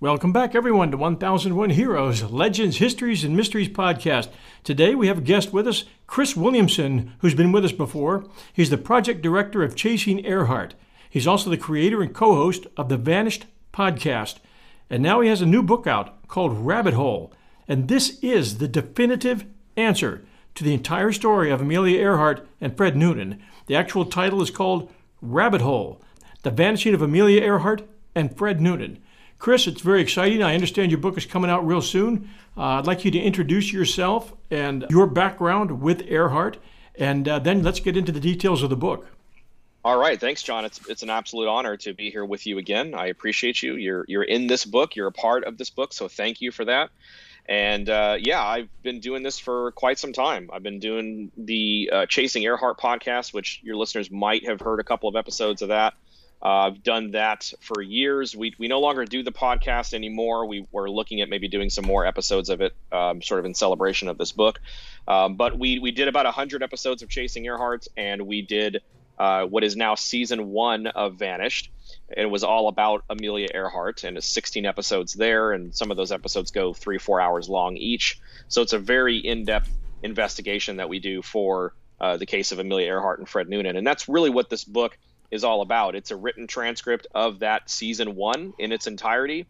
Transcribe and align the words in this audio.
Welcome 0.00 0.32
back, 0.32 0.54
everyone, 0.54 0.92
to 0.92 0.96
1001 0.96 1.70
Heroes, 1.70 2.22
Legends, 2.22 2.76
Histories, 2.76 3.24
and 3.24 3.36
Mysteries 3.36 3.68
podcast. 3.68 4.28
Today 4.62 4.94
we 4.94 5.08
have 5.08 5.18
a 5.18 5.22
guest 5.22 5.52
with 5.52 5.66
us, 5.66 5.86
Chris 6.06 6.36
Williamson, 6.36 7.14
who's 7.18 7.34
been 7.34 7.50
with 7.50 7.64
us 7.64 7.72
before. 7.72 8.24
He's 8.52 8.70
the 8.70 8.78
project 8.78 9.22
director 9.22 9.64
of 9.64 9.74
Chasing 9.74 10.24
Earhart. 10.24 10.76
He's 11.10 11.26
also 11.26 11.50
the 11.50 11.56
creator 11.56 12.00
and 12.00 12.14
co 12.14 12.36
host 12.36 12.68
of 12.76 12.88
the 12.88 12.96
Vanished 12.96 13.46
podcast. 13.74 14.36
And 14.88 15.02
now 15.02 15.20
he 15.20 15.28
has 15.30 15.42
a 15.42 15.46
new 15.46 15.64
book 15.64 15.88
out 15.88 16.28
called 16.28 16.64
Rabbit 16.64 16.94
Hole. 16.94 17.32
And 17.66 17.88
this 17.88 18.20
is 18.22 18.58
the 18.58 18.68
definitive 18.68 19.46
answer 19.76 20.24
to 20.54 20.62
the 20.62 20.74
entire 20.74 21.10
story 21.10 21.50
of 21.50 21.60
Amelia 21.60 21.98
Earhart 21.98 22.46
and 22.60 22.76
Fred 22.76 22.96
Noonan. 22.96 23.42
The 23.66 23.74
actual 23.74 24.04
title 24.04 24.42
is 24.42 24.52
called 24.52 24.92
Rabbit 25.20 25.60
Hole 25.60 26.00
The 26.44 26.52
Vanishing 26.52 26.94
of 26.94 27.02
Amelia 27.02 27.42
Earhart 27.42 27.82
and 28.14 28.38
Fred 28.38 28.60
Noonan. 28.60 29.00
Chris, 29.38 29.66
it's 29.66 29.80
very 29.80 30.00
exciting. 30.00 30.42
I 30.42 30.54
understand 30.54 30.90
your 30.90 31.00
book 31.00 31.16
is 31.16 31.24
coming 31.24 31.50
out 31.50 31.66
real 31.66 31.82
soon. 31.82 32.28
Uh, 32.56 32.78
I'd 32.78 32.86
like 32.86 33.04
you 33.04 33.10
to 33.12 33.18
introduce 33.18 33.72
yourself 33.72 34.34
and 34.50 34.84
your 34.90 35.06
background 35.06 35.80
with 35.80 36.02
Earhart, 36.08 36.58
and 36.96 37.28
uh, 37.28 37.38
then 37.38 37.62
let's 37.62 37.78
get 37.78 37.96
into 37.96 38.10
the 38.10 38.20
details 38.20 38.62
of 38.62 38.70
the 38.70 38.76
book. 38.76 39.06
All 39.84 39.96
right, 39.96 40.18
thanks, 40.18 40.42
John. 40.42 40.64
It's 40.64 40.86
it's 40.88 41.02
an 41.02 41.10
absolute 41.10 41.48
honor 41.48 41.76
to 41.78 41.94
be 41.94 42.10
here 42.10 42.24
with 42.24 42.46
you 42.46 42.58
again. 42.58 42.94
I 42.94 43.06
appreciate 43.06 43.62
you. 43.62 43.76
You're 43.76 44.04
you're 44.08 44.24
in 44.24 44.48
this 44.48 44.64
book. 44.64 44.96
You're 44.96 45.06
a 45.06 45.12
part 45.12 45.44
of 45.44 45.56
this 45.56 45.70
book, 45.70 45.92
so 45.92 46.08
thank 46.08 46.40
you 46.40 46.50
for 46.50 46.64
that. 46.64 46.90
And 47.48 47.88
uh, 47.88 48.16
yeah, 48.18 48.44
I've 48.44 48.68
been 48.82 49.00
doing 49.00 49.22
this 49.22 49.38
for 49.38 49.70
quite 49.72 49.98
some 49.98 50.12
time. 50.12 50.50
I've 50.52 50.64
been 50.64 50.80
doing 50.80 51.30
the 51.36 51.90
uh, 51.92 52.06
Chasing 52.06 52.42
Earhart 52.42 52.78
podcast, 52.78 53.32
which 53.32 53.60
your 53.62 53.76
listeners 53.76 54.10
might 54.10 54.46
have 54.46 54.60
heard 54.60 54.80
a 54.80 54.84
couple 54.84 55.08
of 55.08 55.16
episodes 55.16 55.62
of 55.62 55.68
that. 55.68 55.94
Uh, 56.42 56.66
I've 56.66 56.82
done 56.82 57.12
that 57.12 57.52
for 57.60 57.82
years. 57.82 58.36
We, 58.36 58.54
we 58.58 58.68
no 58.68 58.80
longer 58.80 59.04
do 59.04 59.22
the 59.22 59.32
podcast 59.32 59.92
anymore. 59.92 60.46
We 60.46 60.66
were 60.70 60.88
looking 60.88 61.20
at 61.20 61.28
maybe 61.28 61.48
doing 61.48 61.68
some 61.68 61.84
more 61.84 62.06
episodes 62.06 62.48
of 62.48 62.60
it, 62.60 62.74
um, 62.92 63.20
sort 63.22 63.40
of 63.40 63.46
in 63.46 63.54
celebration 63.54 64.08
of 64.08 64.18
this 64.18 64.32
book. 64.32 64.60
Um, 65.08 65.36
but 65.36 65.58
we, 65.58 65.78
we 65.78 65.90
did 65.90 66.06
about 66.06 66.26
100 66.26 66.62
episodes 66.62 67.02
of 67.02 67.08
Chasing 67.08 67.44
Earhart, 67.46 67.86
and 67.96 68.22
we 68.22 68.42
did 68.42 68.82
uh, 69.18 69.44
what 69.46 69.64
is 69.64 69.76
now 69.76 69.96
season 69.96 70.48
one 70.48 70.86
of 70.86 71.16
Vanished. 71.16 71.70
It 72.16 72.26
was 72.26 72.44
all 72.44 72.68
about 72.68 73.04
Amelia 73.10 73.48
Earhart, 73.52 74.04
and 74.04 74.22
16 74.22 74.64
episodes 74.64 75.14
there, 75.14 75.52
and 75.52 75.74
some 75.74 75.90
of 75.90 75.96
those 75.96 76.12
episodes 76.12 76.52
go 76.52 76.72
three, 76.72 76.98
four 76.98 77.20
hours 77.20 77.48
long 77.48 77.76
each. 77.76 78.20
So 78.46 78.62
it's 78.62 78.72
a 78.72 78.78
very 78.78 79.18
in 79.18 79.44
depth 79.44 79.70
investigation 80.02 80.76
that 80.76 80.88
we 80.88 81.00
do 81.00 81.22
for 81.22 81.74
uh, 82.00 82.16
the 82.16 82.26
case 82.26 82.52
of 82.52 82.60
Amelia 82.60 82.86
Earhart 82.86 83.18
and 83.18 83.28
Fred 83.28 83.48
Noonan. 83.48 83.76
And 83.76 83.86
that's 83.86 84.08
really 84.08 84.30
what 84.30 84.48
this 84.48 84.62
book 84.64 84.96
is 85.30 85.44
all 85.44 85.60
about. 85.60 85.94
It's 85.94 86.10
a 86.10 86.16
written 86.16 86.46
transcript 86.46 87.06
of 87.14 87.40
that 87.40 87.68
season 87.70 88.14
one 88.14 88.54
in 88.58 88.72
its 88.72 88.86
entirety 88.86 89.46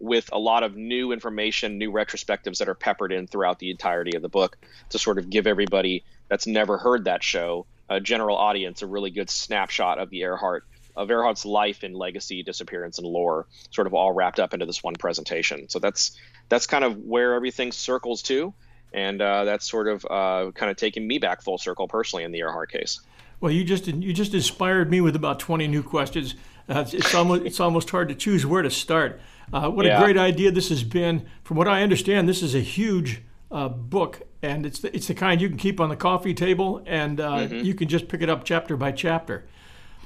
with 0.00 0.30
a 0.32 0.38
lot 0.38 0.62
of 0.62 0.76
new 0.76 1.12
information, 1.12 1.78
new 1.78 1.92
retrospectives 1.92 2.58
that 2.58 2.68
are 2.68 2.74
peppered 2.74 3.12
in 3.12 3.26
throughout 3.26 3.58
the 3.58 3.70
entirety 3.70 4.16
of 4.16 4.22
the 4.22 4.28
book 4.28 4.56
to 4.90 4.98
sort 4.98 5.18
of 5.18 5.28
give 5.28 5.46
everybody 5.46 6.04
that's 6.28 6.46
never 6.46 6.78
heard 6.78 7.04
that 7.04 7.22
show, 7.22 7.66
a 7.88 8.00
general 8.00 8.36
audience, 8.36 8.82
a 8.82 8.86
really 8.86 9.10
good 9.10 9.30
snapshot 9.30 9.98
of 9.98 10.10
the 10.10 10.20
Earhart, 10.20 10.64
of 10.94 11.10
Earhart's 11.10 11.44
life 11.44 11.82
and 11.82 11.94
legacy, 11.94 12.42
disappearance, 12.42 12.98
and 12.98 13.06
lore, 13.06 13.46
sort 13.70 13.86
of 13.86 13.94
all 13.94 14.12
wrapped 14.12 14.40
up 14.40 14.54
into 14.54 14.66
this 14.66 14.82
one 14.82 14.94
presentation. 14.94 15.68
So 15.68 15.78
that's 15.78 16.18
that's 16.48 16.66
kind 16.66 16.84
of 16.84 16.98
where 16.98 17.34
everything 17.34 17.72
circles 17.72 18.22
to, 18.22 18.54
and 18.92 19.20
uh, 19.20 19.44
that's 19.44 19.68
sort 19.68 19.88
of 19.88 20.04
uh, 20.04 20.50
kind 20.52 20.70
of 20.70 20.76
taking 20.76 21.06
me 21.06 21.18
back 21.18 21.42
full 21.42 21.58
circle 21.58 21.88
personally 21.88 22.24
in 22.24 22.32
the 22.32 22.38
Earhart 22.38 22.70
case. 22.70 23.00
Well, 23.40 23.52
you 23.52 23.64
just 23.64 23.86
you 23.86 24.12
just 24.12 24.34
inspired 24.34 24.90
me 24.90 25.00
with 25.00 25.14
about 25.14 25.38
20 25.38 25.68
new 25.68 25.82
questions. 25.82 26.34
Uh, 26.68 26.84
it's 26.92 27.14
almost 27.14 27.44
it's 27.44 27.60
almost 27.60 27.90
hard 27.90 28.08
to 28.08 28.14
choose 28.14 28.44
where 28.44 28.62
to 28.62 28.70
start. 28.70 29.20
Uh, 29.52 29.70
what 29.70 29.86
yeah. 29.86 29.98
a 29.98 30.04
great 30.04 30.18
idea 30.18 30.50
this 30.50 30.68
has 30.68 30.82
been. 30.82 31.26
From 31.44 31.56
what 31.56 31.68
I 31.68 31.82
understand, 31.82 32.28
this 32.28 32.42
is 32.42 32.54
a 32.54 32.60
huge 32.60 33.22
uh, 33.50 33.68
book, 33.68 34.22
and 34.42 34.66
it's 34.66 34.80
the, 34.80 34.94
it's 34.94 35.06
the 35.06 35.14
kind 35.14 35.40
you 35.40 35.48
can 35.48 35.56
keep 35.56 35.80
on 35.80 35.88
the 35.88 35.96
coffee 35.96 36.34
table, 36.34 36.82
and 36.84 37.20
uh, 37.20 37.30
mm-hmm. 37.30 37.64
you 37.64 37.74
can 37.74 37.88
just 37.88 38.08
pick 38.08 38.20
it 38.20 38.28
up 38.28 38.44
chapter 38.44 38.76
by 38.76 38.92
chapter. 38.92 39.46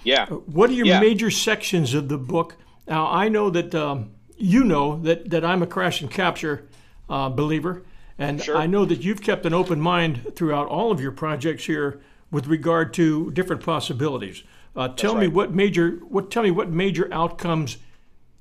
Yeah. 0.04 0.24
Uh, 0.24 0.36
what 0.36 0.70
are 0.70 0.74
your 0.74 0.86
yeah. 0.86 1.00
major 1.00 1.30
sections 1.30 1.94
of 1.94 2.08
the 2.08 2.18
book? 2.18 2.56
Now, 2.86 3.06
I 3.08 3.28
know 3.28 3.50
that 3.50 3.74
um, 3.74 4.12
you 4.36 4.62
know 4.62 5.00
that 5.02 5.30
that 5.30 5.44
I'm 5.44 5.62
a 5.62 5.66
crash 5.66 6.02
and 6.02 6.10
capture 6.10 6.68
uh, 7.08 7.30
believer, 7.30 7.82
and 8.18 8.42
sure. 8.42 8.56
I 8.56 8.66
know 8.66 8.84
that 8.84 9.02
you've 9.02 9.22
kept 9.22 9.46
an 9.46 9.54
open 9.54 9.80
mind 9.80 10.34
throughout 10.36 10.68
all 10.68 10.92
of 10.92 11.00
your 11.00 11.12
projects 11.12 11.64
here 11.64 12.00
with 12.32 12.48
regard 12.48 12.92
to 12.94 13.30
different 13.30 13.62
possibilities. 13.62 14.42
Uh, 14.74 14.88
tell 14.88 15.14
right. 15.14 15.22
me 15.22 15.28
what 15.28 15.52
major 15.52 16.00
what 16.08 16.30
tell 16.30 16.42
me 16.42 16.50
what 16.50 16.70
major 16.70 17.08
outcomes 17.12 17.76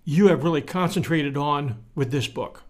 you 0.05 0.29
have 0.29 0.43
really 0.43 0.61
concentrated 0.61 1.37
on 1.37 1.83
with 1.93 2.09
this 2.09 2.27
book. 2.27 2.63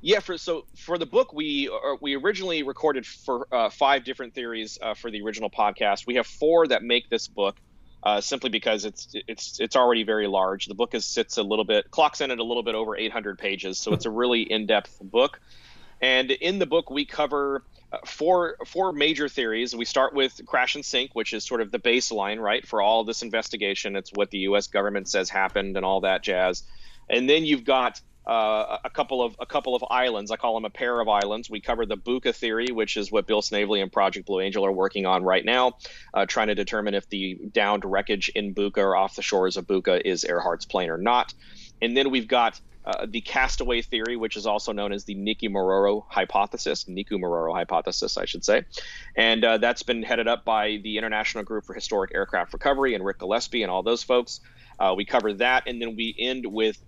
Yeah, 0.00 0.20
for 0.20 0.36
so 0.38 0.64
for 0.74 0.98
the 0.98 1.06
book 1.06 1.32
we 1.32 1.68
uh, 1.68 1.96
we 2.00 2.16
originally 2.16 2.62
recorded 2.62 3.06
for 3.06 3.46
uh, 3.52 3.70
five 3.70 4.04
different 4.04 4.34
theories 4.34 4.78
uh, 4.80 4.94
for 4.94 5.10
the 5.10 5.22
original 5.22 5.50
podcast. 5.50 6.06
We 6.06 6.16
have 6.16 6.26
four 6.26 6.66
that 6.66 6.82
make 6.82 7.08
this 7.08 7.28
book. 7.28 7.56
Uh, 8.02 8.20
simply 8.20 8.50
because 8.50 8.84
it's 8.84 9.08
it's 9.26 9.58
it's 9.58 9.74
already 9.74 10.04
very 10.04 10.28
large. 10.28 10.66
The 10.66 10.76
book 10.76 10.94
is 10.94 11.04
sits 11.04 11.38
a 11.38 11.42
little 11.42 11.64
bit 11.64 11.90
clocks 11.90 12.20
in 12.20 12.30
at 12.30 12.38
a 12.38 12.44
little 12.44 12.62
bit 12.62 12.76
over 12.76 12.96
800 12.96 13.36
pages, 13.36 13.78
so 13.78 13.92
it's 13.94 14.04
a 14.04 14.10
really 14.10 14.42
in-depth 14.42 14.98
book. 15.02 15.40
And 16.00 16.30
in 16.30 16.60
the 16.60 16.66
book, 16.66 16.88
we 16.88 17.04
cover 17.04 17.64
uh, 17.92 17.98
four 18.04 18.56
four 18.66 18.92
major 18.92 19.28
theories. 19.28 19.74
We 19.74 19.84
start 19.84 20.14
with 20.14 20.40
crash 20.46 20.74
and 20.74 20.84
sink, 20.84 21.14
which 21.14 21.32
is 21.32 21.44
sort 21.44 21.60
of 21.60 21.70
the 21.70 21.78
baseline, 21.78 22.40
right, 22.40 22.66
for 22.66 22.82
all 22.82 23.04
this 23.04 23.22
investigation. 23.22 23.96
It's 23.96 24.10
what 24.14 24.30
the 24.30 24.38
U.S. 24.38 24.66
government 24.66 25.08
says 25.08 25.30
happened 25.30 25.76
and 25.76 25.84
all 25.84 26.00
that 26.00 26.22
jazz. 26.22 26.62
And 27.08 27.30
then 27.30 27.44
you've 27.44 27.64
got 27.64 28.00
uh, 28.26 28.78
a 28.84 28.90
couple 28.90 29.22
of 29.22 29.36
a 29.38 29.46
couple 29.46 29.76
of 29.76 29.84
islands. 29.88 30.32
I 30.32 30.36
call 30.36 30.54
them 30.54 30.64
a 30.64 30.70
pair 30.70 31.00
of 31.00 31.08
islands. 31.08 31.48
We 31.48 31.60
cover 31.60 31.86
the 31.86 31.96
Buka 31.96 32.34
theory, 32.34 32.66
which 32.72 32.96
is 32.96 33.12
what 33.12 33.26
Bill 33.28 33.40
Snavely 33.40 33.80
and 33.80 33.92
Project 33.92 34.26
Blue 34.26 34.40
Angel 34.40 34.66
are 34.66 34.72
working 34.72 35.06
on 35.06 35.22
right 35.22 35.44
now, 35.44 35.74
uh, 36.12 36.26
trying 36.26 36.48
to 36.48 36.56
determine 36.56 36.94
if 36.94 37.08
the 37.08 37.38
downed 37.52 37.84
wreckage 37.84 38.28
in 38.30 38.52
Buka 38.52 38.78
or 38.78 38.96
off 38.96 39.14
the 39.14 39.22
shores 39.22 39.56
of 39.56 39.66
Buka 39.66 40.02
is 40.04 40.24
Earhart's 40.24 40.64
plane 40.64 40.90
or 40.90 40.98
not. 40.98 41.34
And 41.80 41.96
then 41.96 42.10
we've 42.10 42.26
got 42.26 42.60
uh, 42.86 43.06
the 43.08 43.20
castaway 43.20 43.82
theory, 43.82 44.16
which 44.16 44.36
is 44.36 44.46
also 44.46 44.72
known 44.72 44.92
as 44.92 45.04
the 45.04 45.14
Niku 45.14 46.02
hypothesis, 46.08 46.84
Niku 46.84 47.52
hypothesis, 47.52 48.16
I 48.16 48.26
should 48.26 48.44
say. 48.44 48.64
And 49.16 49.44
uh, 49.44 49.58
that's 49.58 49.82
been 49.82 50.02
headed 50.02 50.28
up 50.28 50.44
by 50.44 50.78
the 50.82 50.96
International 50.96 51.42
Group 51.42 51.64
for 51.64 51.74
Historic 51.74 52.14
Aircraft 52.14 52.52
Recovery 52.52 52.94
and 52.94 53.04
Ric 53.04 53.18
Gillespie 53.18 53.62
and 53.62 53.70
all 53.70 53.82
those 53.82 54.02
folks. 54.02 54.40
Uh, 54.78 54.94
we 54.96 55.04
cover 55.04 55.32
that, 55.32 55.64
and 55.66 55.80
then 55.80 55.96
we 55.96 56.14
end 56.18 56.46
with 56.46 56.78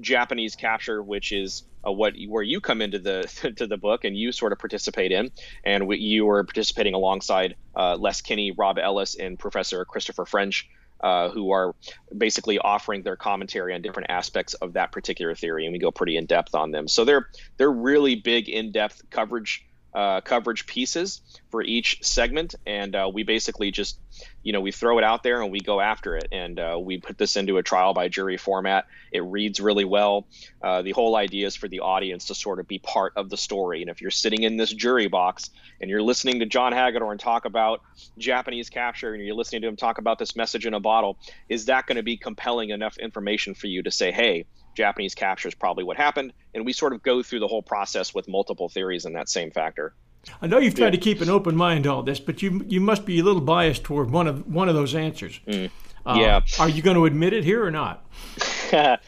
Japanese 0.00 0.54
capture, 0.54 1.02
which 1.02 1.32
is 1.32 1.64
uh, 1.86 1.90
what 1.90 2.14
where 2.28 2.42
you 2.42 2.60
come 2.60 2.82
into 2.82 2.98
the 2.98 3.22
to 3.56 3.66
the 3.66 3.76
book 3.76 4.04
and 4.04 4.16
you 4.16 4.32
sort 4.32 4.52
of 4.52 4.58
participate 4.58 5.12
in, 5.12 5.30
and 5.64 5.86
we, 5.86 5.98
you 5.98 6.26
were 6.26 6.44
participating 6.44 6.94
alongside 6.94 7.56
uh, 7.74 7.96
Les 7.96 8.20
Kinney, 8.20 8.52
Rob 8.52 8.78
Ellis, 8.78 9.16
and 9.16 9.38
Professor 9.38 9.84
Christopher 9.84 10.26
French 10.26 10.68
uh, 11.00 11.28
who 11.30 11.52
are 11.52 11.74
basically 12.16 12.58
offering 12.58 13.02
their 13.02 13.16
commentary 13.16 13.74
on 13.74 13.82
different 13.82 14.10
aspects 14.10 14.54
of 14.54 14.72
that 14.72 14.92
particular 14.92 15.34
theory, 15.34 15.64
and 15.64 15.72
we 15.72 15.78
go 15.78 15.90
pretty 15.90 16.16
in 16.16 16.26
depth 16.26 16.54
on 16.54 16.70
them. 16.70 16.88
So 16.88 17.04
they're 17.04 17.28
they're 17.56 17.70
really 17.70 18.16
big 18.16 18.48
in 18.48 18.72
depth 18.72 19.02
coverage 19.10 19.67
uh, 19.98 20.20
coverage 20.20 20.64
pieces, 20.64 21.20
for 21.50 21.60
each 21.60 21.98
segment, 22.02 22.54
and 22.66 22.94
uh, 22.94 23.10
we 23.12 23.24
basically 23.24 23.72
just, 23.72 23.98
you 24.44 24.52
know, 24.52 24.60
we 24.60 24.70
throw 24.70 24.98
it 24.98 25.04
out 25.04 25.24
there 25.24 25.42
and 25.42 25.50
we 25.50 25.58
go 25.58 25.80
after 25.80 26.16
it, 26.16 26.28
and 26.30 26.60
uh, 26.60 26.78
we 26.80 26.98
put 26.98 27.18
this 27.18 27.34
into 27.34 27.56
a 27.56 27.64
trial 27.64 27.94
by 27.94 28.06
jury 28.06 28.36
format. 28.36 28.86
It 29.10 29.24
reads 29.24 29.58
really 29.58 29.84
well. 29.84 30.28
Uh, 30.62 30.82
the 30.82 30.92
whole 30.92 31.16
idea 31.16 31.48
is 31.48 31.56
for 31.56 31.66
the 31.66 31.80
audience 31.80 32.26
to 32.26 32.36
sort 32.36 32.60
of 32.60 32.68
be 32.68 32.78
part 32.78 33.14
of 33.16 33.28
the 33.28 33.36
story, 33.36 33.80
and 33.80 33.90
if 33.90 34.00
you're 34.00 34.12
sitting 34.12 34.42
in 34.44 34.56
this 34.56 34.72
jury 34.72 35.08
box 35.08 35.50
and 35.80 35.90
you're 35.90 36.02
listening 36.02 36.38
to 36.40 36.46
John 36.46 36.72
Hagedorn 36.72 37.18
talk 37.18 37.44
about 37.44 37.82
Japanese 38.18 38.70
capture, 38.70 39.14
and 39.14 39.24
you're 39.24 39.34
listening 39.34 39.62
to 39.62 39.68
him 39.68 39.76
talk 39.76 39.98
about 39.98 40.20
this 40.20 40.36
message 40.36 40.64
in 40.64 40.74
a 40.74 40.80
bottle, 40.80 41.18
is 41.48 41.64
that 41.64 41.86
going 41.86 41.96
to 41.96 42.04
be 42.04 42.16
compelling 42.16 42.70
enough 42.70 42.98
information 42.98 43.54
for 43.54 43.66
you 43.66 43.82
to 43.82 43.90
say, 43.90 44.12
hey? 44.12 44.44
Japanese 44.78 45.14
capture 45.14 45.48
is 45.48 45.54
probably 45.54 45.82
what 45.82 45.96
happened, 45.96 46.32
and 46.54 46.64
we 46.64 46.72
sort 46.72 46.92
of 46.92 47.02
go 47.02 47.22
through 47.22 47.40
the 47.40 47.48
whole 47.48 47.62
process 47.62 48.14
with 48.14 48.28
multiple 48.28 48.68
theories 48.68 49.04
in 49.04 49.12
that 49.14 49.28
same 49.28 49.50
factor. 49.50 49.92
I 50.40 50.46
know 50.46 50.58
you've 50.58 50.74
tried 50.74 50.86
yeah. 50.86 50.90
to 50.92 50.98
keep 50.98 51.20
an 51.20 51.28
open 51.28 51.56
mind 51.56 51.84
to 51.84 51.92
all 51.92 52.02
this, 52.02 52.20
but 52.20 52.42
you 52.42 52.64
you 52.68 52.80
must 52.80 53.04
be 53.04 53.18
a 53.18 53.24
little 53.24 53.40
biased 53.40 53.82
toward 53.82 54.10
one 54.10 54.28
of 54.28 54.46
one 54.46 54.68
of 54.68 54.76
those 54.76 54.94
answers. 54.94 55.40
Mm. 55.46 55.70
Uh, 56.06 56.16
yeah. 56.16 56.40
Are 56.60 56.68
you 56.68 56.80
going 56.80 56.96
to 56.96 57.06
admit 57.06 57.32
it 57.32 57.44
here 57.44 57.64
or 57.64 57.70
not? 57.72 58.06
I, 58.72 58.98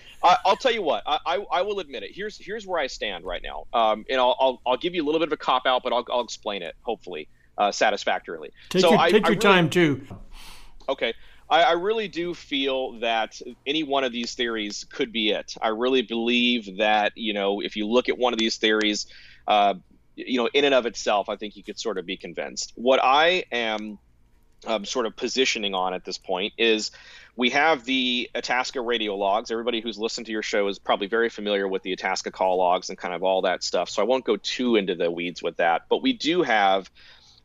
will 0.44 0.56
tell 0.56 0.72
you 0.72 0.82
what. 0.82 1.02
I, 1.06 1.18
I, 1.24 1.46
I, 1.52 1.62
will 1.62 1.78
admit 1.78 2.02
it. 2.02 2.10
Here's 2.12 2.36
here's 2.36 2.66
where 2.66 2.80
I 2.80 2.88
stand 2.88 3.24
right 3.24 3.42
now. 3.42 3.66
Um, 3.72 4.04
and 4.10 4.20
I'll, 4.20 4.36
I'll, 4.38 4.62
I'll 4.66 4.76
give 4.76 4.94
you 4.94 5.02
a 5.02 5.06
little 5.06 5.20
bit 5.20 5.28
of 5.28 5.32
a 5.32 5.36
cop 5.36 5.66
out, 5.66 5.82
but 5.82 5.92
I'll, 5.92 6.04
I'll 6.10 6.20
explain 6.20 6.62
it 6.62 6.74
hopefully 6.82 7.28
uh, 7.56 7.70
satisfactorily. 7.70 8.50
Take 8.68 8.82
so 8.82 8.90
your, 8.90 8.98
I, 8.98 9.10
take 9.10 9.22
your 9.22 9.30
really, 9.30 9.40
time 9.40 9.70
too. 9.70 10.06
Okay. 10.88 11.14
I, 11.50 11.62
I 11.62 11.72
really 11.72 12.08
do 12.08 12.32
feel 12.32 13.00
that 13.00 13.40
any 13.66 13.82
one 13.82 14.04
of 14.04 14.12
these 14.12 14.34
theories 14.34 14.86
could 14.90 15.12
be 15.12 15.30
it. 15.30 15.54
I 15.60 15.68
really 15.68 16.02
believe 16.02 16.78
that 16.78 17.12
you 17.16 17.34
know 17.34 17.60
if 17.60 17.76
you 17.76 17.86
look 17.86 18.08
at 18.08 18.16
one 18.16 18.32
of 18.32 18.38
these 18.38 18.56
theories, 18.56 19.06
uh, 19.48 19.74
you 20.16 20.38
know, 20.38 20.48
in 20.52 20.64
and 20.64 20.74
of 20.74 20.86
itself, 20.86 21.28
I 21.28 21.36
think 21.36 21.56
you 21.56 21.62
could 21.62 21.78
sort 21.78 21.98
of 21.98 22.06
be 22.06 22.16
convinced. 22.16 22.72
What 22.76 23.00
I 23.02 23.44
am 23.50 23.98
um, 24.66 24.84
sort 24.84 25.06
of 25.06 25.16
positioning 25.16 25.74
on 25.74 25.94
at 25.94 26.04
this 26.04 26.18
point 26.18 26.52
is 26.58 26.90
we 27.36 27.50
have 27.50 27.84
the 27.84 28.30
Itasca 28.34 28.80
radio 28.80 29.16
logs. 29.16 29.50
Everybody 29.50 29.80
who's 29.80 29.98
listened 29.98 30.26
to 30.26 30.32
your 30.32 30.42
show 30.42 30.68
is 30.68 30.78
probably 30.78 31.06
very 31.06 31.30
familiar 31.30 31.66
with 31.66 31.82
the 31.82 31.92
Itasca 31.92 32.30
call 32.30 32.58
logs 32.58 32.88
and 32.90 32.98
kind 32.98 33.14
of 33.14 33.22
all 33.22 33.42
that 33.42 33.64
stuff. 33.64 33.88
So 33.88 34.02
I 34.02 34.04
won't 34.04 34.24
go 34.24 34.36
too 34.36 34.76
into 34.76 34.94
the 34.94 35.10
weeds 35.10 35.42
with 35.42 35.56
that. 35.56 35.82
But 35.88 36.02
we 36.02 36.12
do 36.12 36.42
have 36.42 36.90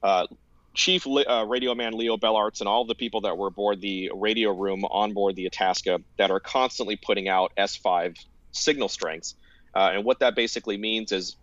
uh, 0.03 0.27
Chief 0.75 1.07
uh, 1.07 1.45
Radio 1.47 1.73
Man 1.73 1.93
Leo 1.93 2.17
Bellarts 2.17 2.59
and 2.59 2.67
all 2.67 2.85
the 2.85 2.95
people 2.95 3.21
that 3.21 3.37
were 3.37 3.47
aboard 3.47 3.81
the 3.81 4.11
radio 4.13 4.51
room 4.51 4.83
on 4.85 5.13
board 5.13 5.35
the 5.35 5.45
Itasca 5.45 6.01
that 6.17 6.31
are 6.31 6.39
constantly 6.39 6.97
putting 6.97 7.27
out 7.27 7.53
S5 7.57 8.17
signal 8.51 8.89
strengths. 8.89 9.35
Uh, 9.73 9.91
and 9.93 10.05
what 10.05 10.19
that 10.19 10.35
basically 10.35 10.77
means 10.77 11.11
is 11.11 11.37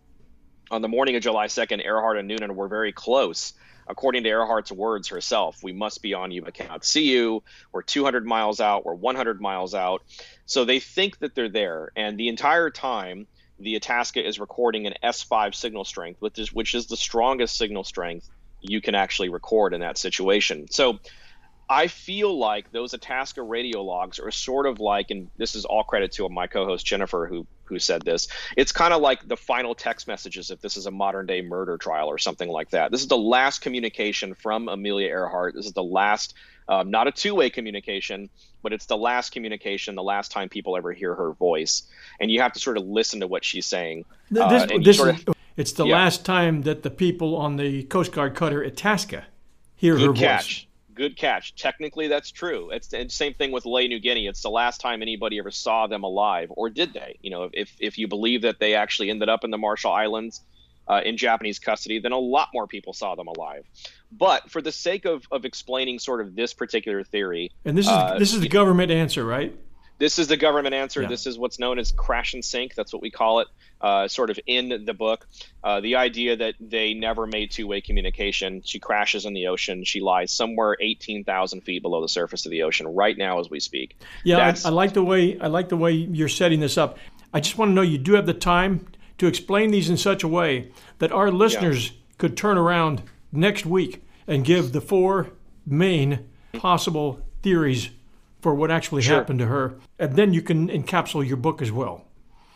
on 0.70 0.82
the 0.82 0.88
morning 0.88 1.16
of 1.16 1.22
July 1.22 1.46
2nd, 1.46 1.84
Earhart 1.84 2.18
and 2.18 2.28
Noonan 2.28 2.54
were 2.54 2.68
very 2.68 2.92
close. 2.92 3.54
According 3.88 4.22
to 4.24 4.28
Earhart's 4.28 4.70
words 4.70 5.08
herself, 5.08 5.62
we 5.62 5.72
must 5.72 6.02
be 6.02 6.14
on 6.14 6.30
you 6.30 6.42
but 6.42 6.54
cannot 6.54 6.84
see 6.84 7.10
you. 7.10 7.42
We're 7.72 7.82
200 7.82 8.24
miles 8.24 8.60
out. 8.60 8.86
We're 8.86 8.94
100 8.94 9.40
miles 9.40 9.74
out. 9.74 10.02
So 10.46 10.64
they 10.64 10.78
think 10.78 11.18
that 11.18 11.34
they're 11.34 11.48
there. 11.48 11.90
And 11.96 12.18
the 12.18 12.28
entire 12.28 12.70
time, 12.70 13.26
the 13.58 13.76
Itasca 13.76 14.26
is 14.26 14.38
recording 14.38 14.86
an 14.86 14.94
S5 15.02 15.54
signal 15.54 15.84
strength, 15.84 16.20
which 16.20 16.38
is, 16.38 16.52
which 16.52 16.74
is 16.74 16.86
the 16.86 16.96
strongest 16.96 17.56
signal 17.56 17.84
strength 17.84 18.28
you 18.62 18.80
can 18.80 18.94
actually 18.94 19.28
record 19.28 19.74
in 19.74 19.80
that 19.80 19.98
situation. 19.98 20.66
So 20.70 20.98
I 21.68 21.86
feel 21.86 22.38
like 22.38 22.70
those 22.72 22.92
Itasca 22.92 23.42
radio 23.42 23.82
logs 23.82 24.18
are 24.18 24.30
sort 24.30 24.66
of 24.66 24.78
like, 24.78 25.10
and 25.10 25.30
this 25.36 25.54
is 25.54 25.64
all 25.64 25.84
credit 25.84 26.12
to 26.12 26.28
my 26.28 26.46
co-host 26.46 26.84
Jennifer 26.84 27.26
who 27.26 27.46
who 27.64 27.78
said 27.78 28.02
this. 28.02 28.28
It's 28.56 28.72
kind 28.72 28.92
of 28.92 29.00
like 29.00 29.26
the 29.26 29.36
final 29.36 29.74
text 29.74 30.06
messages 30.06 30.50
if 30.50 30.60
this 30.60 30.76
is 30.76 30.84
a 30.84 30.90
modern 30.90 31.26
day 31.26 31.40
murder 31.40 31.78
trial 31.78 32.08
or 32.08 32.18
something 32.18 32.48
like 32.50 32.70
that. 32.70 32.90
This 32.90 33.00
is 33.00 33.08
the 33.08 33.16
last 33.16 33.60
communication 33.60 34.34
from 34.34 34.68
Amelia 34.68 35.08
Earhart. 35.08 35.54
This 35.54 35.64
is 35.64 35.72
the 35.72 35.82
last, 35.82 36.34
um, 36.68 36.90
not 36.90 37.06
a 37.06 37.12
two 37.12 37.34
way 37.34 37.48
communication, 37.48 38.28
but 38.62 38.74
it's 38.74 38.86
the 38.86 38.98
last 38.98 39.30
communication, 39.32 39.94
the 39.94 40.02
last 40.02 40.30
time 40.30 40.50
people 40.50 40.76
ever 40.76 40.92
hear 40.92 41.14
her 41.14 41.32
voice, 41.32 41.84
and 42.20 42.30
you 42.30 42.42
have 42.42 42.52
to 42.52 42.60
sort 42.60 42.76
of 42.76 42.84
listen 42.84 43.20
to 43.20 43.26
what 43.26 43.44
she's 43.44 43.64
saying. 43.64 44.04
Uh, 44.36 44.66
this, 44.66 44.84
this 44.84 45.00
is, 45.00 45.24
of, 45.26 45.34
it's 45.56 45.72
the 45.72 45.86
last 45.86 46.24
time 46.24 46.62
that 46.62 46.82
the 46.82 46.90
people 46.90 47.36
on 47.36 47.56
the 47.56 47.82
Coast 47.84 48.12
Guard 48.12 48.34
cutter 48.34 48.62
Itasca 48.64 49.24
hear 49.74 49.96
Good 49.96 50.06
her 50.06 50.12
catch. 50.12 50.64
voice 50.64 50.66
good 50.94 51.16
catch. 51.16 51.54
Technically, 51.54 52.08
that's 52.08 52.30
true. 52.30 52.70
It's 52.70 52.88
the 52.88 53.08
same 53.08 53.34
thing 53.34 53.52
with 53.52 53.66
Lae 53.66 53.88
New 53.88 53.98
Guinea. 53.98 54.26
It's 54.26 54.42
the 54.42 54.50
last 54.50 54.80
time 54.80 55.02
anybody 55.02 55.38
ever 55.38 55.50
saw 55.50 55.86
them 55.86 56.04
alive, 56.04 56.48
or 56.50 56.70
did 56.70 56.92
they? 56.92 57.18
You 57.22 57.30
know, 57.30 57.50
if 57.52 57.74
if 57.80 57.98
you 57.98 58.08
believe 58.08 58.42
that 58.42 58.58
they 58.60 58.74
actually 58.74 59.10
ended 59.10 59.28
up 59.28 59.44
in 59.44 59.50
the 59.50 59.58
Marshall 59.58 59.92
Islands 59.92 60.40
uh, 60.88 61.00
in 61.04 61.16
Japanese 61.16 61.58
custody, 61.58 61.98
then 61.98 62.12
a 62.12 62.18
lot 62.18 62.48
more 62.52 62.66
people 62.66 62.92
saw 62.92 63.14
them 63.14 63.28
alive. 63.28 63.64
But 64.10 64.50
for 64.50 64.62
the 64.62 64.72
sake 64.72 65.04
of 65.04 65.24
of 65.30 65.44
explaining 65.44 65.98
sort 65.98 66.20
of 66.20 66.34
this 66.34 66.52
particular 66.54 67.02
theory, 67.04 67.50
and 67.64 67.76
this 67.76 67.86
is 67.86 67.92
uh, 67.92 68.18
this 68.18 68.34
is 68.34 68.40
the 68.40 68.48
government 68.48 68.90
answer, 68.90 69.24
right? 69.24 69.56
This 69.98 70.18
is 70.18 70.26
the 70.26 70.36
government 70.36 70.74
answer. 70.74 71.02
Yeah. 71.02 71.08
This 71.08 71.26
is 71.26 71.38
what's 71.38 71.60
known 71.60 71.78
as 71.78 71.92
crash 71.92 72.34
and 72.34 72.44
sink. 72.44 72.74
That's 72.74 72.92
what 72.92 73.02
we 73.02 73.10
call 73.10 73.40
it, 73.40 73.48
uh, 73.82 74.08
sort 74.08 74.30
of 74.30 74.38
in 74.46 74.84
the 74.84 74.94
book. 74.94 75.26
Uh, 75.62 75.80
the 75.80 75.96
idea 75.96 76.36
that 76.36 76.54
they 76.60 76.94
never 76.94 77.26
made 77.26 77.50
two 77.50 77.66
way 77.66 77.80
communication. 77.80 78.62
She 78.64 78.78
crashes 78.78 79.26
in 79.26 79.34
the 79.34 79.48
ocean. 79.48 79.84
She 79.84 80.00
lies 80.00 80.32
somewhere 80.32 80.76
18,000 80.80 81.62
feet 81.62 81.82
below 81.82 82.00
the 82.00 82.08
surface 82.08 82.46
of 82.46 82.50
the 82.50 82.62
ocean 82.62 82.86
right 82.86 83.16
now 83.16 83.40
as 83.40 83.50
we 83.50 83.60
speak. 83.60 83.98
Yeah, 84.24 84.38
I, 84.38 84.68
I, 84.68 84.70
like 84.70 84.92
the 84.92 85.04
way 85.04 85.38
I 85.38 85.48
like 85.48 85.68
the 85.68 85.76
way 85.76 85.92
you're 85.92 86.28
setting 86.28 86.60
this 86.60 86.78
up. 86.78 86.98
I 87.34 87.40
just 87.40 87.58
want 87.58 87.70
to 87.70 87.74
know 87.74 87.82
you 87.82 87.98
do 87.98 88.12
have 88.14 88.26
the 88.26 88.34
time 88.34 88.86
to 89.18 89.26
explain 89.26 89.70
these 89.70 89.88
in 89.88 89.96
such 89.96 90.22
a 90.22 90.28
way 90.28 90.70
that 90.98 91.12
our 91.12 91.30
listeners 91.30 91.90
yeah. 91.90 91.96
could 92.18 92.36
turn 92.36 92.58
around 92.58 93.02
next 93.30 93.64
week 93.64 94.04
and 94.26 94.44
give 94.44 94.72
the 94.72 94.80
four 94.80 95.30
main 95.66 96.28
possible 96.52 97.20
theories 97.42 97.90
for 98.40 98.54
what 98.54 98.70
actually 98.70 99.02
sure. 99.02 99.16
happened 99.16 99.38
to 99.38 99.46
her, 99.46 99.74
and 99.98 100.16
then 100.16 100.34
you 100.34 100.42
can 100.42 100.68
encapsulate 100.68 101.28
your 101.28 101.36
book 101.36 101.62
as 101.62 101.70
well. 101.70 102.04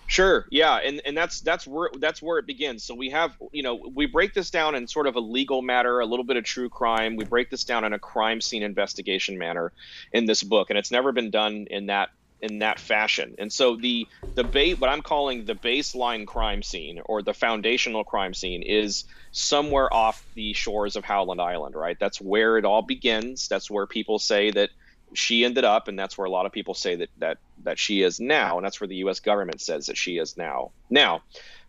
Sure. 0.09 0.47
Yeah, 0.53 0.77
and 0.77 1.03
and 1.05 1.17
that's 1.17 1.41
that's 1.41 1.67
where 1.67 1.91
that's 1.99 2.23
where 2.23 2.39
it 2.39 2.47
begins. 2.47 2.85
So 2.85 2.95
we 2.95 3.11
have, 3.11 3.33
you 3.53 3.63
know, 3.65 3.81
we 3.93 4.07
break 4.07 4.35
this 4.35 4.51
down 4.51 4.77
in 4.77 4.87
sort 4.87 5.09
of 5.09 5.17
a 5.17 5.21
legal 5.21 5.63
matter, 5.63 5.99
a 5.99 6.07
little 6.07 6.25
bit 6.25 6.37
of 6.37 6.45
true 6.45 6.69
crime. 6.69 7.17
We 7.17 7.25
break 7.25 7.51
this 7.51 7.65
down 7.65 7.85
in 7.85 7.93
a 7.93 7.99
crime 7.99 8.41
scene 8.41 8.63
investigation 8.63 9.37
manner 9.37 9.73
in 10.13 10.27
this 10.27 10.45
book, 10.45 10.71
and 10.71 10.79
it's 10.79 10.93
never 10.93 11.11
been 11.11 11.31
done 11.33 11.67
in 11.71 11.87
that 11.87 12.11
in 12.41 12.61
that 12.61 12.79
fashion. 12.79 13.35
And 13.39 13.53
so 13.53 13.77
the 13.77 14.07
the 14.37 14.77
what 14.79 14.91
I'm 14.91 15.03
calling 15.03 15.45
the 15.45 15.57
baseline 15.57 16.25
crime 16.25 16.63
scene 16.63 17.01
or 17.07 17.21
the 17.21 17.35
foundational 17.35 18.05
crime 18.05 18.33
scene 18.33 18.63
is 18.63 19.05
somewhere 19.33 19.93
off 19.93 20.23
the 20.37 20.53
shores 20.53 20.95
of 20.95 21.05
Howland 21.05 21.41
Island, 21.41 21.75
right? 21.75 21.97
That's 21.99 22.21
where 22.21 22.59
it 22.59 22.65
all 22.65 22.83
begins. 22.83 23.49
That's 23.49 23.69
where 23.69 23.89
people 23.89 24.21
say 24.21 24.53
that 24.53 24.71
she 25.15 25.45
ended 25.45 25.65
up, 25.65 25.89
and 25.89 25.99
that's 25.99 26.19
where 26.19 26.25
a 26.25 26.31
lot 26.31 26.47
of 26.47 26.53
people 26.53 26.75
say 26.75 26.97
that 26.97 27.09
that 27.19 27.39
that 27.65 27.79
she 27.79 28.03
is 28.03 28.21
now, 28.21 28.57
and 28.57 28.65
that's 28.65 28.81
where 28.81 28.89
the 28.89 28.97
U.S. 28.97 29.21
government 29.21 29.61
says 29.61 29.87
that 29.87 29.97
she 29.97 30.19
is 30.19 30.37
now. 30.37 30.73
Now, 30.91 31.23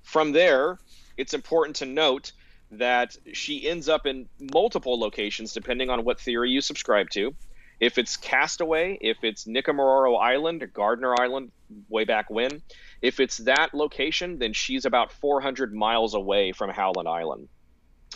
from 0.04 0.32
there, 0.32 0.80
it's 1.18 1.34
important 1.34 1.78
to 1.78 1.86
note 1.86 2.32
that 2.72 3.16
she 3.34 3.68
ends 3.68 3.88
up 3.88 4.06
in 4.06 4.28
multiple 4.54 5.00
locations 5.00 5.54
depending 5.54 5.90
on 5.90 6.04
what 6.04 6.20
theory 6.20 6.52
you 6.52 6.62
subscribe 6.62 7.10
to. 7.12 7.34
If 7.80 7.98
it's 7.98 8.18
Castaway, 8.18 8.98
if 9.02 9.24
it's 9.24 9.46
Nikumaroro 9.46 10.20
Island 10.20 10.68
Gardner 10.74 11.14
Island, 11.20 11.52
way 11.90 12.06
back 12.06 12.30
when, 12.30 12.62
if 13.02 13.20
it's 13.20 13.38
that 13.38 13.74
location, 13.74 14.40
then 14.40 14.54
she's 14.54 14.86
about 14.86 15.12
400 15.12 15.74
miles 15.74 16.16
away 16.16 16.54
from 16.54 16.72
Howland 16.72 17.08
Island, 17.08 17.50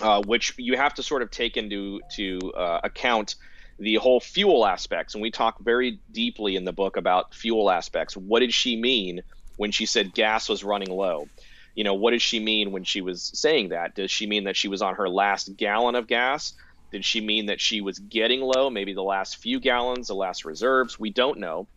uh, 0.01 0.23
which 0.25 0.55
you 0.57 0.77
have 0.77 0.95
to 0.95 1.03
sort 1.03 1.21
of 1.21 1.29
take 1.29 1.57
into 1.57 2.01
to 2.15 2.39
uh, 2.57 2.79
account 2.83 3.35
the 3.81 3.95
whole 3.95 4.19
fuel 4.19 4.63
aspects. 4.65 5.15
And 5.15 5.23
we 5.23 5.31
talk 5.31 5.59
very 5.59 5.99
deeply 6.11 6.55
in 6.55 6.65
the 6.65 6.71
book 6.71 6.97
about 6.97 7.33
fuel 7.33 7.71
aspects. 7.71 8.15
What 8.15 8.41
did 8.41 8.53
she 8.53 8.75
mean 8.75 9.21
when 9.57 9.71
she 9.71 9.87
said 9.87 10.13
gas 10.13 10.47
was 10.47 10.63
running 10.63 10.91
low? 10.91 11.27
You 11.73 11.83
know, 11.83 11.95
what 11.95 12.11
did 12.11 12.21
she 12.21 12.39
mean 12.39 12.71
when 12.71 12.83
she 12.83 13.01
was 13.01 13.31
saying 13.33 13.69
that? 13.69 13.95
Does 13.95 14.11
she 14.11 14.27
mean 14.27 14.43
that 14.43 14.55
she 14.55 14.67
was 14.67 14.83
on 14.83 14.95
her 14.95 15.09
last 15.09 15.57
gallon 15.57 15.95
of 15.95 16.05
gas? 16.05 16.53
Did 16.91 17.03
she 17.03 17.21
mean 17.21 17.47
that 17.47 17.59
she 17.59 17.81
was 17.81 17.97
getting 17.97 18.41
low, 18.41 18.69
maybe 18.69 18.93
the 18.93 19.01
last 19.01 19.37
few 19.37 19.59
gallons, 19.59 20.09
the 20.09 20.13
last 20.13 20.45
reserves? 20.45 20.99
We 20.99 21.09
don't 21.09 21.39
know 21.39 21.67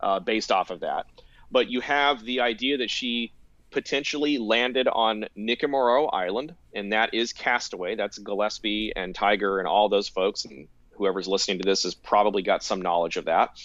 uh, 0.00 0.20
based 0.20 0.50
off 0.50 0.70
of 0.70 0.80
that. 0.80 1.06
But 1.50 1.68
you 1.68 1.80
have 1.80 2.24
the 2.24 2.40
idea 2.40 2.78
that 2.78 2.90
she 2.90 3.32
potentially 3.70 4.38
landed 4.38 4.88
on 4.88 5.26
Nikumaroro 5.36 6.08
Island, 6.10 6.54
and 6.72 6.92
that 6.92 7.12
is 7.12 7.34
Castaway. 7.34 7.96
That's 7.96 8.18
Gillespie 8.18 8.92
and 8.96 9.14
TIGHAR 9.14 9.58
and 9.58 9.68
all 9.68 9.90
those 9.90 10.08
folks, 10.08 10.46
and 10.46 10.68
whoever's 11.00 11.26
listening 11.26 11.58
to 11.58 11.64
this 11.64 11.82
has 11.84 11.94
probably 11.94 12.42
got 12.42 12.62
some 12.62 12.82
knowledge 12.82 13.16
of 13.16 13.24
that. 13.24 13.58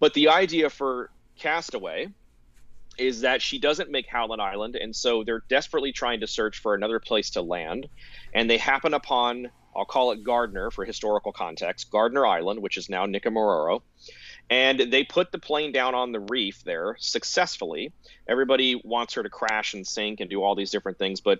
But 0.00 0.14
the 0.14 0.28
idea 0.30 0.70
for 0.70 1.10
Castaway 1.38 2.08
is 2.98 3.20
that 3.20 3.42
she 3.42 3.58
doesn't 3.58 3.90
make 3.90 4.06
Howland 4.06 4.42
Island, 4.42 4.76
and 4.76 4.96
so 4.96 5.22
they're 5.22 5.44
desperately 5.48 5.92
trying 5.92 6.20
to 6.20 6.26
search 6.26 6.58
for 6.58 6.74
another 6.74 6.98
place 6.98 7.30
to 7.30 7.42
land, 7.42 7.88
and 8.34 8.48
they 8.48 8.56
happen 8.56 8.94
upon 8.94 9.50
I'll 9.76 9.84
call 9.84 10.10
it 10.10 10.24
Gardner 10.24 10.72
for 10.72 10.84
historical 10.84 11.32
context, 11.32 11.90
Gardner 11.90 12.26
Island, 12.26 12.60
which 12.60 12.76
is 12.76 12.88
now 12.88 13.06
Nikumaroro. 13.06 13.82
And 14.50 14.80
they 14.80 15.04
put 15.04 15.30
the 15.30 15.38
plane 15.38 15.70
down 15.70 15.94
on 15.94 16.10
the 16.10 16.18
reef 16.18 16.64
there 16.64 16.96
successfully. 16.98 17.92
Everybody 18.28 18.74
wants 18.84 19.14
her 19.14 19.22
to 19.22 19.30
crash 19.30 19.74
and 19.74 19.86
sink 19.86 20.18
and 20.18 20.28
do 20.28 20.42
all 20.42 20.56
these 20.56 20.72
different 20.72 20.98
things, 20.98 21.20
but 21.20 21.38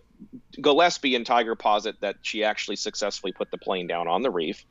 Gillespie 0.60 1.16
and 1.16 1.26
TIGHAR 1.26 1.56
posit 1.58 2.00
that 2.02 2.16
she 2.22 2.44
actually 2.44 2.76
successfully 2.76 3.32
put 3.32 3.50
the 3.50 3.58
plane 3.58 3.88
down 3.88 4.06
on 4.06 4.22
the 4.22 4.30
reef, 4.30 4.64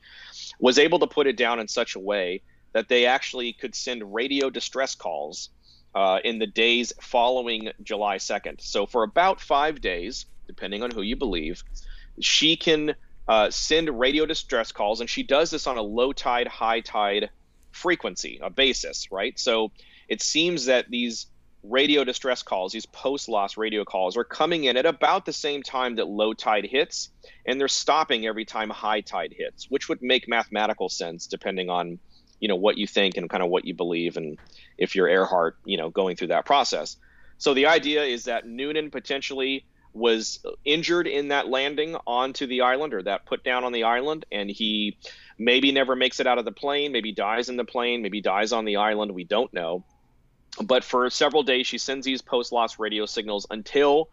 was 0.58 0.80
able 0.80 1.00
to 1.00 1.08
put 1.08 1.28
it 1.28 1.36
down 1.36 1.60
in 1.60 1.68
such 1.68 1.96
a 1.96 2.00
way 2.00 2.42
that 2.72 2.88
they 2.88 3.06
actually 3.06 3.52
could 3.52 3.76
send 3.76 4.14
radio 4.14 4.50
distress 4.50 4.96
calls 4.96 5.50
uh, 5.94 6.20
in 6.24 6.40
the 6.40 6.48
days 6.48 6.94
following 7.02 7.72
July 7.84 8.18
2nd. 8.18 8.62
So 8.62 8.86
for 8.86 9.04
about 9.04 9.42
five 9.42 9.82
days, 9.82 10.28
depending 10.48 10.82
on 10.82 10.92
who 10.92 11.02
you 11.02 11.18
believe, 11.18 11.62
she 12.22 12.56
can 12.56 12.96
uh, 13.28 13.50
send 13.50 14.00
radio 14.00 14.26
distress 14.26 14.72
calls, 14.72 15.02
and 15.02 15.10
she 15.10 15.24
does 15.24 15.52
this 15.52 15.68
on 15.68 15.78
a 15.78 15.82
low 15.82 16.14
tide, 16.14 16.48
high 16.48 16.80
tide 16.80 17.30
frequency, 17.80 18.40
a 18.42 18.50
basis, 18.50 19.08
right? 19.12 19.40
So 19.40 19.72
it 20.08 20.22
seems 20.22 20.66
that 20.66 20.90
these 20.90 21.28
radio 21.64 22.04
distress 22.04 22.44
calls, 22.44 22.72
these 22.72 22.86
post 22.86 23.28
loss 23.28 23.58
radio 23.58 23.84
calls, 23.84 24.18
are 24.18 24.24
coming 24.24 24.66
in 24.66 24.78
at 24.78 24.86
about 24.86 25.26
the 25.26 25.34
same 25.34 25.64
time 25.64 25.96
that 25.96 26.08
low 26.08 26.34
tide 26.34 26.66
hits, 26.66 27.10
and 27.46 27.60
they're 27.60 27.68
stopping 27.68 28.26
every 28.26 28.46
time 28.46 28.70
high 28.70 29.02
tide 29.02 29.34
hits, 29.38 29.68
which 29.70 29.90
would 29.90 30.02
make 30.02 30.28
mathematical 30.28 30.90
sense 30.90 31.28
depending 31.28 31.70
on 31.70 32.00
you 32.40 32.48
know 32.48 32.56
what 32.56 32.78
you 32.78 32.88
think 32.88 33.18
and 33.18 33.30
kind 33.30 33.44
of 33.44 33.50
what 33.50 33.66
you 33.66 33.74
believe, 33.74 34.18
and 34.18 34.38
if 34.78 34.96
you're 34.96 35.10
Earhart, 35.10 35.58
you 35.66 35.78
know, 35.78 35.90
going 35.90 36.16
through 36.16 36.30
that 36.30 36.46
process. 36.46 36.98
So 37.38 37.54
the 37.54 37.68
idea 37.68 38.04
is 38.04 38.26
that 38.26 38.46
Noonan 38.46 38.92
potentially 38.92 39.66
was 39.94 40.40
injured 40.66 41.08
in 41.08 41.30
that 41.30 41.48
landing 41.48 41.96
onto 42.06 42.46
the 42.48 42.62
island 42.62 42.94
or 42.94 43.04
that 43.04 43.26
put 43.26 43.44
down 43.44 43.64
on 43.64 43.74
the 43.74 43.84
island, 43.84 44.26
and 44.32 44.50
he 44.50 44.98
maybe 45.40 45.72
never 45.72 45.96
makes 45.96 46.20
it 46.20 46.28
out 46.28 46.38
of 46.38 46.46
the 46.46 46.52
plane, 46.52 46.92
maybe 46.92 47.14
dies 47.14 47.50
in 47.50 47.56
the 47.56 47.64
plane, 47.64 48.02
maybe 48.02 48.22
dies 48.22 48.52
on 48.52 48.66
the 48.66 48.76
island. 48.76 49.14
We 49.14 49.24
don't 49.24 49.52
know. 49.54 49.86
But 50.62 50.84
for 50.84 51.10
several 51.10 51.44
days, 51.44 51.66
she 51.66 51.78
sends 51.78 52.06
these 52.06 52.22
post 52.22 52.52
loss 52.52 52.78
radio 52.78 53.06
signals 53.06 53.48
until 53.50 54.10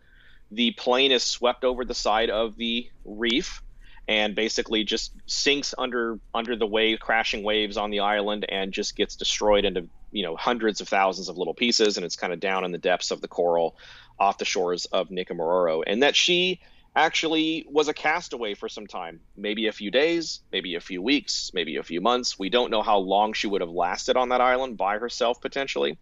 the 0.53 0.71
plane 0.73 1.11
is 1.11 1.25
swept 1.25 1.65
over 1.65 1.85
the 1.85 1.95
side 1.95 2.31
of 2.31 2.57
the 2.57 2.89
reef 3.05 3.63
and 4.09 4.37
basically 4.37 4.85
just 4.85 5.13
sinks 5.27 5.75
under 5.77 6.21
under 6.33 6.55
the 6.55 6.67
wave 6.67 7.01
crashing 7.01 7.43
waves 7.43 7.77
on 7.77 7.91
the 7.91 8.01
island 8.01 8.47
and 8.49 8.73
just 8.73 8.95
gets 8.95 9.17
destroyed 9.17 9.65
into 9.65 9.89
you 10.13 10.23
know 10.23 10.37
hundreds 10.37 10.81
of 10.81 10.89
thousands 10.89 11.29
of 11.29 11.37
little 11.37 11.55
pieces 11.55 11.97
and 11.97 12.07
it's 12.07 12.15
kind 12.15 12.33
of 12.33 12.39
down 12.39 12.65
in 12.65 12.71
the 12.71 12.79
depths 12.79 13.11
of 13.11 13.21
the 13.21 13.27
coral 13.27 13.77
off 14.21 14.39
the 14.39 14.45
shores 14.45 14.85
of 14.87 15.09
Nikumaroro 15.09 15.83
and 15.85 16.05
that 16.05 16.15
she 16.15 16.61
actually 16.97 17.67
was 17.69 17.89
a 17.89 17.95
castaway 17.95 18.55
for 18.55 18.69
some 18.69 18.87
time. 18.87 19.21
Maybe 19.37 19.67
a 19.69 19.73
few 19.73 19.91
days 19.91 20.41
maybe 20.51 20.75
a 20.75 20.81
few 20.81 21.03
weeks 21.03 21.51
maybe 21.53 21.77
a 21.77 21.83
few 21.83 22.01
months. 22.01 22.39
We 22.39 22.49
don't 22.49 22.71
know 22.71 22.83
how 22.83 22.99
long 22.99 23.35
she 23.35 23.47
would 23.47 23.61
have 23.61 23.71
lasted 23.71 24.17
on 24.17 24.31
that 24.31 24.41
island 24.41 24.79
by 24.79 24.99
herself 24.99 25.41
potentially. 25.41 25.99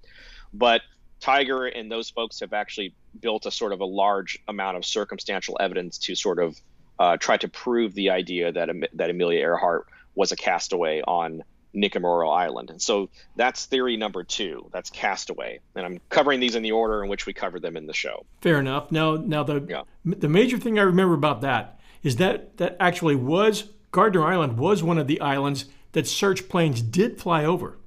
But 0.52 0.82
TIGHAR 1.20 1.66
and 1.66 1.90
those 1.90 2.10
folks 2.10 2.40
have 2.40 2.52
actually 2.52 2.94
built 3.20 3.44
a 3.44 3.50
sort 3.50 3.72
of 3.72 3.80
a 3.80 3.84
large 3.84 4.38
amount 4.46 4.76
of 4.76 4.84
circumstantial 4.84 5.56
evidence 5.58 5.98
to 5.98 6.14
sort 6.14 6.38
of 6.38 6.60
uh, 6.98 7.16
try 7.16 7.36
to 7.38 7.48
prove 7.48 7.92
the 7.94 8.10
idea 8.10 8.52
that 8.52 8.68
that 8.92 9.10
amelia 9.10 9.40
earhart 9.40 9.86
was 10.14 10.30
a 10.30 10.36
castaway 10.36 11.02
on 11.02 11.42
Nikumaroro 11.74 12.34
Island. 12.34 12.70
And 12.70 12.80
so 12.80 13.08
that's 13.36 13.66
theory 13.66 13.96
number 13.96 14.24
two. 14.24 14.68
That's 14.72 14.90
Castaway. 14.90 15.60
And 15.74 15.84
I'm 15.84 16.00
covering 16.08 16.40
these 16.40 16.54
in 16.54 16.62
the 16.62 16.72
order 16.72 17.02
in 17.02 17.08
which 17.08 17.26
we 17.26 17.32
covered 17.32 17.62
them 17.62 17.76
in 17.76 17.86
the 17.86 17.94
show. 17.94 18.24
Fair 18.40 18.58
enough. 18.58 18.92
Now, 18.92 19.16
now 19.16 19.42
the 19.42 19.64
yeah. 19.68 19.82
the 20.04 20.28
major 20.28 20.58
thing 20.58 20.78
I 20.78 20.82
remember 20.82 21.14
about 21.14 21.40
that 21.42 21.80
is 22.02 22.16
that 22.16 22.56
that 22.58 22.76
actually 22.78 23.16
was 23.16 23.70
Gardner 23.90 24.24
Island 24.24 24.58
was 24.58 24.82
one 24.82 24.98
of 24.98 25.06
the 25.06 25.20
islands 25.20 25.66
that 25.92 26.06
search 26.06 26.48
planes 26.48 26.82
did 26.82 27.20
fly 27.20 27.44
over. 27.44 27.78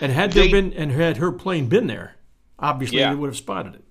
And 0.00 0.12
had 0.12 0.32
they, 0.32 0.48
there 0.48 0.62
been 0.62 0.72
and 0.74 0.90
had 0.92 1.18
her 1.18 1.32
plane 1.32 1.68
been 1.68 1.86
there, 1.86 2.16
obviously 2.58 2.98
yeah. 2.98 3.10
they 3.10 3.16
would 3.16 3.28
have 3.28 3.36
spotted 3.36 3.74
it. 3.74 3.83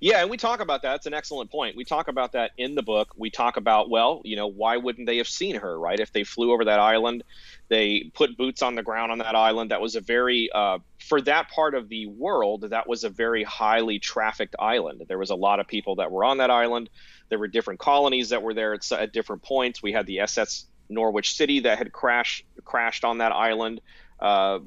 Yeah, 0.00 0.20
and 0.20 0.30
we 0.30 0.36
talk 0.36 0.60
about 0.60 0.82
that. 0.82 0.96
It's 0.96 1.06
an 1.06 1.14
excellent 1.14 1.50
point. 1.50 1.76
We 1.76 1.84
talk 1.84 2.08
about 2.08 2.32
that 2.32 2.52
in 2.56 2.74
the 2.74 2.82
book. 2.82 3.14
We 3.16 3.30
talk 3.30 3.56
about, 3.56 3.90
well, 3.90 4.20
you 4.24 4.36
know, 4.36 4.46
why 4.46 4.76
wouldn't 4.76 5.06
they 5.06 5.18
have 5.18 5.28
seen 5.28 5.56
her, 5.56 5.78
right? 5.78 5.98
If 5.98 6.12
they 6.12 6.24
flew 6.24 6.52
over 6.52 6.64
that 6.66 6.78
island, 6.80 7.24
they 7.68 8.10
put 8.14 8.36
boots 8.36 8.62
on 8.62 8.74
the 8.74 8.82
ground 8.82 9.12
on 9.12 9.18
that 9.18 9.34
island. 9.34 9.70
That 9.70 9.80
was 9.80 9.96
a 9.96 10.00
very, 10.00 10.50
uh, 10.52 10.78
for 10.98 11.20
that 11.22 11.50
part 11.50 11.74
of 11.74 11.88
the 11.88 12.06
world, 12.06 12.70
that 12.70 12.88
was 12.88 13.04
a 13.04 13.10
very 13.10 13.44
highly 13.44 13.98
trafficked 13.98 14.56
island. 14.58 15.04
There 15.08 15.18
was 15.18 15.30
a 15.30 15.36
lot 15.36 15.60
of 15.60 15.66
people 15.66 15.96
that 15.96 16.10
were 16.10 16.24
on 16.24 16.38
that 16.38 16.50
island. 16.50 16.90
There 17.28 17.38
were 17.38 17.48
different 17.48 17.80
colonies 17.80 18.30
that 18.30 18.42
were 18.42 18.54
there 18.54 18.74
at, 18.74 18.90
at 18.92 19.12
different 19.12 19.42
points. 19.42 19.82
We 19.82 19.92
had 19.92 20.06
the 20.06 20.20
SS 20.20 20.66
Norwich 20.88 21.36
City 21.36 21.60
that 21.60 21.78
had 21.78 21.92
crashed 21.92 22.44
crashed 22.64 23.04
on 23.04 23.18
that 23.18 23.32
island 23.32 23.80
uh, 24.20 24.58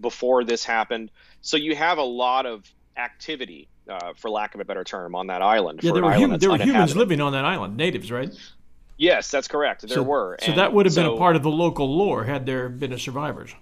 before 0.00 0.44
this 0.44 0.64
happened. 0.64 1.10
So 1.40 1.56
you 1.56 1.74
have 1.76 1.98
a 1.98 2.02
lot 2.02 2.46
of 2.46 2.64
activity 2.96 3.68
uh, 3.88 4.12
for 4.16 4.30
lack 4.30 4.54
of 4.54 4.60
a 4.60 4.64
better 4.64 4.84
term, 4.84 5.14
on 5.14 5.28
that 5.28 5.42
island. 5.42 5.80
Yeah, 5.82 5.92
there 5.92 6.02
were, 6.02 6.12
hum- 6.12 6.38
there 6.38 6.50
were 6.50 6.58
humans 6.58 6.96
living 6.96 7.20
on 7.20 7.32
that 7.32 7.44
island, 7.44 7.76
natives, 7.76 8.10
right? 8.10 8.30
Yes, 8.96 9.30
that's 9.30 9.48
correct. 9.48 9.82
There 9.82 9.96
so, 9.96 10.02
were. 10.02 10.36
So 10.42 10.52
that 10.52 10.72
would 10.72 10.86
have 10.86 10.92
so, 10.92 11.02
been 11.02 11.12
a 11.12 11.16
part 11.16 11.36
of 11.36 11.42
the 11.42 11.50
local 11.50 11.96
lore 11.96 12.24
had 12.24 12.46
there 12.46 12.68
been 12.68 12.92
a 12.92 12.98
survivors. 12.98 13.54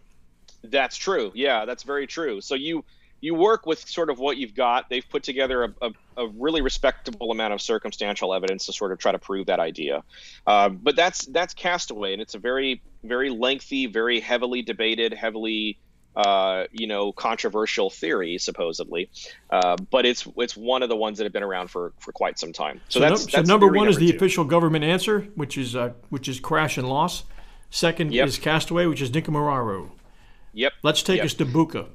That's 0.64 0.96
true. 0.96 1.30
Yeah, 1.34 1.66
that's 1.66 1.82
very 1.82 2.06
true. 2.06 2.40
So 2.40 2.54
you 2.54 2.84
you 3.20 3.34
work 3.34 3.66
with 3.66 3.86
sort 3.88 4.10
of 4.10 4.18
what 4.18 4.36
you've 4.36 4.54
got. 4.54 4.88
They've 4.88 5.08
put 5.08 5.22
together 5.22 5.64
a, 5.64 5.74
a, 5.82 5.90
a 6.16 6.28
really 6.28 6.60
respectable 6.62 7.30
amount 7.30 7.54
of 7.54 7.60
circumstantial 7.60 8.34
evidence 8.34 8.66
to 8.66 8.72
sort 8.72 8.92
of 8.92 8.98
try 8.98 9.12
to 9.12 9.18
prove 9.18 9.46
that 9.46 9.60
idea. 9.60 10.02
Uh, 10.46 10.70
but 10.70 10.96
that's 10.96 11.26
that's 11.26 11.54
Castaway, 11.54 12.14
and 12.14 12.22
it's 12.22 12.34
a 12.34 12.38
very 12.38 12.80
very 13.04 13.30
lengthy, 13.30 13.86
very 13.86 14.20
heavily 14.20 14.62
debated, 14.62 15.12
heavily 15.12 15.78
uh, 16.16 16.64
you 16.72 16.86
know, 16.86 17.12
controversial 17.12 17.90
theory 17.90 18.38
supposedly, 18.38 19.10
uh, 19.50 19.76
but 19.90 20.06
it's 20.06 20.26
it's 20.36 20.56
one 20.56 20.82
of 20.82 20.88
the 20.88 20.96
ones 20.96 21.18
that 21.18 21.24
have 21.24 21.32
been 21.32 21.42
around 21.42 21.68
for, 21.68 21.92
for 21.98 22.12
quite 22.12 22.38
some 22.38 22.52
time. 22.52 22.80
So, 22.88 23.00
so 23.00 23.00
that's, 23.00 23.26
no, 23.26 23.30
so 23.30 23.36
that's 23.36 23.48
number 23.48 23.66
one 23.66 23.74
number 23.76 23.90
is 23.90 23.96
the 23.98 24.10
two. 24.10 24.16
official 24.16 24.44
government 24.44 24.84
answer, 24.84 25.28
which 25.34 25.58
is 25.58 25.76
uh, 25.76 25.92
which 26.08 26.28
is 26.28 26.40
crash 26.40 26.78
and 26.78 26.88
loss. 26.88 27.24
Second 27.70 28.12
yep. 28.12 28.28
is 28.28 28.38
castaway, 28.38 28.86
which 28.86 29.02
is 29.02 29.10
Nikumaroro. 29.10 29.90
Yep. 30.54 30.72
Let's 30.82 31.02
take 31.02 31.18
yep. 31.18 31.26
us 31.26 31.34
to 31.34 31.44
Buka. 31.44 31.88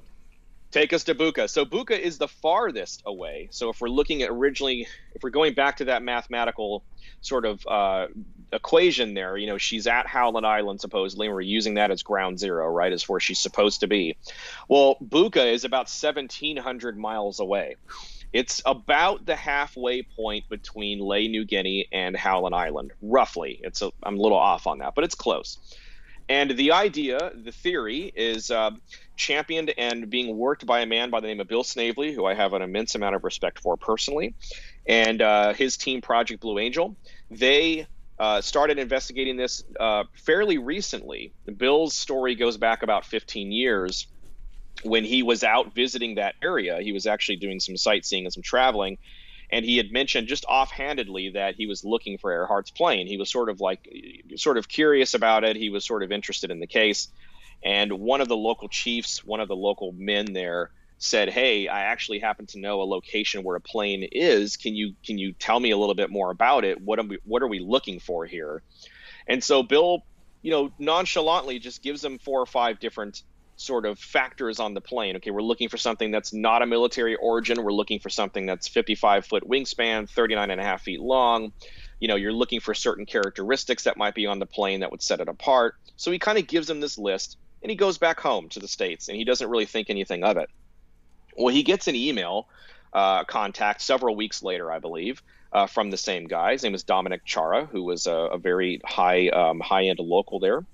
Take 0.71 0.93
us 0.93 1.03
to 1.05 1.15
Buka. 1.15 1.49
So 1.49 1.65
Buka 1.65 1.97
is 1.97 2.17
the 2.17 2.27
farthest 2.27 3.01
away. 3.05 3.47
So 3.51 3.69
if 3.69 3.81
we're 3.81 3.89
looking 3.89 4.21
at 4.21 4.29
originally, 4.29 4.87
if 5.15 5.23
we're 5.23 5.31
going 5.31 5.53
back 5.53 5.77
to 5.77 5.85
that 5.85 6.03
mathematical 6.03 6.83
sort 7.21 7.45
of 7.45 7.65
uh, 7.67 8.07
equation 8.51 9.13
there, 9.13 9.37
you 9.37 9.47
know, 9.47 9.57
she's 9.57 9.87
at 9.87 10.07
Howland 10.07 10.45
Island 10.45 10.81
supposedly, 10.81 11.27
and 11.27 11.33
we're 11.33 11.41
using 11.41 11.75
that 11.75 11.91
as 11.91 12.03
ground 12.03 12.39
zero, 12.39 12.67
right, 12.69 12.91
as 12.91 13.07
where 13.07 13.19
she's 13.19 13.39
supposed 13.39 13.79
to 13.81 13.87
be. 13.87 14.17
Well, 14.67 14.97
Buka 15.03 15.51
is 15.51 15.63
about 15.63 15.89
1,700 15.89 16.97
miles 16.97 17.39
away. 17.39 17.75
It's 18.33 18.61
about 18.65 19.25
the 19.25 19.35
halfway 19.35 20.03
point 20.03 20.47
between 20.49 20.99
Lae 20.99 21.27
New 21.27 21.43
Guinea 21.43 21.87
and 21.91 22.15
Howland 22.15 22.55
Island, 22.55 22.91
roughly. 23.01 23.59
It's 23.61 23.81
a, 23.81 23.91
I'm 24.03 24.17
a 24.17 24.21
little 24.21 24.37
off 24.37 24.67
on 24.67 24.79
that, 24.79 24.95
but 24.95 25.03
it's 25.03 25.15
close. 25.15 25.57
And 26.29 26.51
the 26.51 26.71
idea, 26.71 27.33
the 27.35 27.51
theory, 27.51 28.09
is 28.15 28.51
uh, 28.51 28.71
championed 29.17 29.73
and 29.77 30.09
being 30.09 30.37
worked 30.37 30.65
by 30.65 30.79
a 30.79 30.85
man 30.85 31.09
by 31.09 31.19
the 31.19 31.27
name 31.27 31.41
of 31.41 31.49
Bill 31.49 31.63
Snavely, 31.63 32.13
who 32.13 32.25
I 32.25 32.35
have 32.35 32.53
an 32.53 32.61
immense 32.61 32.95
amount 32.95 33.15
of 33.15 33.25
respect 33.25 33.59
for 33.59 33.75
personally, 33.75 34.33
and 34.85 35.21
uh, 35.21 35.51
his 35.51 35.75
team, 35.75 35.99
Project 35.99 36.39
Blue 36.39 36.57
Angel. 36.57 36.95
They 37.29 37.87
uh, 38.21 38.39
started 38.39 38.77
investigating 38.77 39.35
this 39.35 39.63
uh, 39.79 40.03
fairly 40.13 40.59
recently. 40.59 41.33
Bill's 41.57 41.95
story 41.95 42.35
goes 42.35 42.57
back 42.57 42.83
about 42.83 43.03
15 43.05 43.51
years 43.51 44.05
when 44.83 45.03
he 45.03 45.23
was 45.23 45.43
out 45.43 45.73
visiting 45.73 46.15
that 46.15 46.35
area. 46.41 46.79
He 46.81 46.91
was 46.91 47.07
actually 47.07 47.37
doing 47.37 47.59
some 47.59 47.75
sightseeing 47.75 48.25
and 48.25 48.33
some 48.33 48.43
traveling 48.43 48.97
and 49.51 49.65
he 49.65 49.77
had 49.77 49.91
mentioned 49.91 50.27
just 50.27 50.45
offhandedly 50.45 51.31
that 51.31 51.55
he 51.55 51.67
was 51.67 51.83
looking 51.83 52.17
for 52.17 52.31
Earhart's 52.31 52.71
plane. 52.71 53.05
He 53.05 53.17
was 53.17 53.29
sort 53.29 53.49
of 53.49 53.59
like, 53.59 53.87
sort 54.37 54.57
of 54.57 54.69
curious 54.69 55.13
about 55.13 55.43
it. 55.43 55.57
He 55.57 55.69
was 55.69 55.85
sort 55.85 56.03
of 56.03 56.11
interested 56.11 56.51
in 56.51 56.59
the 56.59 56.67
case, 56.67 57.09
and 57.63 57.91
one 57.91 58.21
of 58.21 58.29
the 58.29 58.37
local 58.37 58.69
chiefs, 58.69 59.23
one 59.23 59.39
of 59.39 59.47
the 59.47 59.55
local 59.55 59.91
men 59.91 60.33
there, 60.33 60.71
said, 61.01 61.29
"Hey, 61.29 61.67
I 61.67 61.81
actually 61.81 62.19
happen 62.19 62.45
to 62.47 62.59
know 62.59 62.81
a 62.81 62.83
location 62.83 63.43
where 63.43 63.55
a 63.55 63.61
plane 63.61 64.07
is. 64.11 64.55
Can 64.55 64.75
you 64.75 64.93
can 65.03 65.17
you 65.17 65.33
tell 65.33 65.59
me 65.59 65.71
a 65.71 65.77
little 65.77 65.95
bit 65.95 66.11
more 66.11 66.29
about 66.29 66.63
it? 66.63 66.79
What 66.79 66.99
are 66.99 67.03
we 67.03 67.17
what 67.25 67.41
are 67.41 67.47
we 67.47 67.59
looking 67.59 67.99
for 67.99 68.25
here?" 68.25 68.61
And 69.27 69.43
so 69.43 69.63
Bill, 69.63 70.03
you 70.43 70.51
know, 70.51 70.71
nonchalantly 70.77 71.57
just 71.59 71.81
gives 71.81 72.01
them 72.01 72.19
four 72.19 72.39
or 72.39 72.45
five 72.45 72.79
different 72.79 73.23
sort 73.55 73.85
of 73.87 73.97
factors 73.97 74.59
on 74.59 74.75
the 74.75 74.81
plane. 74.81 75.15
Okay, 75.15 75.31
we're 75.31 75.41
looking 75.41 75.69
for 75.69 75.77
something 75.77 76.11
that's 76.11 76.33
not 76.33 76.61
a 76.61 76.67
military 76.67 77.15
origin. 77.15 77.63
We're 77.63 77.73
looking 77.73 77.99
for 77.99 78.09
something 78.09 78.45
that's 78.45 78.67
55 78.67 79.25
foot 79.25 79.43
wingspan, 79.47 80.07
39 80.07 80.51
and 80.51 80.61
a 80.61 80.63
half 80.63 80.83
feet 80.83 81.01
long. 81.01 81.51
You 81.99 82.07
know, 82.07 82.15
you're 82.15 82.31
looking 82.31 82.59
for 82.59 82.75
certain 82.75 83.07
characteristics 83.07 83.83
that 83.83 83.97
might 83.97 84.15
be 84.15 84.27
on 84.27 84.39
the 84.39 84.45
plane 84.45 84.79
that 84.79 84.91
would 84.91 85.01
set 85.01 85.19
it 85.19 85.27
apart. 85.27 85.75
So 85.95 86.11
he 86.11 86.19
kind 86.19 86.37
of 86.37 86.47
gives 86.47 86.67
them 86.67 86.79
this 86.79 86.97
list 86.97 87.37
and 87.61 87.69
he 87.71 87.75
goes 87.75 87.97
back 87.97 88.19
home 88.19 88.49
to 88.49 88.59
the 88.59 88.67
States 88.67 89.07
and 89.07 89.17
he 89.17 89.23
doesn't 89.23 89.49
really 89.49 89.65
think 89.65 89.89
anything 89.89 90.23
of 90.23 90.37
it. 90.37 90.49
Well, 91.37 91.53
he 91.53 91.63
gets 91.63 91.87
an 91.87 91.95
email 91.95 92.47
uh, 92.93 93.23
contact 93.23 93.81
several 93.81 94.15
weeks 94.15 94.43
later, 94.43 94.71
I 94.71 94.79
believe, 94.79 95.21
uh, 95.51 95.67
from 95.67 95.89
the 95.89 95.97
same 95.97 96.27
guy. 96.27 96.53
His 96.53 96.63
name 96.63 96.75
is 96.75 96.83
Dominic 96.83 97.25
Chara, 97.25 97.65
who 97.65 97.83
was 97.83 98.07
a, 98.07 98.13
a 98.13 98.37
very 98.37 98.81
high 98.85 99.29
um, 99.29 99.59
high 99.59 99.85
end 99.85 99.99
local 99.99 100.39
there. 100.39 100.65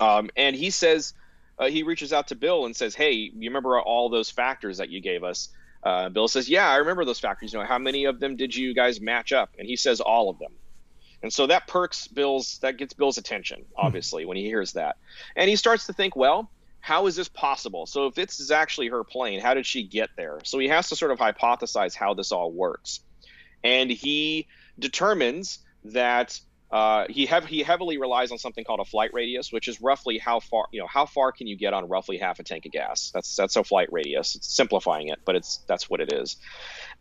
Um, 0.00 0.30
and 0.36 0.56
he 0.56 0.70
says, 0.70 1.14
uh, 1.58 1.68
he 1.68 1.82
reaches 1.82 2.12
out 2.12 2.28
to 2.28 2.34
Bill 2.34 2.66
and 2.66 2.74
says, 2.74 2.94
"Hey, 2.94 3.12
you 3.12 3.50
remember 3.50 3.80
all 3.80 4.08
those 4.08 4.30
factors 4.30 4.78
that 4.78 4.90
you 4.90 5.00
gave 5.00 5.22
us?" 5.22 5.48
Uh, 5.82 6.08
Bill 6.08 6.28
says, 6.28 6.48
"Yeah, 6.48 6.68
I 6.68 6.76
remember 6.76 7.04
those 7.04 7.20
factors. 7.20 7.52
You 7.52 7.60
know, 7.60 7.66
how 7.66 7.78
many 7.78 8.06
of 8.06 8.18
them 8.18 8.36
did 8.36 8.54
you 8.54 8.74
guys 8.74 9.00
match 9.00 9.32
up?" 9.32 9.50
And 9.58 9.68
he 9.68 9.76
says, 9.76 10.00
"All 10.00 10.30
of 10.30 10.38
them." 10.38 10.52
And 11.22 11.32
so 11.32 11.46
that 11.46 11.66
perks 11.66 12.08
Bill's 12.08 12.58
that 12.58 12.76
gets 12.76 12.92
Bill's 12.92 13.18
attention, 13.18 13.64
obviously, 13.76 14.24
when 14.24 14.36
he 14.36 14.44
hears 14.44 14.72
that, 14.72 14.96
and 15.36 15.48
he 15.48 15.56
starts 15.56 15.86
to 15.86 15.92
think, 15.92 16.16
well. 16.16 16.50
How 16.84 17.06
is 17.06 17.16
this 17.16 17.28
possible? 17.30 17.86
So, 17.86 18.08
if 18.08 18.14
this 18.14 18.40
is 18.40 18.50
actually 18.50 18.88
her 18.88 19.04
plane, 19.04 19.40
how 19.40 19.54
did 19.54 19.64
she 19.64 19.84
get 19.84 20.10
there? 20.18 20.40
So, 20.44 20.58
he 20.58 20.68
has 20.68 20.90
to 20.90 20.96
sort 20.96 21.12
of 21.12 21.18
hypothesize 21.18 21.94
how 21.94 22.12
this 22.12 22.30
all 22.30 22.52
works. 22.52 23.00
And 23.64 23.90
he 23.90 24.48
determines 24.78 25.60
that 25.84 26.38
uh, 26.70 27.06
he 27.08 27.24
he 27.46 27.62
heavily 27.62 27.96
relies 27.96 28.32
on 28.32 28.38
something 28.38 28.64
called 28.64 28.80
a 28.80 28.84
flight 28.84 29.14
radius, 29.14 29.50
which 29.50 29.66
is 29.66 29.80
roughly 29.80 30.18
how 30.18 30.40
far 30.40 30.66
you 30.72 30.80
know 30.80 30.86
how 30.86 31.06
far 31.06 31.32
can 31.32 31.46
you 31.46 31.56
get 31.56 31.72
on 31.72 31.88
roughly 31.88 32.18
half 32.18 32.38
a 32.38 32.42
tank 32.42 32.66
of 32.66 32.72
gas. 32.72 33.10
That's 33.14 33.34
that's 33.34 33.56
a 33.56 33.64
flight 33.64 33.88
radius. 33.90 34.34
It's 34.34 34.54
simplifying 34.54 35.08
it, 35.08 35.20
but 35.24 35.36
it's 35.36 35.64
that's 35.66 35.88
what 35.88 36.02
it 36.02 36.12
is. 36.12 36.36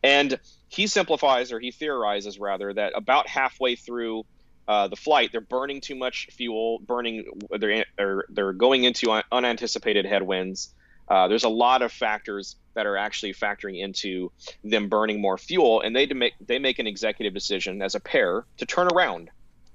And 0.01 0.39
he 0.69 0.87
simplifies 0.87 1.51
or 1.51 1.59
he 1.59 1.71
theorizes 1.71 2.39
rather 2.39 2.73
that 2.73 2.93
about 2.95 3.27
halfway 3.27 3.75
through 3.75 4.23
uh, 4.67 4.87
the 4.87 4.95
flight, 4.95 5.31
they're 5.31 5.41
burning 5.41 5.81
too 5.81 5.95
much 5.95 6.27
fuel, 6.31 6.79
burning 6.79 7.25
they're 7.57 7.85
they're, 7.97 8.25
they're 8.29 8.53
going 8.53 8.83
into 8.83 9.11
un- 9.11 9.23
unanticipated 9.31 10.05
headwinds. 10.05 10.73
Uh, 11.09 11.27
there's 11.27 11.43
a 11.43 11.49
lot 11.49 11.81
of 11.81 11.91
factors 11.91 12.55
that 12.75 12.85
are 12.85 12.95
actually 12.95 13.33
factoring 13.33 13.79
into 13.79 14.31
them 14.63 14.87
burning 14.87 15.19
more 15.21 15.37
fuel, 15.37 15.81
and 15.81 15.95
they 15.95 16.05
make 16.07 16.33
they 16.39 16.59
make 16.59 16.79
an 16.79 16.87
executive 16.87 17.33
decision 17.33 17.81
as 17.81 17.93
a 17.95 17.99
pair 17.99 18.45
to 18.57 18.65
turn 18.65 18.87
around 18.87 19.29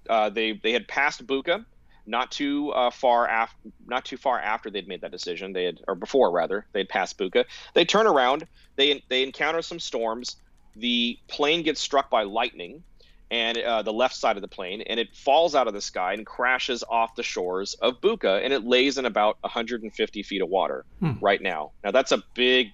uh, 0.08 0.30
they 0.30 0.52
they 0.52 0.72
had 0.72 0.88
passed 0.88 1.26
Buka, 1.26 1.64
not 2.06 2.30
too 2.30 2.70
uh, 2.70 2.90
far 2.90 3.28
after 3.28 3.56
not 3.86 4.04
too 4.04 4.16
far 4.16 4.40
after 4.40 4.70
they'd 4.70 4.88
made 4.88 5.02
that 5.02 5.10
decision. 5.10 5.52
They 5.52 5.64
had 5.64 5.80
or 5.86 5.94
before 5.94 6.30
rather 6.30 6.66
they'd 6.72 6.88
passed 6.88 7.18
Buka. 7.18 7.44
They 7.74 7.84
turn 7.84 8.06
around. 8.06 8.46
They 8.76 9.02
they 9.08 9.22
encounter 9.22 9.62
some 9.62 9.78
storms. 9.78 10.36
The 10.76 11.18
plane 11.28 11.62
gets 11.62 11.80
struck 11.80 12.08
by 12.08 12.22
lightning, 12.22 12.82
and 13.30 13.58
uh, 13.58 13.82
the 13.82 13.92
left 13.92 14.16
side 14.16 14.36
of 14.36 14.42
the 14.42 14.48
plane, 14.48 14.82
and 14.82 14.98
it 14.98 15.14
falls 15.14 15.54
out 15.54 15.68
of 15.68 15.74
the 15.74 15.80
sky 15.80 16.14
and 16.14 16.24
crashes 16.24 16.82
off 16.88 17.14
the 17.14 17.22
shores 17.22 17.74
of 17.74 18.00
Buka, 18.00 18.42
and 18.42 18.52
it 18.52 18.64
lays 18.64 18.98
in 18.98 19.04
about 19.04 19.36
150 19.42 20.22
feet 20.22 20.42
of 20.42 20.48
water 20.48 20.84
hmm. 21.00 21.12
right 21.20 21.40
now. 21.40 21.72
Now 21.84 21.90
that's 21.90 22.12
a 22.12 22.22
big 22.34 22.72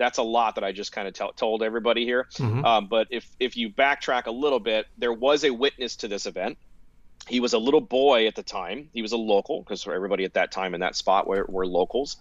that's 0.00 0.16
a 0.16 0.22
lot 0.22 0.54
that 0.54 0.64
I 0.64 0.72
just 0.72 0.92
kind 0.92 1.06
of 1.06 1.12
t- 1.12 1.30
told 1.36 1.62
everybody 1.62 2.06
here. 2.06 2.26
Mm-hmm. 2.32 2.64
Um, 2.64 2.86
but 2.86 3.08
if 3.10 3.28
if 3.38 3.56
you 3.56 3.68
backtrack 3.68 4.26
a 4.26 4.30
little 4.30 4.58
bit, 4.58 4.86
there 4.96 5.12
was 5.12 5.44
a 5.44 5.50
witness 5.50 5.96
to 5.96 6.08
this 6.08 6.24
event. 6.26 6.56
He 7.30 7.40
was 7.40 7.52
a 7.52 7.58
little 7.58 7.80
boy 7.80 8.26
at 8.26 8.34
the 8.34 8.42
time. 8.42 8.90
He 8.92 9.02
was 9.02 9.12
a 9.12 9.16
local 9.16 9.62
because 9.62 9.86
everybody 9.86 10.24
at 10.24 10.34
that 10.34 10.50
time 10.50 10.74
in 10.74 10.80
that 10.80 10.96
spot 10.96 11.26
were, 11.26 11.46
were 11.48 11.66
locals, 11.66 12.16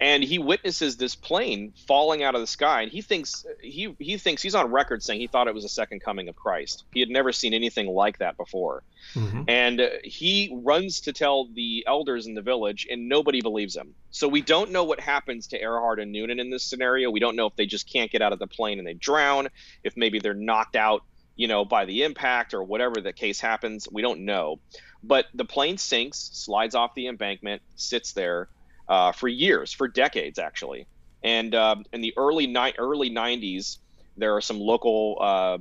and 0.00 0.22
he 0.22 0.38
witnesses 0.38 0.96
this 0.96 1.14
plane 1.14 1.72
falling 1.86 2.22
out 2.22 2.34
of 2.34 2.40
the 2.40 2.46
sky 2.46 2.82
and 2.82 2.90
he 2.90 3.02
thinks 3.02 3.46
he 3.60 3.94
he 3.98 4.16
thinks 4.16 4.42
he's 4.42 4.54
on 4.54 4.70
record 4.70 5.02
saying 5.02 5.20
he 5.20 5.26
thought 5.26 5.48
it 5.48 5.54
was 5.54 5.64
a 5.64 5.68
second 5.68 6.00
coming 6.00 6.28
of 6.28 6.36
Christ. 6.36 6.84
He 6.92 7.00
had 7.00 7.08
never 7.08 7.32
seen 7.32 7.54
anything 7.54 7.86
like 7.86 8.18
that 8.18 8.36
before. 8.36 8.82
Mm-hmm. 9.14 9.42
And 9.48 9.80
uh, 9.80 9.88
he 10.04 10.52
runs 10.62 11.00
to 11.02 11.12
tell 11.12 11.46
the 11.46 11.84
elders 11.86 12.26
in 12.26 12.34
the 12.34 12.42
village 12.42 12.86
and 12.90 13.08
nobody 13.08 13.40
believes 13.40 13.76
him. 13.76 13.94
So 14.10 14.28
we 14.28 14.42
don't 14.42 14.70
know 14.70 14.84
what 14.84 15.00
happens 15.00 15.48
to 15.48 15.60
Earhart 15.60 16.00
and 16.00 16.12
Noonan 16.12 16.40
in 16.40 16.50
this 16.50 16.64
scenario. 16.64 17.10
We 17.10 17.20
don't 17.20 17.36
know 17.36 17.46
if 17.46 17.56
they 17.56 17.66
just 17.66 17.90
can't 17.90 18.10
get 18.10 18.22
out 18.22 18.32
of 18.32 18.38
the 18.38 18.46
plane 18.46 18.78
and 18.78 18.86
they 18.86 18.94
drown, 18.94 19.48
if 19.84 19.96
maybe 19.96 20.18
they're 20.18 20.34
knocked 20.34 20.76
out, 20.76 21.02
you 21.36 21.48
know, 21.48 21.64
by 21.64 21.84
the 21.84 22.02
impact 22.02 22.54
or 22.54 22.62
whatever 22.62 23.00
the 23.00 23.12
case 23.12 23.40
happens. 23.40 23.88
We 23.90 24.02
don't 24.02 24.20
know. 24.20 24.60
But 25.02 25.26
the 25.34 25.44
plane 25.44 25.78
sinks, 25.78 26.30
slides 26.32 26.74
off 26.74 26.94
the 26.94 27.08
embankment, 27.08 27.62
sits 27.74 28.12
there 28.12 28.48
uh, 28.88 29.12
for 29.12 29.28
years, 29.28 29.72
for 29.72 29.88
decades 29.88 30.38
actually. 30.38 30.86
And 31.22 31.54
uh, 31.54 31.76
in 31.92 32.00
the 32.00 32.12
early 32.16 32.46
ni- 32.46 32.74
early 32.78 33.10
90s, 33.10 33.78
there 34.16 34.36
are 34.36 34.40
some 34.40 34.58
local 34.58 35.18
uh, 35.20 35.58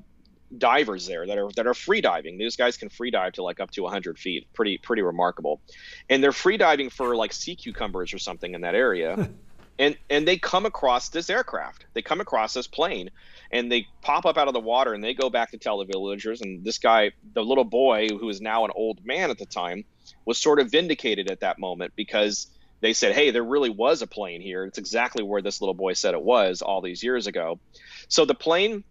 divers 0.57 1.07
there 1.07 1.25
that 1.25 1.37
are 1.37 1.49
that 1.55 1.67
are 1.67 1.73
free 1.73 2.01
diving. 2.01 2.37
These 2.37 2.55
guys 2.55 2.77
can 2.77 2.89
free 2.89 3.11
dive 3.11 3.33
to 3.33 3.43
like 3.43 3.59
up 3.59 3.71
to 3.71 3.83
100 3.83 4.19
feet. 4.19 4.47
Pretty 4.53 4.77
pretty 4.77 5.01
remarkable. 5.01 5.61
And 6.09 6.23
they're 6.23 6.31
free 6.31 6.57
diving 6.57 6.89
for 6.89 7.15
like 7.15 7.33
sea 7.33 7.55
cucumbers 7.55 8.13
or 8.13 8.19
something 8.19 8.53
in 8.53 8.61
that 8.61 8.75
area. 8.75 9.29
and 9.79 9.97
and 10.09 10.27
they 10.27 10.37
come 10.37 10.65
across 10.65 11.09
this 11.09 11.29
aircraft. 11.29 11.85
They 11.93 12.01
come 12.01 12.21
across 12.21 12.53
this 12.53 12.67
plane, 12.67 13.09
and 13.51 13.71
they 13.71 13.87
pop 14.01 14.25
up 14.25 14.37
out 14.37 14.47
of 14.47 14.53
the 14.53 14.59
water 14.59 14.93
and 14.93 15.03
they 15.03 15.13
go 15.13 15.29
back 15.29 15.51
to 15.51 15.57
tell 15.57 15.77
the 15.77 15.85
villagers. 15.85 16.41
And 16.41 16.63
this 16.63 16.77
guy, 16.77 17.11
the 17.33 17.43
little 17.43 17.63
boy 17.63 18.07
who 18.09 18.29
is 18.29 18.41
now 18.41 18.65
an 18.65 18.71
old 18.73 19.05
man 19.05 19.29
at 19.29 19.37
the 19.37 19.45
time, 19.45 19.83
was 20.25 20.37
sort 20.37 20.59
of 20.59 20.71
vindicated 20.71 21.29
at 21.29 21.41
that 21.41 21.59
moment 21.59 21.93
because 21.95 22.47
they 22.79 22.93
said, 22.93 23.13
hey, 23.13 23.31
there 23.31 23.43
really 23.43 23.69
was 23.69 24.01
a 24.01 24.07
plane 24.07 24.41
here. 24.41 24.65
It's 24.65 24.77
exactly 24.77 25.23
where 25.23 25.41
this 25.41 25.61
little 25.61 25.73
boy 25.73 25.93
said 25.93 26.13
it 26.13 26.21
was 26.21 26.61
all 26.61 26.81
these 26.81 27.03
years 27.03 27.27
ago. 27.27 27.59
So 28.07 28.25
the 28.25 28.33
plane 28.33 28.83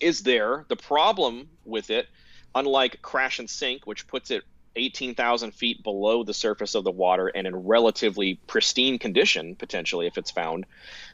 is 0.00 0.22
there. 0.22 0.64
The 0.68 0.76
problem 0.76 1.48
with 1.64 1.90
it, 1.90 2.06
unlike 2.54 3.02
crash 3.02 3.38
and 3.38 3.48
sink, 3.50 3.86
which 3.86 4.06
puts 4.06 4.30
it 4.30 4.44
18,000 4.76 5.52
feet 5.52 5.82
below 5.82 6.22
the 6.22 6.34
surface 6.34 6.74
of 6.74 6.84
the 6.84 6.90
water 6.90 7.26
and 7.26 7.46
in 7.46 7.56
relatively 7.56 8.34
pristine 8.46 8.98
condition, 8.98 9.56
potentially 9.56 10.06
if 10.06 10.16
it's 10.16 10.30
found, 10.30 10.66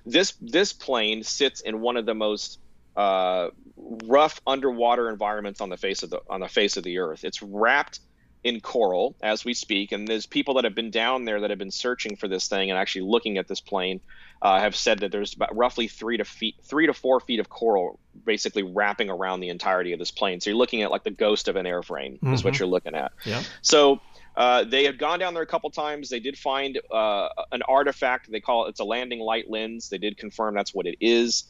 this 0.05 0.35
this 0.43 0.73
plane 0.73 1.23
sits 1.23 1.61
in 1.61 1.81
one 1.81 1.97
of 1.97 2.05
the 2.05 2.15
most 2.15 2.59
uh, 2.97 3.49
rough 3.77 4.41
underwater 4.47 5.09
environments 5.09 5.61
on 5.61 5.69
the 5.69 5.77
face 5.77 6.03
of 6.03 6.11
the 6.11 6.21
on 6.29 6.41
the 6.41 6.49
face 6.49 6.77
of 6.77 6.85
the 6.85 6.99
earth. 6.99 7.25
It's 7.25 7.43
wrapped 7.43 8.01
in 8.43 8.61
coral 8.61 9.17
as 9.23 9.45
we 9.45 9.55
speak, 9.55 9.93
and 9.93 10.07
there's 10.07 10.27
people 10.27 10.55
that 10.55 10.65
have 10.65 10.75
been 10.75 10.91
down 10.91 11.25
there 11.25 11.41
that 11.41 11.51
have 11.51 11.59
been 11.59 11.71
searching 11.71 12.17
for 12.17 12.29
this 12.29 12.47
thing 12.47 12.71
and 12.71 12.79
actually 12.79 13.03
looking 13.03 13.39
at 13.39 13.49
this 13.49 13.61
plane. 13.61 14.01
Uh, 14.43 14.61
have 14.61 14.77
said 14.77 14.99
that 14.99 15.11
there's 15.11 15.33
about 15.33 15.57
roughly 15.57 15.89
three 15.89 16.19
to 16.19 16.25
feet, 16.25 16.55
three 16.65 16.87
to 16.87 16.93
four 16.93 17.19
feet 17.19 17.41
of 17.41 17.49
coral, 17.49 17.99
basically 18.27 18.63
wrapping 18.63 19.09
around 19.09 19.41
the 19.41 19.49
entirety 19.49 19.95
of 19.95 19.99
this 19.99 20.11
plane. 20.11 20.39
So 20.39 20.51
you're 20.51 20.59
looking 20.59 20.83
at 20.83 20.91
like 20.91 21.03
the 21.03 21.11
ghost 21.11 21.49
of 21.49 21.57
an 21.57 21.65
airframe 21.65 22.17
mm-hmm. 22.17 22.35
is 22.35 22.45
what 22.45 22.53
mm-hmm. 22.53 22.65
you're 22.65 22.69
looking 22.69 22.95
at. 22.95 23.13
Yeah. 23.25 23.43
So 23.63 24.03
uh, 24.37 24.65
they 24.65 24.85
had 24.85 24.99
gone 24.99 25.19
down 25.19 25.33
there 25.33 25.43
a 25.43 25.47
couple 25.47 25.71
times. 25.71 26.11
They 26.11 26.21
did 26.21 26.37
find 26.37 26.79
uh, 26.91 27.29
an 27.53 27.63
artifact. 27.63 28.31
They 28.31 28.41
call 28.41 28.67
it 28.67 28.71
it's 28.71 28.81
a 28.81 28.85
landing 28.85 29.21
light 29.21 29.49
lens. 29.49 29.89
They 29.89 29.99
did 29.99 30.19
confirm 30.19 30.55
that's 30.55 30.75
what 30.75 30.87
it 30.87 30.97
is. 31.01 31.45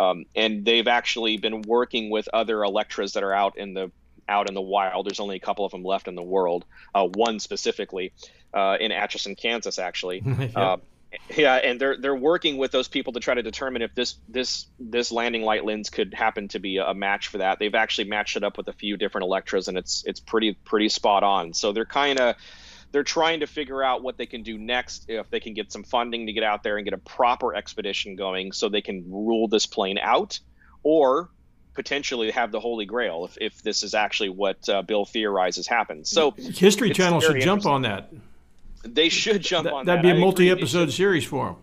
Um, 0.00 0.24
and 0.34 0.64
they've 0.64 0.88
actually 0.88 1.36
been 1.36 1.62
working 1.62 2.10
with 2.10 2.28
other 2.32 2.62
Electras 2.62 3.12
that 3.12 3.22
are 3.22 3.34
out 3.34 3.58
in 3.58 3.74
the 3.74 3.90
out 4.28 4.48
in 4.48 4.54
the 4.54 4.62
wild. 4.62 5.06
There's 5.06 5.20
only 5.20 5.36
a 5.36 5.40
couple 5.40 5.64
of 5.64 5.72
them 5.72 5.84
left 5.84 6.08
in 6.08 6.14
the 6.14 6.22
world. 6.22 6.64
Uh, 6.94 7.08
one 7.08 7.40
specifically 7.40 8.12
uh, 8.54 8.76
in 8.80 8.92
Atchison, 8.92 9.34
Kansas, 9.34 9.78
actually. 9.78 10.22
yeah. 10.38 10.46
Uh, 10.56 10.76
yeah, 11.36 11.56
and 11.56 11.80
they're 11.80 11.96
they're 11.96 12.14
working 12.14 12.56
with 12.56 12.70
those 12.70 12.86
people 12.86 13.12
to 13.14 13.20
try 13.20 13.34
to 13.34 13.42
determine 13.42 13.82
if 13.82 13.94
this 13.94 14.14
this 14.28 14.66
this 14.78 15.10
landing 15.10 15.42
light 15.42 15.64
lens 15.64 15.90
could 15.90 16.14
happen 16.14 16.46
to 16.48 16.60
be 16.60 16.78
a 16.78 16.94
match 16.94 17.26
for 17.26 17.38
that. 17.38 17.58
They've 17.58 17.74
actually 17.74 18.08
matched 18.08 18.36
it 18.36 18.44
up 18.44 18.56
with 18.56 18.68
a 18.68 18.72
few 18.72 18.96
different 18.96 19.24
Electras, 19.24 19.66
and 19.66 19.76
it's 19.76 20.04
it's 20.06 20.20
pretty 20.20 20.54
pretty 20.64 20.88
spot 20.88 21.24
on. 21.24 21.52
So 21.52 21.72
they're 21.72 21.84
kind 21.84 22.20
of 22.20 22.36
they're 22.92 23.04
trying 23.04 23.40
to 23.40 23.46
figure 23.46 23.82
out 23.82 24.02
what 24.02 24.16
they 24.16 24.26
can 24.26 24.42
do 24.42 24.58
next 24.58 25.06
if 25.08 25.30
they 25.30 25.40
can 25.40 25.54
get 25.54 25.70
some 25.72 25.84
funding 25.84 26.26
to 26.26 26.32
get 26.32 26.42
out 26.42 26.62
there 26.62 26.76
and 26.76 26.84
get 26.84 26.94
a 26.94 26.98
proper 26.98 27.54
expedition 27.54 28.16
going 28.16 28.52
so 28.52 28.68
they 28.68 28.82
can 28.82 29.04
rule 29.10 29.48
this 29.48 29.66
plane 29.66 29.98
out 29.98 30.40
or 30.82 31.28
potentially 31.74 32.30
have 32.30 32.50
the 32.50 32.60
Holy 32.60 32.84
Grail 32.84 33.24
if, 33.26 33.38
if 33.40 33.62
this 33.62 33.82
is 33.82 33.94
actually 33.94 34.30
what 34.30 34.68
uh, 34.68 34.82
Bill 34.82 35.04
theorizes 35.04 35.66
happens. 35.66 36.10
So 36.10 36.32
History 36.32 36.90
Channel 36.90 37.20
should 37.20 37.40
jump 37.40 37.66
on 37.66 37.82
that. 37.82 38.12
They 38.82 39.08
should 39.08 39.42
jump 39.42 39.70
on 39.72 39.86
that'd 39.86 39.98
that. 39.98 40.02
That'd 40.02 40.16
be 40.16 40.18
a 40.18 40.20
multi-episode 40.20 40.90
series 40.92 41.24
for 41.24 41.46
them. 41.46 41.56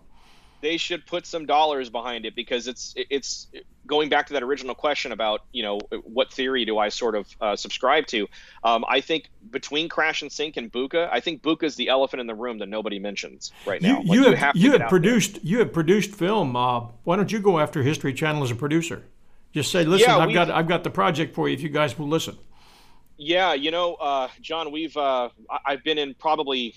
They 0.60 0.76
should 0.76 1.06
put 1.06 1.26
some 1.26 1.46
dollars 1.46 1.90
behind 1.90 2.26
it 2.26 2.34
because 2.34 2.66
it's 2.66 2.94
it's 2.96 3.46
going 3.86 4.08
back 4.08 4.26
to 4.28 4.34
that 4.34 4.42
original 4.42 4.74
question 4.74 5.12
about 5.12 5.42
you 5.52 5.62
know 5.62 5.78
what 6.04 6.32
theory 6.32 6.64
do 6.64 6.78
I 6.78 6.88
sort 6.88 7.14
of 7.14 7.26
uh, 7.40 7.56
subscribe 7.56 8.06
to. 8.08 8.28
Um, 8.64 8.84
I 8.88 9.00
think 9.00 9.30
between 9.50 9.88
Crash 9.88 10.22
and 10.22 10.30
Sink 10.30 10.56
and 10.56 10.70
Buka, 10.70 11.08
I 11.10 11.20
think 11.20 11.42
Buka 11.42 11.64
is 11.64 11.76
the 11.76 11.88
elephant 11.88 12.20
in 12.20 12.26
the 12.26 12.34
room 12.34 12.58
that 12.58 12.68
nobody 12.68 12.98
mentions 12.98 13.52
right 13.66 13.80
now. 13.80 13.88
You, 13.88 13.94
like, 13.96 14.06
you, 14.06 14.24
you 14.24 14.36
have, 14.36 14.56
you 14.56 14.72
have 14.72 14.88
produced 14.88 15.34
there. 15.34 15.42
you 15.44 15.58
have 15.60 15.72
produced 15.72 16.14
film. 16.14 16.56
Uh, 16.56 16.80
why 17.04 17.16
don't 17.16 17.32
you 17.32 17.40
go 17.40 17.58
after 17.58 17.82
History 17.82 18.12
Channel 18.12 18.42
as 18.42 18.50
a 18.50 18.56
producer? 18.56 19.04
Just 19.52 19.72
say, 19.72 19.84
listen, 19.84 20.10
yeah, 20.10 20.18
I've 20.18 20.34
got 20.34 20.50
I've 20.50 20.68
got 20.68 20.84
the 20.84 20.90
project 20.90 21.34
for 21.34 21.48
you. 21.48 21.54
If 21.54 21.62
you 21.62 21.68
guys 21.68 21.98
will 21.98 22.08
listen. 22.08 22.36
Yeah, 23.16 23.54
you 23.54 23.72
know, 23.72 23.94
uh, 23.94 24.28
John, 24.40 24.70
we've 24.70 24.96
uh, 24.96 25.30
I've 25.66 25.82
been 25.82 25.98
in 25.98 26.14
probably 26.14 26.74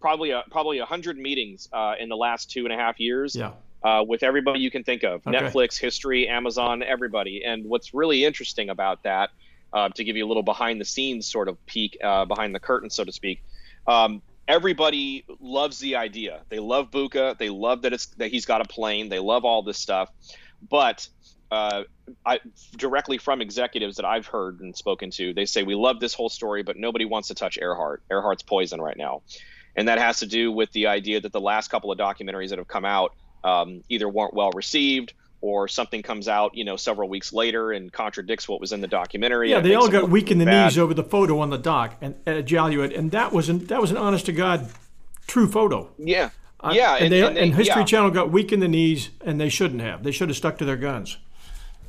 probably 0.00 0.30
a, 0.30 0.42
probably 0.50 0.78
a 0.78 0.84
hundred 0.84 1.18
meetings 1.18 1.68
uh, 1.72 1.94
in 1.98 2.08
the 2.08 2.16
last 2.16 2.50
two 2.50 2.64
and 2.64 2.72
a 2.72 2.76
half 2.76 3.00
years. 3.00 3.34
Yeah. 3.34 3.52
Uh, 3.82 4.02
with 4.02 4.24
everybody 4.24 4.58
you 4.58 4.70
can 4.70 4.82
think 4.82 5.04
of, 5.04 5.24
okay. 5.24 5.36
Netflix, 5.36 5.78
History, 5.78 6.26
Amazon, 6.26 6.82
everybody. 6.82 7.44
And 7.44 7.66
what's 7.66 7.94
really 7.94 8.24
interesting 8.24 8.68
about 8.68 9.04
that, 9.04 9.30
uh, 9.72 9.90
to 9.90 10.02
give 10.02 10.16
you 10.16 10.26
a 10.26 10.28
little 10.28 10.42
behind 10.42 10.80
the 10.80 10.84
scenes 10.84 11.28
sort 11.28 11.46
of 11.46 11.64
peek 11.66 11.96
uh, 12.02 12.24
behind 12.24 12.52
the 12.52 12.58
curtain, 12.58 12.90
so 12.90 13.04
to 13.04 13.12
speak, 13.12 13.44
um, 13.86 14.22
everybody 14.48 15.24
loves 15.40 15.78
the 15.78 15.96
idea. 15.96 16.40
They 16.48 16.58
love 16.58 16.90
Buka. 16.90 17.38
They 17.38 17.48
love 17.48 17.82
that 17.82 17.92
it's 17.92 18.06
that 18.16 18.30
he's 18.30 18.46
got 18.46 18.60
a 18.60 18.64
plane. 18.64 19.08
They 19.08 19.20
love 19.20 19.44
all 19.44 19.62
this 19.62 19.78
stuff, 19.78 20.10
but 20.68 21.06
uh, 21.50 21.84
I, 22.24 22.40
directly 22.76 23.18
from 23.18 23.40
executives 23.40 23.96
that 23.96 24.04
I've 24.04 24.26
heard 24.26 24.60
and 24.60 24.76
spoken 24.76 25.10
to, 25.12 25.32
they 25.32 25.44
say 25.44 25.62
we 25.62 25.76
love 25.76 26.00
this 26.00 26.14
whole 26.14 26.28
story, 26.28 26.64
but 26.64 26.76
nobody 26.76 27.04
wants 27.04 27.28
to 27.28 27.34
touch 27.34 27.56
Earhart. 27.58 28.02
Earhart's 28.10 28.42
poison 28.42 28.80
right 28.80 28.96
now, 28.96 29.22
and 29.76 29.88
that 29.88 29.98
has 29.98 30.18
to 30.20 30.26
do 30.26 30.50
with 30.50 30.72
the 30.72 30.86
idea 30.88 31.20
that 31.20 31.32
the 31.32 31.40
last 31.40 31.68
couple 31.68 31.92
of 31.92 31.98
documentaries 31.98 32.48
that 32.48 32.58
have 32.58 32.68
come 32.68 32.84
out 32.84 33.14
um, 33.44 33.84
either 33.88 34.08
weren't 34.08 34.34
well 34.34 34.50
received 34.52 35.12
or 35.42 35.68
something 35.68 36.02
comes 36.02 36.28
out, 36.28 36.56
you 36.56 36.64
know, 36.64 36.76
several 36.76 37.08
weeks 37.08 37.32
later 37.32 37.70
and 37.72 37.92
contradicts 37.92 38.48
what 38.48 38.60
was 38.60 38.72
in 38.72 38.80
the 38.80 38.88
documentary. 38.88 39.50
Yeah, 39.50 39.60
they 39.60 39.74
all 39.74 39.88
got 39.88 40.08
weak 40.08 40.30
in 40.30 40.38
the 40.38 40.46
bad. 40.46 40.64
knees 40.64 40.78
over 40.78 40.94
the 40.94 41.04
photo 41.04 41.38
on 41.40 41.50
the 41.50 41.58
dock 41.58 41.96
and 42.00 42.14
at 42.26 42.46
Jaluit, 42.46 42.96
and 42.96 43.10
that 43.12 43.32
was 43.32 43.48
an, 43.48 43.66
that 43.66 43.80
was 43.80 43.90
an 43.90 43.98
honest 43.98 44.26
to 44.26 44.32
god 44.32 44.68
true 45.26 45.46
photo. 45.46 45.90
Yeah, 45.98 46.30
Uh, 46.60 46.72
yeah, 46.74 46.96
and, 46.96 47.12
they, 47.12 47.22
and, 47.22 47.54
History 47.54 47.82
yeah. 47.82 47.84
Channel 47.84 48.10
got 48.10 48.30
weak 48.30 48.50
in 48.52 48.60
the 48.60 48.68
knees, 48.68 49.10
and 49.20 49.40
they 49.40 49.48
shouldn't 49.50 49.82
have. 49.82 50.02
They 50.02 50.10
should 50.10 50.28
have 50.28 50.36
stuck 50.36 50.58
to 50.58 50.64
their 50.64 50.76
guns. 50.76 51.18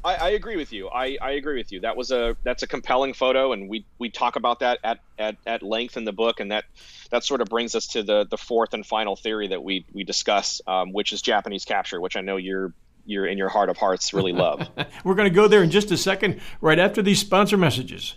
I, 0.07 0.15
I 0.15 0.29
agree 0.29 0.55
with 0.55 0.71
you. 0.71 0.87
I, 0.87 1.17
I 1.21 1.31
agree 1.31 1.57
with 1.57 1.73
you. 1.73 1.81
That 1.81 1.97
was 1.97 2.11
a 2.11 2.37
that's 2.43 2.63
a 2.63 2.67
compelling 2.67 3.13
photo, 3.13 3.51
and 3.51 3.67
we 3.67 3.85
we 3.99 4.09
talk 4.09 4.37
about 4.37 4.61
that 4.61 4.79
at, 4.81 4.99
at, 5.19 5.35
at 5.45 5.61
length 5.61 5.97
in 5.97 6.05
the 6.05 6.13
book, 6.13 6.39
and 6.39 6.51
that 6.51 6.63
that 7.11 7.25
sort 7.25 7.41
of 7.41 7.49
brings 7.49 7.75
us 7.75 7.87
to 7.87 8.03
the 8.03 8.25
the 8.25 8.37
fourth 8.37 8.73
and 8.73 8.85
final 8.85 9.17
theory 9.17 9.49
that 9.49 9.61
we 9.61 9.85
we 9.91 10.05
discuss, 10.05 10.61
um, 10.65 10.93
which 10.93 11.11
is 11.11 11.21
Japanese 11.21 11.65
capture, 11.65 11.99
which 11.99 12.15
I 12.15 12.21
know 12.21 12.37
you're 12.37 12.71
you're 13.05 13.25
in 13.25 13.37
your 13.37 13.49
heart 13.49 13.69
of 13.69 13.75
hearts 13.75 14.13
really 14.13 14.31
love. 14.31 14.69
We're 15.03 15.15
going 15.15 15.29
to 15.29 15.35
go 15.35 15.49
there 15.49 15.61
in 15.61 15.71
just 15.71 15.91
a 15.91 15.97
second, 15.97 16.39
right 16.61 16.79
after 16.79 17.01
these 17.01 17.19
sponsor 17.19 17.57
messages. 17.57 18.15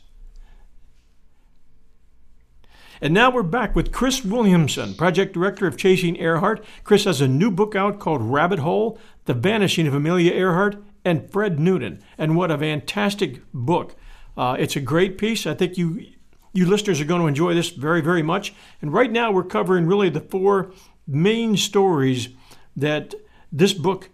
And 3.02 3.14
now 3.14 3.30
we're 3.30 3.42
back 3.42 3.74
with 3.74 3.92
Chris 3.92 4.22
Williamson, 4.22 4.92
project 4.92 5.32
director 5.32 5.66
of 5.66 5.78
Chasing 5.78 6.18
Earhart. 6.18 6.62
Chris 6.84 7.04
has 7.04 7.22
a 7.22 7.26
new 7.26 7.50
book 7.50 7.74
out 7.74 7.98
called 7.98 8.20
Rabbit 8.20 8.58
Hole 8.58 8.98
The 9.24 9.32
Vanishing 9.32 9.86
of 9.86 9.94
Amelia 9.94 10.32
Earhart 10.32 10.76
and 11.04 11.30
Fred 11.30 11.58
Noonan. 11.58 12.02
And 12.18 12.36
what 12.36 12.50
a 12.50 12.58
fantastic 12.58 13.42
book! 13.52 13.96
Uh, 14.36 14.56
it's 14.58 14.76
a 14.76 14.80
great 14.80 15.18
piece. 15.18 15.46
I 15.46 15.54
think 15.54 15.76
you, 15.76 16.06
you 16.52 16.66
listeners 16.66 17.00
are 17.00 17.04
going 17.04 17.20
to 17.20 17.26
enjoy 17.26 17.54
this 17.54 17.70
very, 17.70 18.00
very 18.00 18.22
much. 18.22 18.54
And 18.80 18.92
right 18.92 19.10
now 19.10 19.32
we're 19.32 19.44
covering 19.44 19.86
really 19.86 20.08
the 20.08 20.20
four 20.20 20.72
main 21.06 21.56
stories 21.56 22.28
that 22.76 23.14
this 23.52 23.72
book 23.72 24.10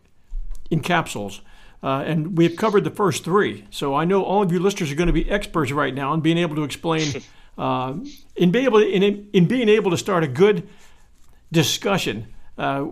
encapsulates. 0.71 1.41
Uh, 1.83 2.03
and 2.07 2.37
we 2.37 2.45
have 2.45 2.57
covered 2.57 2.85
the 2.85 2.91
first 2.91 3.23
three. 3.23 3.67
So 3.71 3.95
I 3.95 4.05
know 4.05 4.25
all 4.25 4.43
of 4.43 4.51
you 4.51 4.59
listeners 4.59 4.91
are 4.91 4.97
going 4.97 5.09
to 5.09 5.13
be 5.13 5.31
experts 5.31 5.71
right 5.71 5.95
now 5.95 6.15
in 6.15 6.21
being 6.21 6.39
able 6.39 6.57
to 6.57 6.65
explain, 6.65 7.23
uh, 7.59 7.95
in 8.35 8.51
being 8.51 8.65
able 8.65 8.81
to, 8.81 8.89
in, 8.89 9.29
in 9.33 9.47
being 9.47 9.69
able 9.69 9.91
to 9.91 9.99
start 9.99 10.25
a 10.25 10.29
good 10.29 10.69
discussion 11.53 12.27
uh, 12.59 12.87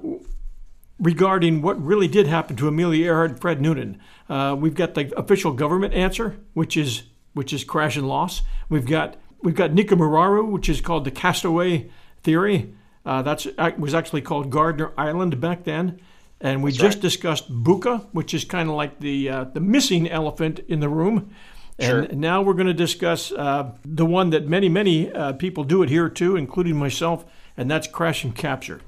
regarding 0.98 1.62
what 1.62 1.82
really 1.82 2.08
did 2.08 2.26
happen 2.26 2.56
to 2.56 2.68
Amelia 2.68 3.06
Earhart 3.06 3.30
and 3.32 3.40
Fred 3.40 3.60
Noonan. 3.60 4.00
Uh, 4.28 4.56
we've 4.58 4.74
got 4.74 4.94
the 4.94 5.12
official 5.18 5.52
government 5.52 5.94
answer, 5.94 6.36
which 6.54 6.76
is 6.76 7.04
which 7.34 7.52
is 7.52 7.64
crash 7.64 7.96
and 7.96 8.06
loss. 8.08 8.42
We've 8.68 8.86
got 8.86 9.16
we've 9.42 9.54
got 9.56 9.70
Nikumaroro, 9.72 10.48
which 10.50 10.68
is 10.68 10.80
called 10.80 11.04
the 11.04 11.10
castaway 11.10 11.90
theory. 12.22 12.74
Uh, 13.04 13.22
that's 13.22 13.46
was 13.78 13.94
actually 13.94 14.22
called 14.22 14.50
Gardner 14.50 14.92
Island 14.96 15.40
back 15.40 15.64
then. 15.64 16.00
And 16.40 16.62
we 16.62 16.70
That's 16.70 16.82
just 16.82 16.96
right. 16.96 17.02
discussed 17.02 17.50
Buka, 17.64 18.06
which 18.12 18.34
is 18.34 18.44
kind 18.44 18.68
of 18.68 18.74
like 18.74 19.00
the 19.00 19.28
uh, 19.28 19.44
the 19.44 19.60
missing 19.60 20.08
elephant 20.10 20.60
in 20.68 20.80
the 20.80 20.88
room. 20.88 21.30
And 21.78 22.06
Sure. 22.06 22.16
now 22.16 22.40
we're 22.40 22.54
going 22.54 22.68
to 22.68 22.74
discuss 22.74 23.32
uh, 23.32 23.72
the 23.84 24.06
one 24.06 24.30
that 24.30 24.46
many, 24.46 24.68
many 24.68 25.10
uh, 25.12 25.32
people 25.32 25.64
do 25.64 25.82
adhere 25.82 26.08
to, 26.08 26.36
including 26.36 26.76
myself, 26.76 27.24
and 27.56 27.68
that's 27.68 27.88
crash 27.88 28.22
and 28.22 28.32
capture. 28.34 28.80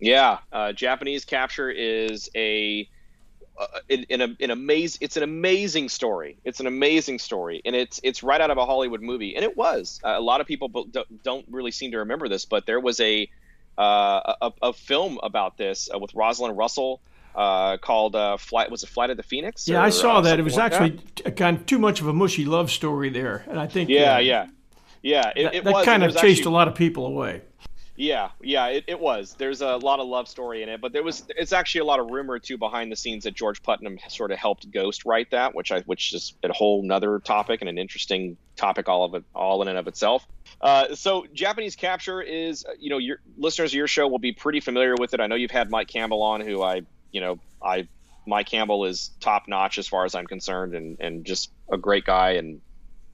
Yeah, 0.00 0.38
uh, 0.52 0.72
Japanese 0.72 1.24
capture 1.24 1.70
is 1.70 2.28
a 2.34 2.88
uh, 3.58 3.66
in, 3.88 4.02
in 4.08 4.20
a 4.20 4.36
an 4.40 4.50
amazing 4.50 4.98
it's 5.00 5.16
an 5.16 5.22
amazing 5.22 5.88
story. 5.88 6.36
It's 6.44 6.60
an 6.60 6.66
amazing 6.66 7.20
story, 7.20 7.62
and 7.64 7.76
it's 7.76 8.00
it's 8.02 8.22
right 8.22 8.40
out 8.40 8.50
of 8.50 8.58
a 8.58 8.66
Hollywood 8.66 9.00
movie, 9.02 9.36
and 9.36 9.44
it 9.44 9.56
was. 9.56 10.00
Uh, 10.04 10.14
a 10.16 10.20
lot 10.20 10.40
of 10.40 10.46
people 10.46 10.68
don't- 11.22 11.46
really 11.48 11.70
seem 11.70 11.92
to 11.92 11.98
remember 11.98 12.28
this, 12.28 12.44
but 12.44 12.66
there 12.66 12.80
was 12.80 12.98
a 13.00 13.28
uh, 13.78 14.34
a, 14.42 14.52
a 14.62 14.72
film 14.72 15.18
about 15.22 15.56
this 15.56 15.88
uh, 15.94 15.98
with 15.98 16.14
Rosalind 16.14 16.56
Russell 16.56 17.00
uh, 17.34 17.76
called 17.78 18.16
uh, 18.16 18.36
"Flight." 18.36 18.70
Was 18.72 18.82
it 18.82 18.88
"Flight 18.88 19.10
of 19.10 19.16
the 19.16 19.22
Phoenix"? 19.22 19.68
Yeah, 19.68 19.82
I 19.82 19.90
saw 19.90 20.20
that. 20.22 20.38
It 20.40 20.42
was 20.42 20.56
like 20.56 20.72
actually 20.72 21.00
a 21.24 21.30
kind 21.30 21.56
of 21.58 21.66
too 21.66 21.78
much 21.78 22.00
of 22.00 22.08
a 22.08 22.12
mushy 22.12 22.44
love 22.44 22.70
story 22.72 23.10
there, 23.10 23.44
and 23.48 23.58
I 23.60 23.68
think 23.68 23.88
Yeah, 23.88 24.18
yeah, 24.18 24.48
yeah. 25.02 25.32
It, 25.36 25.42
that, 25.44 25.54
it 25.54 25.64
that 25.64 25.72
was. 25.74 25.84
kind 25.84 26.02
of 26.02 26.10
chased 26.12 26.40
actually- 26.40 26.50
a 26.50 26.50
lot 26.50 26.66
of 26.68 26.74
people 26.74 27.06
away. 27.06 27.42
Yeah, 27.96 28.30
yeah, 28.40 28.66
it, 28.66 28.84
it 28.88 28.98
was. 28.98 29.34
There's 29.38 29.60
a 29.60 29.76
lot 29.76 30.00
of 30.00 30.08
love 30.08 30.26
story 30.26 30.64
in 30.64 30.68
it, 30.68 30.80
but 30.80 30.92
there 30.92 31.04
was 31.04 31.24
it's 31.28 31.52
actually 31.52 31.82
a 31.82 31.84
lot 31.84 32.00
of 32.00 32.10
rumor 32.10 32.40
too 32.40 32.58
behind 32.58 32.90
the 32.90 32.96
scenes 32.96 33.22
that 33.22 33.34
George 33.34 33.62
Putnam 33.62 33.98
sort 34.08 34.32
of 34.32 34.38
helped 34.38 34.68
ghost 34.72 35.04
write 35.04 35.30
that, 35.30 35.54
which 35.54 35.70
I 35.70 35.80
which 35.82 36.12
is 36.12 36.34
a 36.42 36.52
whole 36.52 36.82
nother 36.82 37.20
topic 37.20 37.60
and 37.60 37.68
an 37.68 37.78
interesting 37.78 38.36
topic 38.56 38.88
all 38.88 39.04
of 39.04 39.14
it 39.14 39.24
all 39.32 39.62
in 39.62 39.68
and 39.68 39.78
of 39.78 39.86
itself. 39.86 40.26
Uh, 40.60 40.94
so 40.94 41.26
Japanese 41.32 41.76
capture 41.76 42.20
is, 42.20 42.64
uh, 42.64 42.72
you 42.80 42.90
know, 42.90 42.98
your 42.98 43.18
listeners 43.36 43.70
of 43.70 43.76
your 43.76 43.88
show 43.88 44.08
will 44.08 44.18
be 44.18 44.32
pretty 44.32 44.60
familiar 44.60 44.94
with 44.98 45.14
it. 45.14 45.20
I 45.20 45.28
know 45.28 45.36
you've 45.36 45.50
had 45.50 45.70
Mike 45.70 45.88
Campbell 45.88 46.22
on, 46.22 46.40
who 46.40 46.62
I, 46.62 46.82
you 47.12 47.20
know, 47.20 47.38
I 47.62 47.86
Mike 48.26 48.46
Campbell 48.46 48.86
is 48.86 49.10
top 49.20 49.46
notch 49.46 49.78
as 49.78 49.86
far 49.86 50.04
as 50.04 50.16
I'm 50.16 50.26
concerned, 50.26 50.74
and 50.74 50.98
and 50.98 51.24
just 51.24 51.52
a 51.70 51.76
great 51.76 52.04
guy, 52.04 52.32
and 52.32 52.60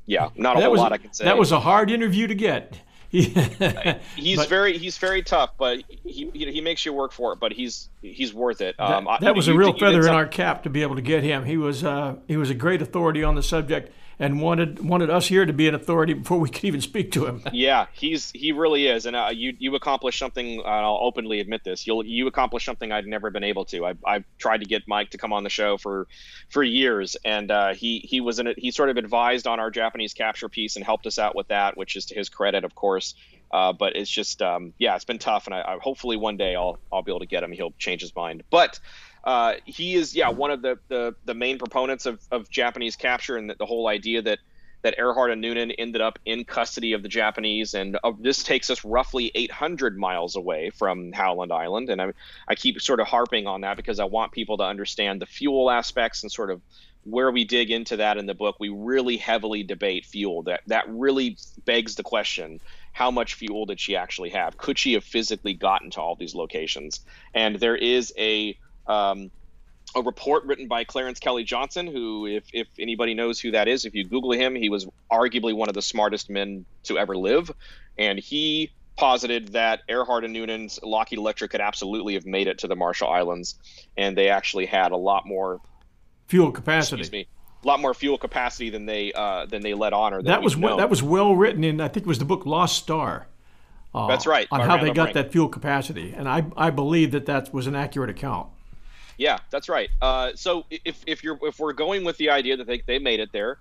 yeah, 0.07 0.31
not 0.37 0.57
a 0.57 0.61
that 0.61 0.65
whole 0.65 0.73
was 0.73 0.81
lot 0.81 0.93
I 0.93 0.99
can 0.99 1.13
say. 1.13 1.25
that 1.27 1.37
was 1.37 1.53
a 1.53 1.61
hard 1.61 1.91
interview 1.91 2.27
to 2.27 2.35
get. 2.35 2.81
He's 3.11 4.37
But- 4.39 4.49
very 4.49 4.79
he's 4.79 4.99
very 4.99 5.23
tough, 5.23 5.51
but 5.59 5.83
he, 6.05 6.31
he 6.33 6.61
makes 6.61 6.87
you 6.87 6.93
work 6.93 7.13
for 7.13 7.33
it. 7.33 7.41
But 7.41 7.53
he's 7.53 7.89
he's 8.03 8.33
worth 8.33 8.61
it. 8.61 8.77
That, 8.79 8.91
Um, 8.91 9.09
I- 9.09 9.31
was 9.33 9.49
a 9.49 9.55
real 9.55 9.73
feather 9.73 10.01
in 10.07 10.15
our 10.15 10.27
cap 10.27 10.63
to 10.65 10.71
be 10.71 10.83
able 10.83 10.97
to 10.97 11.03
get 11.03 11.23
him. 11.23 11.45
He 11.45 11.57
was 11.57 11.83
uh, 11.85 12.17
he 12.29 12.37
was 12.37 12.51
a 12.51 12.55
great 12.55 12.81
authority 12.83 13.23
on 13.25 13.35
the 13.35 13.43
subject 13.43 13.93
and 14.21 14.39
wanted 14.39 14.85
wanted 14.85 15.09
us 15.09 15.27
here 15.27 15.47
to 15.47 15.53
be 15.53 15.67
an 15.67 15.75
authority 15.75 16.13
before 16.13 16.39
we 16.39 16.51
could 16.51 16.65
even 16.65 16.83
speak 16.83 17.11
to 17.13 17.27
him. 17.27 17.43
Yeah, 17.53 17.87
he's 17.93 18.31
he 18.31 18.53
really 18.53 18.87
is, 18.87 19.07
and 19.07 19.17
uh, 19.17 19.31
you 19.33 19.55
you 19.59 19.75
accomplished 19.75 20.19
something. 20.19 20.61
Uh, 20.61 20.69
I'll 20.69 21.01
openly 21.03 21.41
admit 21.41 21.65
this. 21.65 21.87
You'll 21.87 22.05
you 22.05 22.27
accomplished 22.27 22.65
something 22.65 22.93
I'd 22.93 23.07
never 23.07 23.31
been 23.31 23.45
able 23.45 23.65
to. 23.67 23.87
I 23.87 23.95
I've 24.07 24.25
tried 24.39 24.59
to 24.59 24.67
get 24.67 24.87
Mike 24.87 25.11
to 25.11 25.19
come 25.19 25.33
on 25.33 25.43
the 25.43 25.51
show 25.51 25.77
for 25.79 26.07
for 26.49 26.63
years, 26.63 27.17
and 27.25 27.51
uh, 27.51 27.75
he 27.75 27.99
he 28.01 28.21
was 28.21 28.39
in. 28.39 28.55
He 28.57 28.71
sort 28.71 28.91
of 28.91 28.99
advised 28.99 29.47
on 29.47 29.59
our 29.59 29.71
Japanese 29.71 30.15
capture 30.15 30.49
piece 30.49 30.77
and 30.77 30.85
helped 30.85 31.07
us 31.07 31.19
out 31.19 31.35
with 31.35 31.49
that, 31.49 31.77
which 31.77 31.97
is 31.97 32.07
to 32.07 32.15
his 32.15 32.29
credit, 32.29 32.65
of 32.65 32.75
course. 32.75 33.15
Uh, 33.51 33.73
but 33.73 33.97
it's 33.97 34.11
just 34.11 34.43
um, 34.43 34.73
yeah, 34.79 34.95
it's 34.95 35.05
been 35.05 35.19
tough, 35.19 35.47
and 35.47 35.55
I, 35.55 35.61
I 35.61 35.79
hopefully 35.81 36.17
one 36.17 36.37
day 36.37 36.55
I'll 36.55 36.79
I'll 36.93 37.03
be 37.03 37.11
able 37.11 37.21
to 37.21 37.27
get 37.27 37.43
him. 37.43 37.53
He'll 37.53 37.75
change 37.79 38.03
his 38.03 38.15
mind, 38.15 38.43
but. 38.51 38.79
Uh, 39.23 39.55
he 39.65 39.95
is, 39.95 40.15
yeah, 40.15 40.31
one 40.31 40.51
of 40.51 40.63
the, 40.63 40.79
the, 40.89 41.15
the 41.25 41.35
main 41.35 41.59
proponents 41.59 42.07
of, 42.07 42.21
of 42.31 42.49
Japanese 42.51 42.97
capture, 42.97 43.37
and 43.37 43.51
the, 43.51 43.55
the 43.55 43.67
whole 43.67 43.89
idea 43.89 44.23
that 44.23 44.39
that 44.83 44.95
Earhart 44.99 45.31
and 45.31 45.41
Noonan 45.41 45.73
ended 45.73 46.01
up 46.01 46.19
in 46.25 46.45
custody 46.45 46.93
of 46.93 47.03
the 47.03 47.09
Japanese, 47.09 47.75
and 47.75 47.99
uh, 48.03 48.13
this 48.19 48.43
takes 48.43 48.71
us 48.71 48.85
roughly 48.85 49.31
800 49.35 49.99
miles 49.99 50.37
away 50.37 50.71
from 50.71 51.13
Howland 51.13 51.53
Island. 51.53 51.91
And 51.91 52.01
I, 52.01 52.13
I 52.49 52.55
keep 52.55 52.81
sort 52.81 53.01
of 53.01 53.07
harping 53.07 53.47
on 53.47 53.61
that 53.63 53.77
because 53.77 54.01
I 54.01 54.05
want 54.05 54.33
people 54.33 54.57
to 54.59 54.65
understand 54.65 55.21
the 55.21 55.27
fuel 55.27 55.71
aspects 55.71 56.23
and 56.23 56.33
sort 56.33 56.51
of 56.51 56.61
where 57.05 57.31
we 57.31 57.45
dig 57.45 57.71
into 57.71 57.97
that 57.97 58.19
in 58.19 58.27
the 58.27 58.35
book. 58.35 58.57
We 58.59 58.69
really 58.69 59.17
heavily 59.17 59.63
debate 59.63 60.07
fuel. 60.07 60.43
That 60.43 60.63
that 60.67 60.85
really 60.89 61.37
begs 61.65 61.95
the 61.95 62.03
question: 62.03 62.61
How 62.93 63.11
much 63.11 63.35
fuel 63.35 63.67
did 63.67 63.81
she 63.81 63.97
actually 63.97 64.31
have? 64.31 64.57
Could 64.57 64.79
she 64.79 64.95
have 64.95 65.05
physically 65.05 65.55
gotten 65.55 65.91
to 65.91 66.01
all 66.01 66.15
these 66.15 66.35
locations? 66.35 67.01
And 67.35 67.57
there 67.57 67.77
is 67.77 68.13
a 68.19 68.57
um, 68.91 69.31
a 69.95 70.03
report 70.03 70.45
written 70.45 70.69
by 70.69 70.85
Clarence 70.85 71.19
Kelly 71.19 71.43
Johnson, 71.45 71.87
who, 71.87 72.27
if, 72.27 72.45
if 72.53 72.69
anybody 72.79 73.15
knows 73.15 73.41
who 73.41 73.51
that 73.53 73.67
is, 73.69 73.85
if 73.85 73.95
you 73.95 74.05
Google 74.05 74.33
him, 74.33 74.55
he 74.55 74.69
was 74.71 74.87
arguably 75.11 75.55
one 75.55 75.69
of 75.69 75.75
the 75.75 75.83
smartest 75.83 76.31
men 76.31 76.65
to 76.85 76.97
ever 76.99 77.17
live. 77.17 77.51
And 77.99 78.19
he 78.19 78.71
posited 78.97 79.49
that 79.49 79.81
Earhart 79.89 80.25
and 80.25 80.33
Noonan's 80.33 80.79
Lockheed 80.83 81.19
Electra 81.19 81.49
could 81.49 81.61
absolutely 81.61 82.15
have 82.15 82.27
made 82.27 82.47
it 82.47 82.59
to 82.59 82.69
the 82.69 82.77
Marshall 82.77 83.09
Islands. 83.09 83.57
And 83.97 84.17
they 84.17 84.29
actually 84.29 84.67
had 84.67 84.93
a 84.93 84.97
lot 84.97 85.27
more, 85.27 85.61
Fuel 86.29 86.53
capacity. 86.53 87.01
excuse 87.01 87.13
me, 87.13 87.27
a 87.65 87.67
lot 87.67 87.81
more 87.81 87.93
fuel 87.93 88.17
capacity 88.17 88.71
than 88.71 88.87
they 88.87 89.13
uh, 89.13 89.47
than 89.47 89.63
they 89.63 89.75
let 89.75 89.93
on 89.93 90.15
or 90.15 90.23
That 90.23 90.43
was 90.43 90.55
we've 90.55 90.63
we- 90.65 90.69
known. 90.71 90.79
that 90.79 90.89
was 90.89 91.03
well 91.03 91.35
written 91.35 91.65
in 91.65 91.81
I 91.81 91.89
think 91.89 92.07
it 92.07 92.09
was 92.09 92.21
the 92.21 92.25
book 92.25 92.47
Lost 92.47 92.77
Star. 92.77 93.27
uh, 93.95 94.07
That's 94.07 94.27
right, 94.29 94.47
On 94.53 94.61
by 94.61 94.67
how 94.67 94.77
they 94.79 94.93
got 94.93 95.13
that 95.15 95.33
fuel 95.33 95.49
capacity, 95.49 96.15
and 96.17 96.29
I 96.29 96.45
I 96.57 96.71
believe 96.71 97.11
that 97.11 97.27
that 97.27 97.53
was 97.53 97.67
an 97.67 97.75
accurate 97.75 98.09
account. 98.11 98.49
Yeah, 99.21 99.37
that's 99.51 99.69
right. 99.69 99.91
Uh, 100.01 100.31
so 100.35 100.65
if, 100.71 101.03
if 101.07 101.23
you're 101.23 101.39
if 101.43 101.59
we're 101.59 101.75
going 101.75 102.05
with 102.05 102.17
the 102.17 102.31
idea 102.31 102.57
that 102.57 102.67
they, 102.67 102.83
they 102.87 102.99
made 102.99 103.21
it 103.21 103.29
there, 103.33 103.59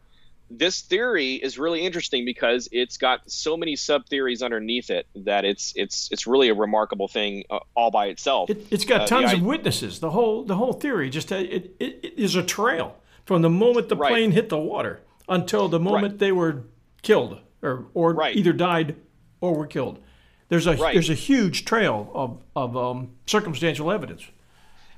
this 0.49 0.79
theory 0.81 1.33
is 1.35 1.59
really 1.59 1.81
interesting 1.85 2.23
because 2.23 2.69
it's 2.71 2.95
got 2.97 3.29
so 3.29 3.57
many 3.57 3.75
sub 3.75 4.05
theories 4.07 4.41
underneath 4.41 4.89
it 4.89 5.05
that 5.15 5.43
it's 5.43 5.73
it's 5.75 6.07
it's 6.13 6.25
really 6.25 6.47
a 6.47 6.53
remarkable 6.53 7.09
thing 7.09 7.43
uh, 7.49 7.59
all 7.75 7.91
by 7.91 8.05
itself. 8.05 8.49
It, 8.49 8.67
it's 8.71 8.85
got 8.85 9.01
Uh, 9.01 9.07
tons 9.07 9.33
of 9.33 9.41
witnesses. 9.41 9.99
The 9.99 10.11
whole 10.11 10.45
the 10.45 10.55
whole 10.55 10.71
theory 10.71 11.09
just 11.09 11.29
uh, 11.29 11.35
it, 11.35 11.75
it, 11.77 11.99
it 12.03 12.13
is 12.15 12.35
a 12.35 12.41
trail 12.43 12.95
from 13.25 13.41
the 13.41 13.49
moment 13.49 13.89
the 13.89 13.97
Right. 13.97 14.11
plane 14.11 14.31
hit 14.31 14.47
the 14.47 14.57
water 14.57 15.01
until 15.27 15.67
the 15.67 15.79
moment 15.79 16.19
they 16.19 16.31
were 16.31 16.63
killed 17.01 17.37
or 17.61 17.85
or 17.93 18.13
Right. 18.13 18.33
either 18.37 18.53
died 18.53 18.95
or 19.41 19.53
were 19.55 19.67
killed. 19.67 19.99
There's 20.47 20.67
a 20.67 20.75
Right. 20.77 20.93
there's 20.93 21.09
a 21.09 21.15
huge 21.15 21.65
trail 21.65 22.09
of 22.13 22.41
of 22.55 22.77
um, 22.77 23.09
circumstantial 23.25 23.91
evidence. 23.91 24.23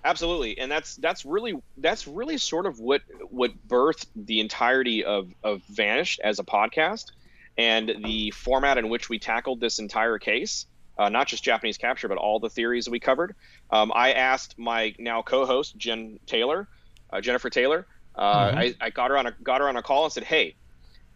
Absolutely, 0.04 0.58
and 0.58 0.72
that's 0.72 0.96
that's 0.96 1.26
really 1.26 1.54
that's 1.78 2.08
really 2.08 2.38
sort 2.38 2.66
of 2.66 2.80
what 2.80 3.02
what 3.30 3.52
birthed 3.68 4.08
the 4.16 4.40
entirety 4.40 5.04
of 5.04 5.32
of 5.44 5.62
Vanished 5.70 6.20
as 6.24 6.40
a 6.40 6.44
podcast, 6.44 7.12
and 7.58 7.94
the 8.04 8.32
format 8.32 8.78
in 8.80 8.90
which 8.90 9.10
we 9.10 9.20
tackled 9.20 9.60
this 9.60 9.80
entire 9.80 10.18
case. 10.18 10.66
Uh, 10.98 11.10
not 11.10 11.28
just 11.28 11.44
Japanese 11.44 11.78
capture, 11.78 12.08
but 12.08 12.18
all 12.18 12.40
the 12.40 12.50
theories 12.50 12.90
we 12.90 13.00
covered. 13.00 13.36
Um, 13.70 13.92
I 13.96 14.14
asked 14.14 14.58
my 14.58 14.94
now 15.00 15.22
co-host 15.22 15.78
Jen 15.78 16.20
Taylor, 16.26 16.68
uh, 17.12 17.22
Jennifer 17.22 17.50
Taylor. 17.50 17.88
Uh, 18.16 18.50
mm-hmm. 18.50 18.58
I, 18.58 18.76
I, 18.82 18.90
got 18.90 19.10
her 19.10 19.18
on 19.18 19.28
a 19.28 19.36
got 19.44 19.62
her 19.62 19.70
on 19.70 19.78
a 19.78 19.84
call 19.84 20.04
and 20.04 20.14
said, 20.14 20.24
"Hey, 20.24 20.56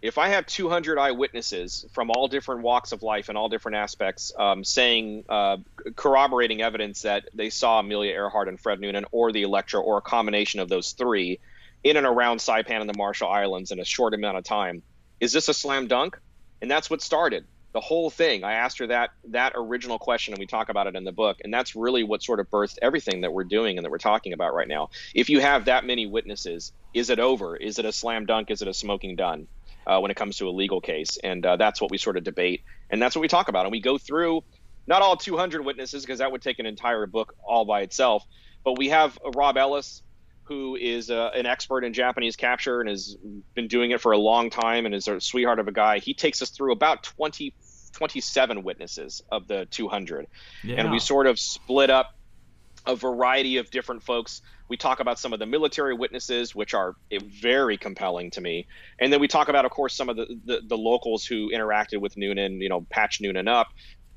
if 0.06 0.18
I 0.20 0.30
have 0.30 0.46
200 0.46 1.00
eyewitnesses 1.00 1.86
from 1.91 2.12
all 2.12 2.28
different 2.28 2.62
walks 2.62 2.91
of 2.91 3.02
life 3.02 3.30
and 3.30 3.38
all 3.38 3.50
different 3.50 3.78
aspects 3.78 4.32
um, 4.38 4.63
saying, 4.63 5.26
uh, 5.28 5.58
corroborating 5.96 6.62
evidence 6.62 7.02
that 7.02 7.30
they 7.34 7.50
saw 7.50 7.80
Amelia 7.80 8.12
Earhart 8.12 8.48
and 8.48 8.60
Fred 8.60 8.80
Noonan 8.80 9.06
or 9.12 9.32
the 9.32 9.41
Electra 9.41 9.80
or 9.80 9.98
a 9.98 10.02
combination 10.02 10.60
of 10.60 10.70
those 10.70 10.91
three 10.91 11.39
in 11.84 11.98
and 11.98 12.06
around 12.06 12.38
Saipan 12.38 12.82
and 12.82 12.89
the 12.89 12.98
Marshall 12.98 13.30
Islands 13.30 13.72
in 13.72 13.80
a 13.80 13.86
short 13.86 14.13
amount 14.13 14.38
of 14.38 14.44
time, 14.44 14.84
is 15.20 15.34
this 15.34 15.50
a 15.50 15.54
slam 15.54 15.88
dunk? 15.88 16.20
And 16.62 16.70
that's 16.70 16.89
what 16.89 17.02
started 17.02 17.46
the 17.76 17.82
whole 17.82 18.10
thing. 18.10 18.46
I 18.46 18.54
asked 18.54 18.80
her 18.80 18.88
that 18.88 19.10
that 19.32 19.52
original 19.54 20.00
question, 20.00 20.34
and 20.34 20.39
we 20.39 20.46
talk 20.46 20.70
about 20.70 20.88
it 20.88 20.96
in 20.96 21.04
the 21.04 21.12
book, 21.12 21.39
and 21.44 21.54
that's 21.54 21.76
really 21.76 22.04
what 22.04 22.24
sort 22.24 22.39
of 22.39 22.50
birthed 22.50 22.78
everything 22.82 23.22
that 23.22 23.34
we're 23.34 23.44
doing 23.44 23.78
and 23.78 23.84
that 23.84 23.91
we're 23.91 23.98
talking 23.98 24.32
about 24.32 24.54
right 24.54 24.68
now. 24.68 24.91
If 25.13 25.30
you 25.30 25.41
have 25.41 25.65
that 25.65 25.84
many 25.84 26.06
witnesses, 26.06 26.72
is 26.94 27.10
it 27.10 27.20
over? 27.20 27.58
Is 27.58 27.78
it 27.78 27.84
a 27.84 27.91
slam 27.91 28.26
dunk? 28.28 28.50
Is 28.50 28.62
it 28.62 28.70
a 28.70 28.74
smoking 28.74 29.18
done? 29.18 29.48
Uh, 29.88 30.00
when 30.00 30.12
it 30.12 30.17
comes 30.17 30.38
to 30.38 30.48
a 30.48 30.52
legal 30.52 30.82
case. 30.82 31.17
And 31.24 31.45
uh, 31.45 31.56
that's 31.58 31.82
what 31.82 31.91
we 31.91 31.98
sort 31.98 32.17
of 32.17 32.24
debate. 32.24 32.63
And 32.89 33.02
that's 33.02 33.15
what 33.15 33.21
we 33.21 33.28
talk 33.28 33.48
about. 33.48 33.65
And 33.65 33.71
we 33.71 33.82
go 33.82 33.98
through 33.98 34.43
not 34.88 35.02
all 35.02 35.17
200 35.17 35.63
witnesses, 35.65 36.04
because 36.04 36.19
that 36.19 36.32
would 36.32 36.41
take 36.41 36.60
an 36.60 36.65
entire 36.65 37.06
book 37.08 37.36
all 37.43 37.65
by 37.65 37.82
itself. 37.82 38.24
But 38.63 38.78
we 38.78 38.89
have 38.89 39.17
Rob 39.36 39.58
Ellis, 39.58 40.04
who 40.43 40.76
is 40.76 41.10
uh, 41.10 41.32
an 41.34 41.45
expert 41.45 41.84
in 41.84 41.93
Japanese 41.93 42.36
capture 42.36 42.80
and 42.80 42.89
has 42.89 43.17
been 43.56 43.67
doing 43.67 43.91
it 43.91 44.02
for 44.02 44.12
a 44.12 44.17
long 44.17 44.50
time 44.50 44.86
and 44.86 44.93
is 44.93 45.08
a 45.08 45.19
sweetheart 45.19 45.60
of 45.60 45.67
a 45.67 45.71
guy. 45.71 46.00
He 46.00 46.13
takes 46.13 46.41
us 46.41 46.52
through 46.52 46.71
about 46.71 47.04
20, 47.04 47.54
27 47.93 48.63
witnesses 48.63 49.24
of 49.32 49.48
the 49.48 49.65
200. 49.71 50.28
Yeah. 50.63 50.76
And 50.76 50.91
we 50.91 51.00
sort 51.00 51.26
of 51.26 51.39
split 51.39 51.89
up 51.89 52.14
a 52.88 52.95
variety 52.95 53.58
of 53.58 53.69
different 53.71 54.04
folks 54.04 54.41
we 54.67 54.78
talk 54.78 55.00
about 55.00 55.19
some 55.19 55.34
of 55.34 55.39
the 55.39 55.45
military 55.45 55.93
witnesses, 55.93 56.56
which 56.56 56.74
are 56.74 56.95
eh, 57.12 57.19
very 57.24 57.78
compelling 57.78 58.32
to 58.32 58.41
me. 58.41 58.67
And 59.00 59.13
then 59.13 59.19
we 59.19 59.28
talk 59.28 59.48
about, 59.48 59.65
of 59.65 59.71
course, 59.71 59.95
some 59.95 60.10
of 60.10 60.17
the, 60.17 60.39
the, 60.45 60.62
the 60.65 60.78
locals 60.78 61.26
who 61.26 61.52
interacted 61.52 62.00
with 62.02 62.17
Noonan, 62.17 62.62
you 62.62 62.69
know, 62.69 62.86
patched 62.89 63.21
Noonan 63.21 63.48
up, 63.48 63.67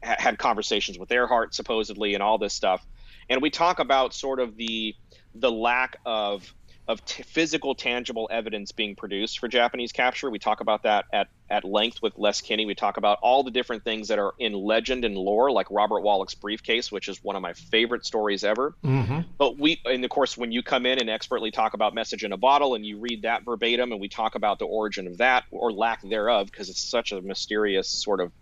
ha- 0.03 0.17
had 0.19 0.39
conversations 0.39 0.99
with 0.99 1.11
Earhart 1.13 1.55
supposedly, 1.55 2.15
and 2.15 2.23
all 2.23 2.39
this 2.39 2.55
stuff. 2.55 2.87
And 3.29 3.43
we 3.43 3.51
talk 3.51 3.79
about 3.79 4.15
sort 4.15 4.41
of 4.41 4.57
the 4.57 4.95
the 5.35 5.53
lack 5.53 5.99
of 6.07 6.53
of 6.89 7.05
t- 7.05 7.23
physical, 7.23 7.75
tangible 7.75 8.29
evidence 8.33 8.73
being 8.73 8.97
produced 8.97 9.39
for 9.39 9.47
Japanese 9.47 9.93
capture. 9.93 10.31
We 10.31 10.39
talk 10.39 10.61
about 10.61 10.85
that 10.85 11.05
at, 11.13 11.29
at 11.51 11.63
length 11.63 12.01
with 12.01 12.15
Les 12.17 12.41
Kinney. 12.41 12.65
We 12.65 12.75
talk 12.75 12.97
about 12.97 13.19
all 13.23 13.43
the 13.43 13.51
different 13.51 13.85
things 13.85 14.09
that 14.09 14.19
are 14.19 14.33
in 14.39 14.55
legend 14.55 15.05
and 15.05 15.15
lore, 15.15 15.51
like 15.51 15.71
Robert 15.71 16.01
Wallack's 16.01 16.35
briefcase, 16.35 16.91
which 16.91 17.09
is 17.09 17.23
one 17.23 17.37
of 17.37 17.43
my 17.43 17.53
favorite 17.53 18.07
stories 18.07 18.43
ever. 18.43 18.75
Mm-hmm. 18.83 19.21
But 19.37 19.59
we, 19.59 19.83
and 19.85 20.03
of 20.03 20.11
course, 20.11 20.39
when 20.39 20.51
you 20.51 20.63
come 20.63 20.87
in 20.87 20.99
and 20.99 21.11
expertly 21.11 21.51
talk 21.51 21.75
about 21.75 21.95
message 21.95 22.25
in 22.25 22.33
a 22.33 22.39
bottle 22.39 22.75
and 22.75 22.87
you 22.87 22.99
read 22.99 23.23
that 23.23 23.45
verbatim, 23.45 23.93
and 23.93 24.01
we 24.01 24.09
talk 24.09 24.35
about 24.35 24.59
the 24.59 24.65
origin 24.65 25.07
of 25.07 25.19
that 25.19 25.45
or 25.51 25.71
lack 25.71 26.01
thereof, 26.03 26.51
because 26.51 26.71
it's 26.71 26.83
such 26.83 27.13
a 27.13 27.21
mysterious 27.21 27.89
sort 27.89 28.21
of 28.21 28.33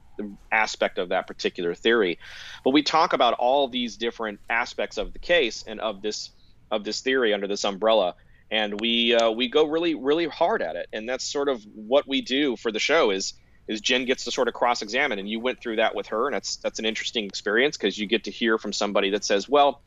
aspect 0.53 0.99
of 0.99 1.09
that 1.09 1.27
particular 1.27 1.75
theory. 1.75 2.19
But 2.63 2.71
we 2.71 2.85
talk 2.85 3.13
about 3.13 3.35
all 3.35 3.67
these 3.67 3.97
different 3.97 4.39
aspects 4.49 4.99
of 4.99 5.13
the 5.13 5.19
case 5.19 5.65
and 5.67 5.81
of 5.81 6.01
this 6.01 6.31
of 6.71 6.85
this 6.85 7.01
theory 7.01 7.33
under 7.33 7.47
this 7.47 7.65
umbrella 7.65 8.15
and 8.51 8.81
we 8.81 9.15
uh, 9.15 9.31
we 9.31 9.49
go 9.49 9.67
really 9.67 9.95
really 9.95 10.27
hard 10.27 10.63
at 10.63 10.77
it 10.77 10.89
and 10.93 11.09
that's 11.09 11.25
sort 11.25 11.49
of 11.49 11.65
what 11.75 12.07
we 12.07 12.21
do 12.21 12.57
for 12.57 12.71
the 12.71 12.79
show 12.79 13.11
is 13.11 13.35
is 13.69 13.81
Jen 13.81 14.05
gets 14.05 14.25
to 14.25 14.31
sort 14.31 14.47
of 14.49 14.55
cross 14.55 14.83
examine 14.83 15.19
and 15.19 15.29
you 15.29 15.41
went 15.41 15.61
through 15.61 15.77
that 15.77 15.95
with 15.95 16.09
her 16.09 16.27
and 16.27 16.35
that's 16.35 16.57
that's 16.57 16.79
an 16.79 16.85
interesting 16.85 17.25
experience 17.25 17.77
because 17.77 17.99
you 17.99 18.07
get 18.07 18.25
to 18.25 18.31
hear 18.31 18.59
from 18.59 18.73
somebody 18.73 19.11
that 19.11 19.25
says 19.25 19.49
well 19.49 19.83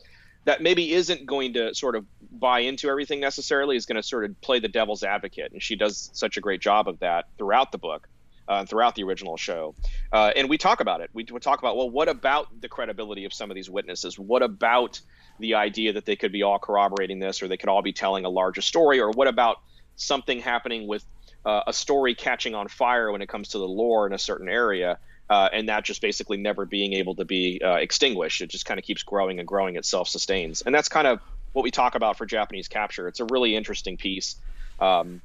that 0.45 0.62
maybe 0.62 0.93
isn't 0.93 1.26
going 1.26 1.54
to 1.54 1.74
sort 1.76 1.95
of 1.95 2.06
buy 2.32 2.60
into 2.60 2.89
everything 2.89 3.19
necessarily 3.19 3.76
is 3.76 3.86
going 3.86 3.98
to 3.98 4.04
sort 4.04 4.26
of 4.26 4.39
play 4.41 4.60
the 4.60 4.67
devil's 4.67 5.04
advocate 5.04 5.52
and 5.52 5.62
she 5.62 5.76
does 5.76 6.10
such 6.13 6.38
a 6.38 6.41
great 6.41 6.62
job 6.62 6.88
of 6.88 7.00
that 7.00 7.26
throughout 7.38 7.72
the 7.72 7.78
book 7.78 8.08
uh, 8.50 8.65
throughout 8.65 8.95
the 8.95 9.04
original 9.04 9.38
show. 9.38 9.76
Uh, 10.12 10.32
and 10.36 10.50
we 10.50 10.58
talk 10.58 10.82
about 10.82 11.02
it. 11.02 11.12
We, 11.13 11.26
we 11.32 11.39
talk 11.39 11.60
about, 11.60 11.78
well, 11.78 11.89
what 11.89 12.10
about 12.10 12.48
the 12.60 12.67
credibility 12.67 13.26
of 13.26 13.34
some 13.34 13.52
of 13.52 13.56
these 13.56 13.69
witnesses? 13.69 14.17
What 14.17 14.41
about 14.41 15.00
the 15.39 15.56
idea 15.56 15.93
that 15.93 16.06
they 16.06 16.15
could 16.15 16.32
be 16.32 16.43
all 16.43 16.60
corroborating 16.60 17.19
this 17.19 17.41
or 17.41 17.47
they 17.47 17.58
could 17.58 17.69
all 17.69 17.82
be 17.82 17.93
telling 17.93 18.25
a 18.25 18.30
larger 18.30 18.62
story 18.62 18.99
or 18.99 19.12
what 19.12 19.28
about 19.28 19.62
something 19.95 20.39
happening 20.39 20.88
with 20.88 21.04
uh, 21.45 21.62
a 21.67 21.73
story 21.73 22.15
catching 22.15 22.56
on 22.56 22.67
fire 22.67 23.12
when 23.12 23.21
it 23.21 23.30
comes 23.30 23.49
to 23.49 23.58
the 23.58 23.67
lore 23.67 24.06
in 24.06 24.13
a 24.13 24.17
certain 24.17 24.49
area 24.49 24.97
uh, 25.30 25.47
and 25.54 25.69
that 25.69 25.84
just 25.84 26.02
basically 26.02 26.38
never 26.38 26.65
being 26.65 26.93
able 26.93 27.15
to 27.15 27.25
be 27.25 27.62
uh, 27.63 27.75
extinguished? 27.75 28.41
It 28.41 28.49
just 28.49 28.65
kind 28.65 28.80
of 28.80 28.86
keeps 28.86 29.04
growing 29.04 29.39
and 29.39 29.47
growing 29.47 29.75
it 29.75 29.86
self-sustains. 29.86 30.63
And 30.63 30.73
that's 30.73 30.89
kind 30.89 31.08
of 31.08 31.19
what 31.54 31.63
we 31.63 31.71
talk 31.71 31.95
about 31.95 32.17
for 32.17 32.25
japanese 32.25 32.67
capture. 32.67 33.08
It's 33.08 33.19
a 33.19 33.25
really 33.25 33.56
interesting 33.56 33.97
piece. 33.97 34.36
Um, 34.80 35.21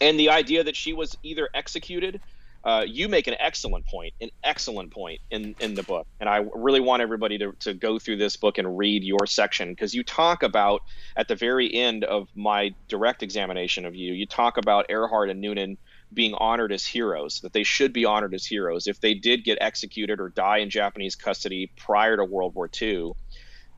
and 0.00 0.18
the 0.18 0.30
idea 0.30 0.64
that 0.64 0.76
she 0.76 0.92
was 0.92 1.16
either 1.22 1.48
executed 1.54 2.20
uh, 2.64 2.84
you 2.86 3.08
make 3.08 3.26
an 3.26 3.36
excellent 3.38 3.86
point, 3.86 4.12
an 4.20 4.30
excellent 4.42 4.92
point 4.92 5.20
in, 5.30 5.54
in 5.60 5.74
the 5.74 5.82
book. 5.82 6.06
And 6.20 6.28
I 6.28 6.44
really 6.54 6.80
want 6.80 7.02
everybody 7.02 7.38
to, 7.38 7.52
to 7.60 7.74
go 7.74 7.98
through 7.98 8.16
this 8.16 8.36
book 8.36 8.58
and 8.58 8.76
read 8.76 9.04
your 9.04 9.26
section 9.26 9.70
because 9.70 9.94
you 9.94 10.02
talk 10.02 10.42
about, 10.42 10.82
at 11.16 11.28
the 11.28 11.36
very 11.36 11.72
end 11.72 12.04
of 12.04 12.28
my 12.34 12.74
direct 12.88 13.22
examination 13.22 13.86
of 13.86 13.94
you, 13.94 14.12
you 14.12 14.26
talk 14.26 14.56
about 14.56 14.86
Earhart 14.88 15.30
and 15.30 15.40
Noonan 15.40 15.78
being 16.12 16.34
honored 16.34 16.72
as 16.72 16.84
heroes, 16.84 17.40
that 17.40 17.52
they 17.52 17.62
should 17.62 17.92
be 17.92 18.04
honored 18.04 18.34
as 18.34 18.44
heroes. 18.44 18.86
If 18.86 19.00
they 19.00 19.14
did 19.14 19.44
get 19.44 19.58
executed 19.60 20.20
or 20.20 20.30
die 20.30 20.58
in 20.58 20.70
Japanese 20.70 21.14
custody 21.14 21.70
prior 21.76 22.16
to 22.16 22.24
World 22.24 22.54
War 22.54 22.68
II, 22.80 23.12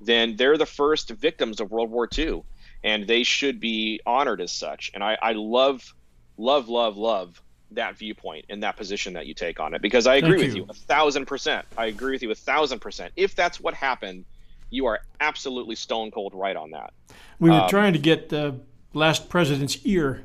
then 0.01 0.37
they're 0.37 0.57
the 0.57 0.67
first 0.67 1.11
victims 1.11 1.61
of 1.61 1.71
World 1.71 1.91
War 1.91 2.09
II 2.17 2.43
and 2.83 3.07
they 3.07 3.25
should 3.25 3.61
be 3.61 4.01
honored 4.07 4.41
as 4.41 4.53
such. 4.53 4.91
And 4.95 5.05
I, 5.05 5.19
I 5.21 5.33
love, 5.33 5.95
love, 6.39 6.69
love, 6.69 6.97
love 6.97 7.43
that 7.73 7.97
viewpoint 7.97 8.45
and 8.49 8.63
that 8.63 8.77
position 8.77 9.13
that 9.15 9.27
you 9.27 9.35
take 9.35 9.61
on 9.61 9.75
it 9.75 9.83
because 9.83 10.07
I 10.07 10.17
agree 10.17 10.39
Thank 10.39 10.43
with 10.43 10.57
you. 10.57 10.63
you 10.63 10.67
a 10.69 10.75
thousand 10.75 11.27
percent. 11.27 11.67
I 11.79 11.87
agree 11.87 12.13
with 12.13 12.23
you 12.23 12.31
a 12.31 12.35
thousand 12.35 12.81
percent. 12.81 13.13
If 13.17 13.35
that's 13.35 13.61
what 13.61 13.75
happened, 13.75 14.25
you 14.71 14.87
are 14.87 15.01
absolutely 15.21 15.77
stone 15.77 16.11
cold 16.11 16.35
right 16.35 16.57
on 16.57 16.71
that. 16.71 16.93
We 17.39 17.51
were 17.51 17.57
um, 17.57 17.69
trying 17.69 17.93
to 17.93 17.99
get 17.99 18.29
the 18.29 18.61
last 18.93 19.29
president's 19.29 19.79
ear 19.85 20.25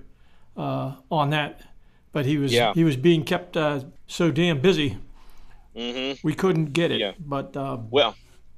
uh, 0.58 0.96
on 1.12 1.32
that, 1.32 1.62
but 2.12 2.26
he 2.26 2.38
was 2.38 2.54
yeah. 2.54 2.74
he 2.74 2.84
was 2.84 2.96
being 2.96 3.24
kept 3.24 3.58
uh, 3.58 3.82
so 4.08 4.32
damn 4.32 4.60
busy. 4.62 4.98
Mm-hmm. 5.76 6.26
We 6.26 6.34
couldn't 6.34 6.74
get 6.74 6.92
it. 6.92 7.00
Yeah. 7.00 7.12
But 7.20 7.56
uh, 7.58 7.78
well, 7.90 8.16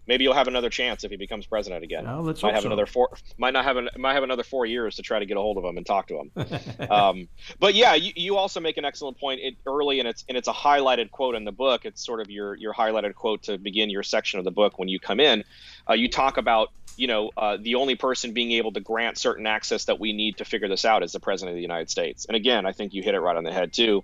maybe 0.07 0.23
you'll 0.23 0.33
have 0.33 0.47
another 0.47 0.69
chance 0.69 1.03
if 1.03 1.11
he 1.11 1.17
becomes 1.17 1.45
president 1.45 1.83
again. 1.83 2.05
Well, 2.05 2.23
let's 2.23 2.41
might 2.41 2.53
have 2.53 2.63
so. 2.63 2.69
another 2.69 2.85
four. 2.85 3.09
Might 3.37 3.51
not 3.51 3.65
have 3.65 3.77
an, 3.77 3.89
might 3.97 4.13
have 4.13 4.23
another 4.23 4.43
four 4.43 4.65
years 4.65 4.95
to 4.95 5.01
try 5.01 5.19
to 5.19 5.25
get 5.25 5.37
a 5.37 5.41
hold 5.41 5.57
of 5.57 5.63
him 5.63 5.77
and 5.77 5.85
talk 5.85 6.07
to 6.07 6.19
him. 6.19 6.89
um, 6.89 7.27
but 7.59 7.75
yeah, 7.75 7.93
you, 7.93 8.11
you 8.15 8.37
also 8.37 8.59
make 8.59 8.77
an 8.77 8.85
excellent 8.85 9.19
point 9.19 9.41
it, 9.41 9.55
early, 9.65 9.99
and 9.99 10.07
it's 10.07 10.23
and 10.27 10.37
it's 10.37 10.47
a 10.47 10.53
highlighted 10.53 11.11
quote 11.11 11.35
in 11.35 11.43
the 11.43 11.51
book. 11.51 11.85
It's 11.85 12.03
sort 12.03 12.21
of 12.21 12.29
your 12.29 12.55
your 12.55 12.73
highlighted 12.73 13.15
quote 13.15 13.43
to 13.43 13.57
begin 13.57 13.89
your 13.89 14.03
section 14.03 14.39
of 14.39 14.45
the 14.45 14.51
book 14.51 14.79
when 14.79 14.87
you 14.87 14.99
come 14.99 15.19
in. 15.19 15.43
Uh, 15.89 15.93
you 15.93 16.09
talk 16.09 16.37
about 16.37 16.71
you 16.95 17.07
know 17.07 17.31
uh, 17.37 17.57
the 17.59 17.75
only 17.75 17.95
person 17.95 18.33
being 18.33 18.53
able 18.53 18.71
to 18.71 18.79
grant 18.79 19.17
certain 19.17 19.45
access 19.45 19.85
that 19.85 19.99
we 19.99 20.13
need 20.13 20.37
to 20.37 20.45
figure 20.45 20.67
this 20.67 20.85
out 20.85 21.03
is 21.03 21.11
the 21.11 21.19
president 21.19 21.51
of 21.51 21.55
the 21.55 21.61
United 21.61 21.89
States. 21.89 22.25
And 22.25 22.35
again, 22.35 22.65
I 22.65 22.71
think 22.71 22.93
you 22.93 23.03
hit 23.03 23.13
it 23.13 23.19
right 23.19 23.35
on 23.35 23.43
the 23.43 23.51
head 23.53 23.73
too 23.73 24.03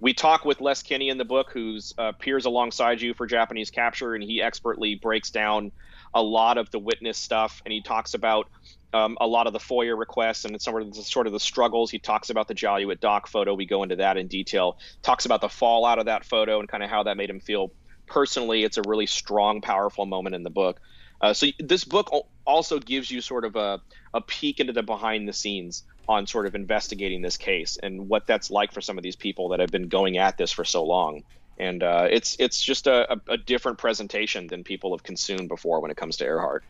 we 0.00 0.12
talk 0.12 0.44
with 0.44 0.60
Les 0.60 0.82
Kinney 0.82 1.08
in 1.08 1.18
the 1.18 1.24
book, 1.24 1.50
who's 1.52 1.94
uh, 1.96 2.12
peers 2.12 2.44
alongside 2.44 3.00
you 3.00 3.14
for 3.14 3.26
Japanese 3.26 3.70
capture, 3.70 4.14
and 4.14 4.22
he 4.22 4.42
expertly 4.42 4.94
breaks 4.94 5.30
down 5.30 5.72
a 6.14 6.22
lot 6.22 6.58
of 6.58 6.70
the 6.70 6.78
witness 6.78 7.18
stuff, 7.18 7.62
and 7.64 7.72
he 7.72 7.80
talks 7.80 8.14
about 8.14 8.48
um, 8.92 9.16
a 9.20 9.26
lot 9.26 9.46
of 9.46 9.52
the 9.52 9.58
FOIA 9.58 9.98
requests 9.98 10.44
and 10.44 10.60
some 10.60 10.76
of 10.76 10.94
the 10.94 11.02
sort 11.02 11.26
of 11.26 11.32
the 11.32 11.40
struggles. 11.40 11.90
He 11.90 11.98
talks 11.98 12.30
about 12.30 12.48
the 12.48 12.54
Jaluit 12.54 13.00
dock 13.00 13.26
photo. 13.26 13.54
We 13.54 13.66
go 13.66 13.82
into 13.82 13.96
that 13.96 14.16
in 14.16 14.26
detail. 14.26 14.78
Talks 15.02 15.24
about 15.24 15.40
the 15.40 15.48
fallout 15.48 15.98
of 15.98 16.06
that 16.06 16.24
photo 16.24 16.60
and 16.60 16.68
kind 16.68 16.82
of 16.82 16.90
how 16.90 17.02
that 17.04 17.16
made 17.16 17.30
him 17.30 17.40
feel 17.40 17.72
personally. 18.06 18.64
It's 18.64 18.76
a 18.76 18.82
really 18.82 19.06
strong, 19.06 19.60
powerful 19.60 20.06
moment 20.06 20.34
in 20.34 20.42
the 20.42 20.50
book. 20.50 20.80
Uh, 21.20 21.32
so 21.32 21.46
this 21.58 21.84
book 21.84 22.10
also 22.46 22.78
gives 22.78 23.10
you 23.10 23.20
sort 23.20 23.44
of 23.44 23.56
a, 23.56 23.80
a 24.12 24.20
peek 24.20 24.60
into 24.60 24.72
the 24.72 24.82
behind 24.82 25.28
the 25.28 25.32
scenes 25.32 25.84
on 26.08 26.26
sort 26.26 26.46
of 26.46 26.54
investigating 26.54 27.22
this 27.22 27.36
case 27.36 27.76
and 27.82 28.08
what 28.08 28.26
that's 28.26 28.50
like 28.50 28.72
for 28.72 28.80
some 28.80 28.96
of 28.98 29.02
these 29.02 29.16
people 29.16 29.48
that 29.50 29.60
have 29.60 29.70
been 29.70 29.88
going 29.88 30.18
at 30.18 30.38
this 30.38 30.52
for 30.52 30.64
so 30.64 30.84
long. 30.84 31.24
And 31.58 31.82
uh, 31.82 32.08
it's 32.10 32.36
it's 32.38 32.60
just 32.60 32.86
a, 32.86 33.18
a, 33.28 33.38
different 33.38 33.78
presentation 33.78 34.46
than 34.46 34.62
people 34.62 34.94
have 34.94 35.02
consumed 35.02 35.48
before 35.48 35.80
when 35.80 35.90
it 35.90 35.96
comes 35.96 36.18
to 36.18 36.24
Earhart. 36.24 36.64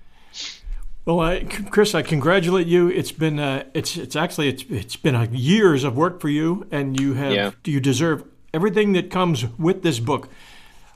Well, 1.04 1.20
I, 1.20 1.44
Chris, 1.70 1.94
I 1.94 2.02
congratulate 2.02 2.68
you. 2.68 2.88
It's 2.88 3.10
been 3.10 3.40
uh, 3.40 3.64
it's 3.74 3.96
it's 3.96 4.14
actually 4.14 4.48
it's 4.48 4.64
it's 4.68 4.96
been 4.96 5.34
years 5.34 5.82
of 5.82 5.96
work 5.96 6.20
for 6.20 6.28
you, 6.28 6.68
and 6.70 6.98
you 7.00 7.14
have 7.14 7.32
yeah. 7.32 7.50
you 7.64 7.80
deserve 7.80 8.22
everything 8.54 8.92
that 8.92 9.10
comes 9.10 9.46
with 9.58 9.82
this 9.82 9.98
book. 9.98 10.28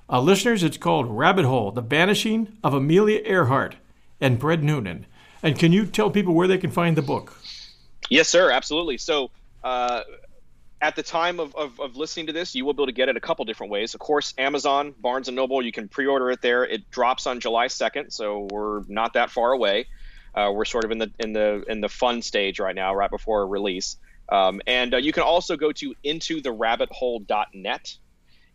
Uh, 0.09 0.21
listeners, 0.21 0.63
it's 0.63 0.77
called 0.77 1.07
Rabbit 1.09 1.45
Hole: 1.45 1.73
The 1.73 1.81
Vanishing 1.81 2.57
of 2.63 2.75
Amelia 2.75 3.23
Earhart 3.25 3.75
and 4.21 4.41
Fred 4.41 4.63
Noonan. 4.63 5.07
And 5.43 5.59
can 5.59 5.73
you 5.73 5.87
tell 5.87 6.11
people 6.11 6.35
where 6.35 6.47
they 6.47 6.59
can 6.59 6.71
find 6.71 6.97
the 6.97 7.03
book? 7.03 7.37
Yes, 8.11 8.29
sir. 8.29 8.51
Absolutely. 8.51 8.99
So, 8.99 9.31
uh, 9.65 10.03
at 10.83 10.97
the 10.97 11.03
time 11.03 11.41
of, 11.41 11.55
of, 11.55 11.79
of, 11.79 11.97
listening 11.97 12.27
to 12.27 12.33
this, 12.33 12.55
you 12.55 12.65
will 12.65 12.73
be 12.73 12.79
able 12.79 12.87
to 12.87 12.93
get 12.93 13.09
it 13.09 13.17
a 13.17 13.21
couple 13.21 13.45
different 13.45 13.71
ways. 13.71 13.95
Of 13.95 14.01
course, 14.01 14.33
Amazon, 14.39 14.95
Barnes 14.99 15.29
and 15.29 15.37
Noble, 15.37 15.63
you 15.63 15.73
can 15.73 15.89
pre-order 15.89 16.31
it 16.31 16.41
there. 16.41 16.65
It 16.65 16.91
drops 16.91 17.27
on 17.27 17.39
July 17.39 17.67
2nd, 17.67 18.13
so 18.13 18.49
we're 18.51 18.83
not 18.89 19.13
that 19.13 19.31
far 19.31 19.53
away. 19.53 19.87
Uh, 20.35 20.51
we're 20.55 20.65
sort 20.65 20.85
of 20.85 20.91
in 20.91 20.99
the 20.99 21.11
in 21.19 21.33
the 21.33 21.65
in 21.69 21.81
the 21.81 21.89
fun 21.89 22.23
stage 22.23 22.61
right 22.61 22.75
now, 22.75 22.95
right 22.95 23.11
before 23.11 23.47
release. 23.47 23.97
Um, 24.31 24.61
and 24.67 24.95
uh, 24.95 24.99
you 24.99 25.13
can 25.13 25.25
also 25.25 25.57
go 25.57 25.73
to 25.73 25.95
intotherabbithole.net. 26.05 27.97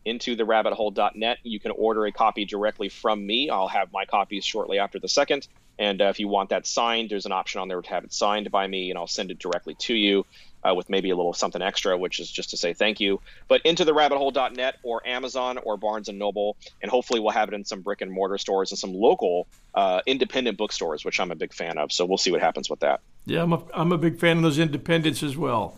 Intotherabbithole.net. 0.06 1.38
You 1.44 1.60
can 1.60 1.72
order 1.72 2.06
a 2.06 2.12
copy 2.12 2.46
directly 2.46 2.90
from 2.90 3.26
me. 3.26 3.50
I'll 3.50 3.68
have 3.68 3.92
my 3.92 4.06
copies 4.06 4.46
shortly 4.46 4.80
after 4.80 5.00
the 5.00 5.10
second. 5.10 5.48
And 5.78 6.02
uh, 6.02 6.06
if 6.06 6.20
you 6.20 6.28
want 6.28 6.50
that 6.50 6.66
signed, 6.66 7.10
there's 7.10 7.26
an 7.26 7.32
option 7.32 7.62
on 7.62 7.68
there 7.68 7.82
to 7.82 7.90
have 7.90 8.04
it 8.04 8.14
signed 8.14 8.50
by 8.52 8.66
me, 8.68 8.90
and 8.90 8.98
I'll 8.98 9.08
send 9.08 9.32
it 9.32 9.40
directly 9.40 9.76
to 9.80 9.94
you 9.94 10.26
uh, 10.66 10.74
with 10.74 10.90
maybe 10.90 11.10
a 11.10 11.16
little 11.16 11.34
something 11.34 11.62
extra, 11.62 11.98
which 11.98 12.20
is 12.20 12.32
just 12.32 12.52
to 12.52 12.58
say 12.58 12.74
thank 12.74 13.00
you. 13.00 13.22
But 13.48 13.62
into 13.66 13.86
the 13.86 13.94
rabbithole.net 13.94 14.78
or 14.84 15.06
Amazon 15.06 15.58
or 15.58 15.78
Barnes 15.78 16.10
and 16.10 16.18
Noble, 16.18 16.58
and 16.82 16.90
hopefully 16.90 17.20
we'll 17.20 17.32
have 17.32 17.50
it 17.50 17.54
in 17.54 17.66
some 17.66 17.82
brick 17.82 18.02
and 18.02 18.12
mortar 18.12 18.38
stores 18.38 18.72
and 18.72 18.80
some 18.80 18.94
local 18.94 19.48
uh, 19.74 20.02
independent 20.06 20.58
bookstores, 20.58 21.06
which 21.06 21.20
I'm 21.20 21.32
a 21.32 21.36
big 21.36 21.54
fan 21.54 21.78
of. 21.78 21.92
So 21.92 22.06
we'll 22.06 22.18
see 22.18 22.32
what 22.32 22.42
happens 22.42 22.70
with 22.70 22.80
that. 22.80 23.02
Yeah, 23.26 23.44
I'm 23.44 23.54
a, 23.54 23.64
I'm 23.74 23.92
a 23.92 23.98
big 23.98 24.20
fan 24.20 24.38
of 24.38 24.44
those 24.44 24.60
independents 24.60 25.22
as 25.22 25.38
well. 25.38 25.78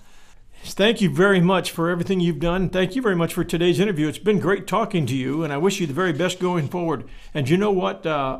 Thank 0.64 1.02
you 1.02 1.10
very 1.10 1.40
much 1.40 1.72
for 1.72 1.90
everything 1.90 2.20
you've 2.20 2.40
done. 2.40 2.70
Thank 2.70 2.96
you 2.96 3.02
very 3.02 3.16
much 3.16 3.34
for 3.34 3.44
today's 3.44 3.80
interview. 3.80 4.08
It's 4.08 4.18
been 4.18 4.40
great 4.40 4.68
talking 4.68 5.06
to 5.06 5.16
you, 5.16 5.44
and 5.44 5.54
I 5.54 5.58
wish 5.58 5.80
you 5.80 5.88
the 5.88 5.94
very 5.94 6.14
best 6.14 6.40
going 6.40 6.68
forward. 6.68 7.06
And 7.34 7.48
you 7.48 7.58
know 7.58 7.72
what? 7.72 8.06
Uh, 8.06 8.40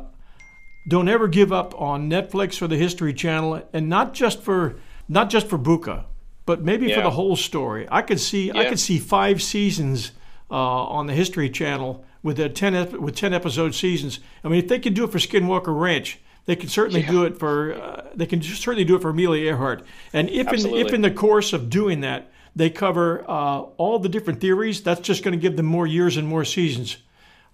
don't 0.88 1.08
ever 1.08 1.28
give 1.28 1.52
up 1.52 1.78
on 1.80 2.10
Netflix 2.10 2.60
or 2.60 2.66
the 2.66 2.76
History 2.76 3.14
Channel, 3.14 3.62
and 3.72 3.88
not 3.88 4.14
just 4.14 4.42
for 4.42 4.80
not 5.08 5.30
just 5.30 5.46
for 5.46 5.58
Buka 5.58 6.06
but 6.48 6.64
maybe 6.64 6.86
yeah. 6.86 6.94
for 6.94 7.02
the 7.02 7.10
whole 7.10 7.36
story. 7.36 7.86
I 7.90 8.00
could 8.00 8.18
see 8.18 8.46
yeah. 8.46 8.56
I 8.56 8.64
could 8.70 8.80
see 8.80 8.98
five 8.98 9.42
seasons 9.42 10.12
uh, 10.50 10.54
on 10.54 11.06
the 11.06 11.12
History 11.12 11.50
Channel 11.50 12.02
with 12.22 12.40
a 12.40 12.48
ten 12.48 12.74
ep- 12.74 12.94
with 12.94 13.14
ten 13.14 13.34
episode 13.34 13.74
seasons. 13.74 14.20
I 14.42 14.48
mean, 14.48 14.58
if 14.58 14.66
they 14.66 14.78
can 14.78 14.94
do 14.94 15.04
it 15.04 15.12
for 15.12 15.18
Skinwalker 15.18 15.78
Ranch, 15.78 16.18
they 16.46 16.56
can 16.56 16.70
certainly 16.70 17.02
yeah. 17.02 17.10
do 17.10 17.24
it 17.24 17.38
for 17.38 17.74
uh, 17.74 18.06
they 18.14 18.24
can 18.24 18.40
certainly 18.40 18.84
do 18.84 18.96
it 18.96 19.02
for 19.02 19.10
Amelia 19.10 19.44
Earhart. 19.50 19.84
And 20.14 20.30
if 20.30 20.50
in, 20.50 20.74
if 20.74 20.94
in 20.94 21.02
the 21.02 21.10
course 21.10 21.52
of 21.52 21.68
doing 21.68 22.00
that 22.00 22.32
they 22.56 22.70
cover 22.70 23.30
uh, 23.30 23.60
all 23.76 23.98
the 23.98 24.08
different 24.08 24.40
theories, 24.40 24.82
that's 24.82 25.02
just 25.02 25.22
going 25.22 25.32
to 25.32 25.38
give 25.38 25.54
them 25.54 25.66
more 25.66 25.86
years 25.86 26.16
and 26.16 26.26
more 26.26 26.46
seasons. 26.46 26.96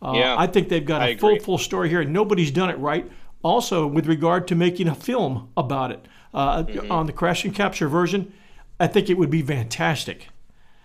Uh, 0.00 0.12
yeah, 0.14 0.36
I 0.38 0.46
think 0.46 0.68
they've 0.68 0.86
got 0.86 1.02
a 1.02 1.16
full 1.16 1.40
full 1.40 1.58
story 1.58 1.88
here, 1.88 2.02
and 2.02 2.12
nobody's 2.12 2.52
done 2.52 2.70
it 2.70 2.78
right. 2.78 3.10
Also, 3.44 3.86
with 3.86 4.06
regard 4.06 4.48
to 4.48 4.56
making 4.56 4.88
a 4.88 4.94
film 4.94 5.52
about 5.56 5.92
it 5.92 6.04
uh, 6.32 6.64
mm-hmm. 6.64 6.90
on 6.90 7.06
the 7.06 7.12
crash 7.12 7.44
and 7.44 7.54
capture 7.54 7.86
version 7.86 8.32
I 8.78 8.86
think 8.86 9.08
it 9.08 9.14
would 9.14 9.30
be 9.30 9.42
fantastic. 9.42 10.28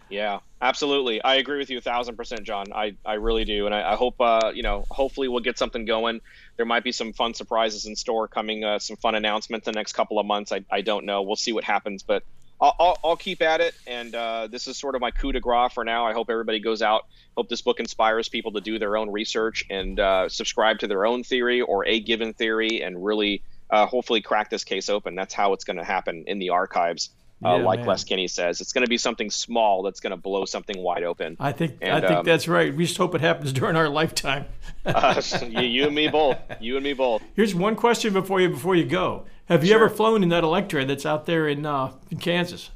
Yeah, 0.09 0.39
absolutely. 0.61 1.21
I 1.21 1.35
agree 1.35 1.59
with 1.59 1.69
you 1.69 1.77
a 1.77 1.81
thousand 1.81 2.15
percent, 2.15 2.43
John. 2.43 2.67
I, 2.73 2.95
I 3.05 3.15
really 3.15 3.45
do, 3.45 3.65
and 3.65 3.75
I, 3.75 3.93
I 3.93 3.95
hope 3.95 4.15
uh, 4.19 4.51
you 4.53 4.63
know. 4.63 4.85
Hopefully, 4.89 5.27
we'll 5.27 5.41
get 5.41 5.57
something 5.57 5.85
going. 5.85 6.21
There 6.57 6.65
might 6.65 6.83
be 6.83 6.91
some 6.91 7.13
fun 7.13 7.33
surprises 7.33 7.85
in 7.85 7.95
store 7.95 8.27
coming. 8.27 8.63
Uh, 8.63 8.79
some 8.79 8.97
fun 8.97 9.15
announcements 9.15 9.65
the 9.65 9.71
next 9.71 9.93
couple 9.93 10.19
of 10.19 10.25
months. 10.25 10.51
I, 10.51 10.63
I 10.71 10.81
don't 10.81 11.05
know. 11.05 11.21
We'll 11.21 11.35
see 11.35 11.53
what 11.53 11.63
happens, 11.63 12.03
but 12.03 12.23
I'll, 12.61 12.75
I'll, 12.79 12.97
I'll 13.03 13.17
keep 13.17 13.41
at 13.41 13.61
it. 13.61 13.73
And 13.87 14.13
uh, 14.13 14.47
this 14.47 14.67
is 14.67 14.77
sort 14.77 14.95
of 14.95 15.01
my 15.01 15.11
coup 15.11 15.31
de 15.31 15.39
grace 15.39 15.71
for 15.73 15.83
now. 15.83 16.05
I 16.05 16.13
hope 16.13 16.29
everybody 16.29 16.59
goes 16.59 16.81
out. 16.81 17.05
Hope 17.37 17.49
this 17.49 17.61
book 17.61 17.79
inspires 17.79 18.27
people 18.27 18.51
to 18.53 18.61
do 18.61 18.79
their 18.79 18.97
own 18.97 19.11
research 19.11 19.63
and 19.69 19.99
uh, 19.99 20.29
subscribe 20.29 20.79
to 20.79 20.87
their 20.87 21.05
own 21.05 21.23
theory 21.23 21.61
or 21.61 21.85
a 21.85 21.99
given 21.99 22.33
theory, 22.33 22.81
and 22.81 23.03
really, 23.03 23.43
uh, 23.69 23.85
hopefully, 23.85 24.21
crack 24.21 24.49
this 24.49 24.63
case 24.63 24.89
open. 24.89 25.15
That's 25.15 25.33
how 25.33 25.53
it's 25.53 25.63
going 25.63 25.77
to 25.77 25.83
happen 25.83 26.25
in 26.27 26.39
the 26.39 26.49
archives 26.49 27.11
uh, 27.43 27.55
yeah, 27.55 27.63
like 27.63 27.79
man. 27.79 27.87
Les 27.87 28.03
Kinney 28.03 28.27
says. 28.27 28.59
It's 28.61 28.73
going 28.73 28.83
to 28.83 28.89
be 28.89 28.97
something 28.97 29.31
small 29.31 29.83
that's 29.83 29.99
going 29.99 30.11
to 30.11 30.17
blow 30.17 30.45
something 30.45 30.77
wide 30.77 31.03
open. 31.03 31.37
I 31.39 31.51
think 31.51 31.77
and, 31.81 31.93
I 31.93 32.01
think 32.01 32.19
um, 32.19 32.25
that's 32.25 32.47
right. 32.47 32.75
We 32.75 32.85
just 32.85 32.97
hope 32.97 33.15
it 33.15 33.21
happens 33.21 33.53
during 33.53 33.75
our 33.75 33.89
lifetime. 33.89 34.45
uh, 34.85 35.21
you, 35.47 35.61
you, 35.61 35.85
and 35.85 35.95
me 35.95 36.09
both. 36.09 36.37
You 36.59 36.75
and 36.75 36.83
me 36.83 36.93
both. 36.93 37.21
Here's 37.35 37.55
one 37.55 37.75
question 37.75 38.13
before 38.13 38.41
you 38.41 38.49
before 38.49 38.75
you 38.75 38.85
go. 38.85 39.25
Have 39.49 39.63
you 39.63 39.69
sure. 39.69 39.77
ever 39.77 39.89
flown 39.89 40.21
in 40.21 40.29
that 40.29 40.43
Electra 40.43 40.85
that's 40.85 41.05
out 41.05 41.25
there 41.25 41.47
in 41.47 41.65
uh, 41.65 41.91
in 42.11 42.19
Kansas? 42.19 42.69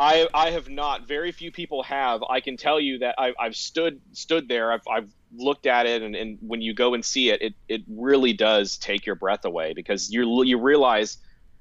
I, 0.00 0.28
I 0.32 0.50
have 0.50 0.68
not. 0.68 1.08
Very 1.08 1.32
few 1.32 1.50
people 1.50 1.82
have. 1.82 2.22
I 2.28 2.40
can 2.40 2.56
tell 2.56 2.78
you 2.78 2.98
that 2.98 3.16
I, 3.18 3.32
I've 3.38 3.56
stood 3.56 4.00
stood 4.12 4.48
there. 4.48 4.72
I've, 4.72 4.86
I've 4.88 5.10
looked 5.36 5.66
at 5.66 5.86
it, 5.86 6.02
and, 6.02 6.14
and 6.14 6.38
when 6.40 6.62
you 6.62 6.72
go 6.72 6.94
and 6.94 7.04
see 7.04 7.30
it, 7.30 7.42
it, 7.42 7.54
it 7.68 7.82
really 7.88 8.32
does 8.32 8.76
take 8.78 9.06
your 9.06 9.14
breath 9.14 9.44
away 9.44 9.72
because 9.74 10.10
you 10.10 10.42
you 10.44 10.58
realize 10.58 11.18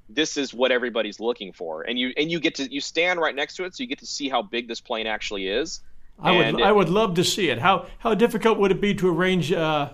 this 0.09 0.37
is 0.37 0.53
what 0.53 0.71
everybody's 0.71 1.19
looking 1.19 1.51
for 1.51 1.81
and 1.81 1.99
you 1.99 2.13
and 2.15 2.31
you 2.31 2.39
get 2.39 2.55
to 2.55 2.73
you 2.73 2.79
stand 2.79 3.19
right 3.19 3.35
next 3.35 3.55
to 3.55 3.65
it 3.65 3.75
so 3.75 3.83
you 3.83 3.89
get 3.89 3.99
to 3.99 4.05
see 4.05 4.29
how 4.29 4.41
big 4.41 4.65
this 4.67 4.79
plane 4.79 5.05
actually 5.05 5.47
is 5.49 5.81
i 6.21 6.31
would 6.31 6.47
it, 6.47 6.61
i 6.61 6.71
would 6.71 6.87
love 6.87 7.13
to 7.13 7.25
see 7.25 7.49
it 7.49 7.59
how 7.59 7.85
how 7.99 8.13
difficult 8.13 8.57
would 8.57 8.71
it 8.71 8.79
be 8.79 8.95
to 8.95 9.09
arrange 9.09 9.51
uh, 9.51 9.89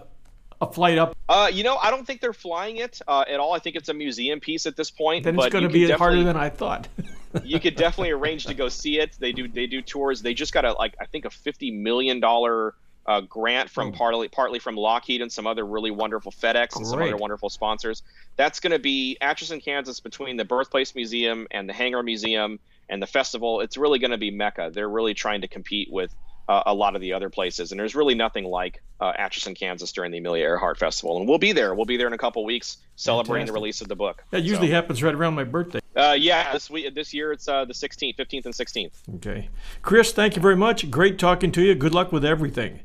a 0.70 0.74
flight 0.74 0.98
up 0.98 1.16
uh, 1.30 1.50
you 1.52 1.64
know 1.64 1.78
i 1.78 1.90
don't 1.90 2.06
think 2.06 2.22
they're 2.22 2.34
flying 2.34 2.78
it 2.78 3.02
uh, 3.08 3.24
at 3.28 3.40
all 3.40 3.54
i 3.54 3.60
think 3.60 3.76
it's 3.76 3.90
a 3.90 3.94
museum 3.94 4.40
piece 4.40 4.66
at 4.66 4.76
this 4.76 4.92
point 4.92 5.24
then 5.24 5.38
it's 5.38 5.50
going 5.50 5.64
to 5.64 5.70
be 5.70 5.90
harder 5.92 6.24
than 6.24 6.38
i 6.38 6.50
thought 6.50 6.88
you 7.44 7.60
could 7.60 7.76
definitely 7.76 8.12
arrange 8.12 8.46
to 8.46 8.54
go 8.54 8.70
see 8.70 9.00
it 9.00 9.16
they 9.20 9.32
do 9.32 9.48
they 9.48 9.68
do 9.68 9.82
tours 9.82 10.22
they 10.22 10.34
just 10.34 10.54
got 10.54 10.66
a 10.66 10.74
like 10.74 10.96
i 11.00 11.06
think 11.06 11.26
a 11.26 11.30
50 11.30 11.72
million 11.72 12.20
dollar 12.20 12.76
uh, 13.06 13.22
grant 13.22 13.70
from 13.70 13.90
oh. 13.90 13.92
partly 13.92 14.28
partly 14.28 14.60
from 14.60 14.76
Lockheed 14.76 15.22
and 15.22 15.32
some 15.32 15.46
other 15.46 15.66
really 15.66 15.92
wonderful 15.92 16.32
FedEx 16.32 16.54
Great. 16.54 16.76
and 16.76 16.88
some 16.88 17.02
other 17.02 17.18
wonderful 17.18 17.50
sponsors. 17.50 18.04
That's 18.38 18.60
going 18.60 18.72
to 18.72 18.80
be 18.80 19.18
Atchison, 19.20 19.60
Kansas, 19.60 20.00
between 20.00 20.38
the 20.38 20.46
Birthplace 20.46 20.96
Museum 20.96 21.48
and 21.52 21.68
the 21.68 21.74
Hangar 21.74 22.04
Museum 22.04 22.60
and 22.90 23.02
the 23.02 23.08
festival. 23.08 23.62
It's 23.62 23.78
really 23.78 24.00
going 24.00 24.12
to 24.12 24.18
be 24.18 24.32
mecca. 24.32 24.72
They're 24.74 24.90
really 24.90 25.14
trying 25.14 25.42
to 25.42 25.48
compete 25.48 25.92
with 25.92 26.16
uh, 26.48 26.64
a 26.66 26.74
lot 26.74 26.96
of 26.96 27.02
the 27.02 27.14
other 27.14 27.30
places, 27.30 27.72
and 27.72 27.80
there's 27.80 27.96
really 27.96 28.16
nothing 28.16 28.46
like 28.46 28.82
uh, 29.00 29.14
Atchison, 29.18 29.56
Kansas 29.56 29.92
during 29.92 30.12
the 30.12 30.18
Amelia 30.18 30.44
Earhart 30.44 30.78
Festival. 30.78 31.18
And 31.18 31.28
we'll 31.28 31.38
be 31.38 31.52
there. 31.52 31.74
We'll 31.74 31.86
be 31.86 31.98
there 31.98 32.08
in 32.08 32.14
a 32.14 32.18
couple 32.18 32.44
weeks 32.46 32.78
celebrating 32.96 33.48
Fantastic. 33.48 33.48
the 33.48 33.54
release 33.54 33.82
of 33.82 33.88
the 33.88 33.96
book. 33.96 34.24
That 34.32 34.44
usually 34.44 34.68
so. 34.68 34.74
happens 34.74 35.04
right 35.04 35.14
around 35.14 35.36
my 35.36 35.44
birthday. 35.44 35.80
Uh, 35.96 36.16
yeah, 36.18 36.52
this 36.54 36.70
week, 36.70 36.94
this 36.96 37.14
year 37.14 37.32
it's 37.32 37.48
uh, 37.48 37.66
the 37.66 37.74
16th, 37.74 38.18
15th, 38.18 38.46
and 38.46 38.54
16th. 38.54 38.92
Okay, 39.16 39.50
Chris, 39.82 40.12
thank 40.12 40.36
you 40.36 40.42
very 40.42 40.56
much. 40.56 40.90
Great 40.90 41.20
talking 41.20 41.52
to 41.52 41.62
you. 41.62 41.76
Good 41.76 41.94
luck 41.94 42.12
with 42.12 42.26
everything. 42.26 42.80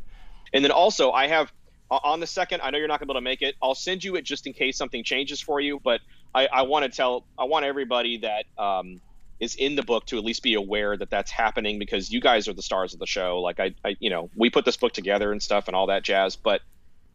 And 0.53 0.65
then 0.65 0.71
also, 0.71 1.13
I 1.13 1.27
have 1.27 1.53
on 1.91 2.21
the 2.21 2.27
second. 2.27 2.61
I 2.63 2.71
know 2.71 2.79
you're 2.79 2.89
not 2.89 3.01
going 3.01 3.09
to 3.09 3.15
be 3.15 3.19
able 3.19 3.21
to 3.21 3.25
make 3.25 3.43
it. 3.43 3.55
I'll 3.63 3.75
send 3.75 4.05
you 4.05 4.17
it 4.17 4.23
just 4.23 4.47
in 4.47 4.53
case 4.53 4.77
something 4.77 5.03
changes 5.05 5.41
for 5.41 5.61
you. 5.61 5.81
But 5.83 6.01
I, 6.35 6.47
I 6.47 6.63
want 6.63 6.85
to 6.85 6.91
tell, 6.95 7.25
I 7.39 7.45
want 7.45 7.65
everybody 7.65 8.19
that 8.19 8.45
um, 8.63 9.01
is 9.41 9.55
in 9.55 9.77
the 9.77 9.83
book 9.83 10.07
to 10.07 10.19
at 10.19 10.25
least 10.25 10.43
be 10.43 10.55
aware 10.55 10.97
that 10.97 11.11
that's 11.11 11.31
happening 11.31 11.79
because 11.79 12.11
you 12.11 12.21
guys 12.21 12.49
are 12.49 12.53
the 12.53 12.63
stars 12.63 12.93
of 12.93 13.01
the 13.01 13.07
show. 13.07 13.41
Like 13.41 13.61
I, 13.61 13.75
I, 13.85 13.97
you 14.01 14.11
know, 14.11 14.31
we 14.35 14.51
put 14.51 14.65
this 14.65 14.77
book 14.77 14.93
together 14.93 15.31
and 15.31 15.43
stuff 15.43 15.69
and 15.69 15.77
all 15.77 15.87
that 15.87 16.03
jazz. 16.03 16.37
But 16.37 16.61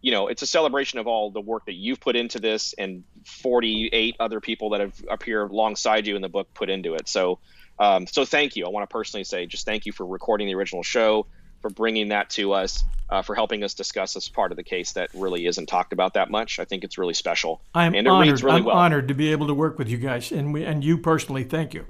you 0.01 0.11
know, 0.11 0.27
it's 0.27 0.41
a 0.41 0.47
celebration 0.47 0.99
of 0.99 1.07
all 1.07 1.31
the 1.31 1.41
work 1.41 1.65
that 1.65 1.73
you've 1.73 1.99
put 1.99 2.15
into 2.15 2.39
this 2.39 2.73
and 2.77 3.03
48 3.25 4.17
other 4.19 4.41
people 4.41 4.71
that 4.71 4.81
have 4.81 4.93
appear 5.09 5.43
alongside 5.43 6.05
you 6.05 6.15
in 6.17 6.21
the 6.21 6.29
book 6.29 6.53
put 6.53 6.69
into 6.69 6.95
it. 6.95 7.07
So, 7.07 7.39
um, 7.79 8.05
so 8.07 8.25
thank 8.25 8.57
you. 8.57 8.65
I 8.65 8.69
want 8.69 8.87
to 8.87 8.93
personally 8.93 9.23
say 9.23 9.45
just 9.45 9.65
thank 9.65 9.85
you 9.85 9.93
for 9.93 10.05
recording 10.05 10.47
the 10.47 10.55
original 10.55 10.83
show 10.83 11.25
for 11.63 11.69
bringing 11.69 12.09
that 12.09 12.29
to 12.31 12.51
us, 12.51 12.83
uh, 13.09 13.21
for 13.21 13.33
helping 13.33 13.63
us 13.63 13.73
discuss 13.73 14.13
this 14.13 14.27
part 14.27 14.51
of 14.51 14.57
the 14.57 14.63
case 14.63 14.91
that 14.91 15.09
really 15.13 15.45
isn't 15.45 15.67
talked 15.67 15.93
about 15.93 16.15
that 16.15 16.29
much. 16.29 16.59
I 16.59 16.65
think 16.65 16.83
it's 16.83 16.97
really 16.97 17.13
special. 17.13 17.61
I'm 17.73 17.95
and 17.95 18.05
honored. 18.05 18.43
Really 18.43 18.57
I'm 18.57 18.65
well. 18.65 18.75
honored 18.75 19.07
to 19.07 19.13
be 19.13 19.31
able 19.31 19.47
to 19.47 19.53
work 19.53 19.79
with 19.79 19.87
you 19.87 19.97
guys, 19.97 20.31
and 20.31 20.53
we, 20.53 20.65
and 20.65 20.83
you 20.83 20.97
personally. 20.97 21.45
Thank 21.45 21.73
you. 21.73 21.85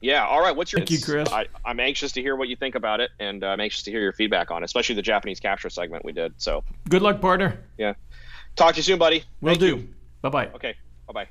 Yeah. 0.00 0.26
All 0.26 0.40
right. 0.40 0.54
What's 0.54 0.72
your? 0.72 0.80
Thank 0.80 0.90
you, 0.90 1.00
Chris. 1.00 1.28
I, 1.30 1.46
am 1.64 1.80
anxious 1.80 2.12
to 2.12 2.22
hear 2.22 2.36
what 2.36 2.48
you 2.48 2.56
think 2.56 2.74
about 2.74 3.00
it, 3.00 3.10
and 3.18 3.44
uh, 3.44 3.48
I'm 3.48 3.60
anxious 3.60 3.82
to 3.84 3.90
hear 3.90 4.00
your 4.00 4.12
feedback 4.12 4.50
on 4.50 4.62
it, 4.62 4.66
especially 4.66 4.94
the 4.94 5.02
Japanese 5.02 5.40
capture 5.40 5.70
segment 5.70 6.04
we 6.04 6.12
did. 6.12 6.34
So. 6.38 6.64
Good 6.88 7.02
luck, 7.02 7.20
partner. 7.20 7.62
Yeah. 7.78 7.94
Talk 8.56 8.74
to 8.74 8.78
you 8.78 8.82
soon, 8.82 8.98
buddy. 8.98 9.24
Will 9.40 9.54
do. 9.54 9.88
Bye 10.22 10.28
bye. 10.28 10.46
Okay. 10.48 10.74
Bye 11.06 11.12
bye. 11.12 11.28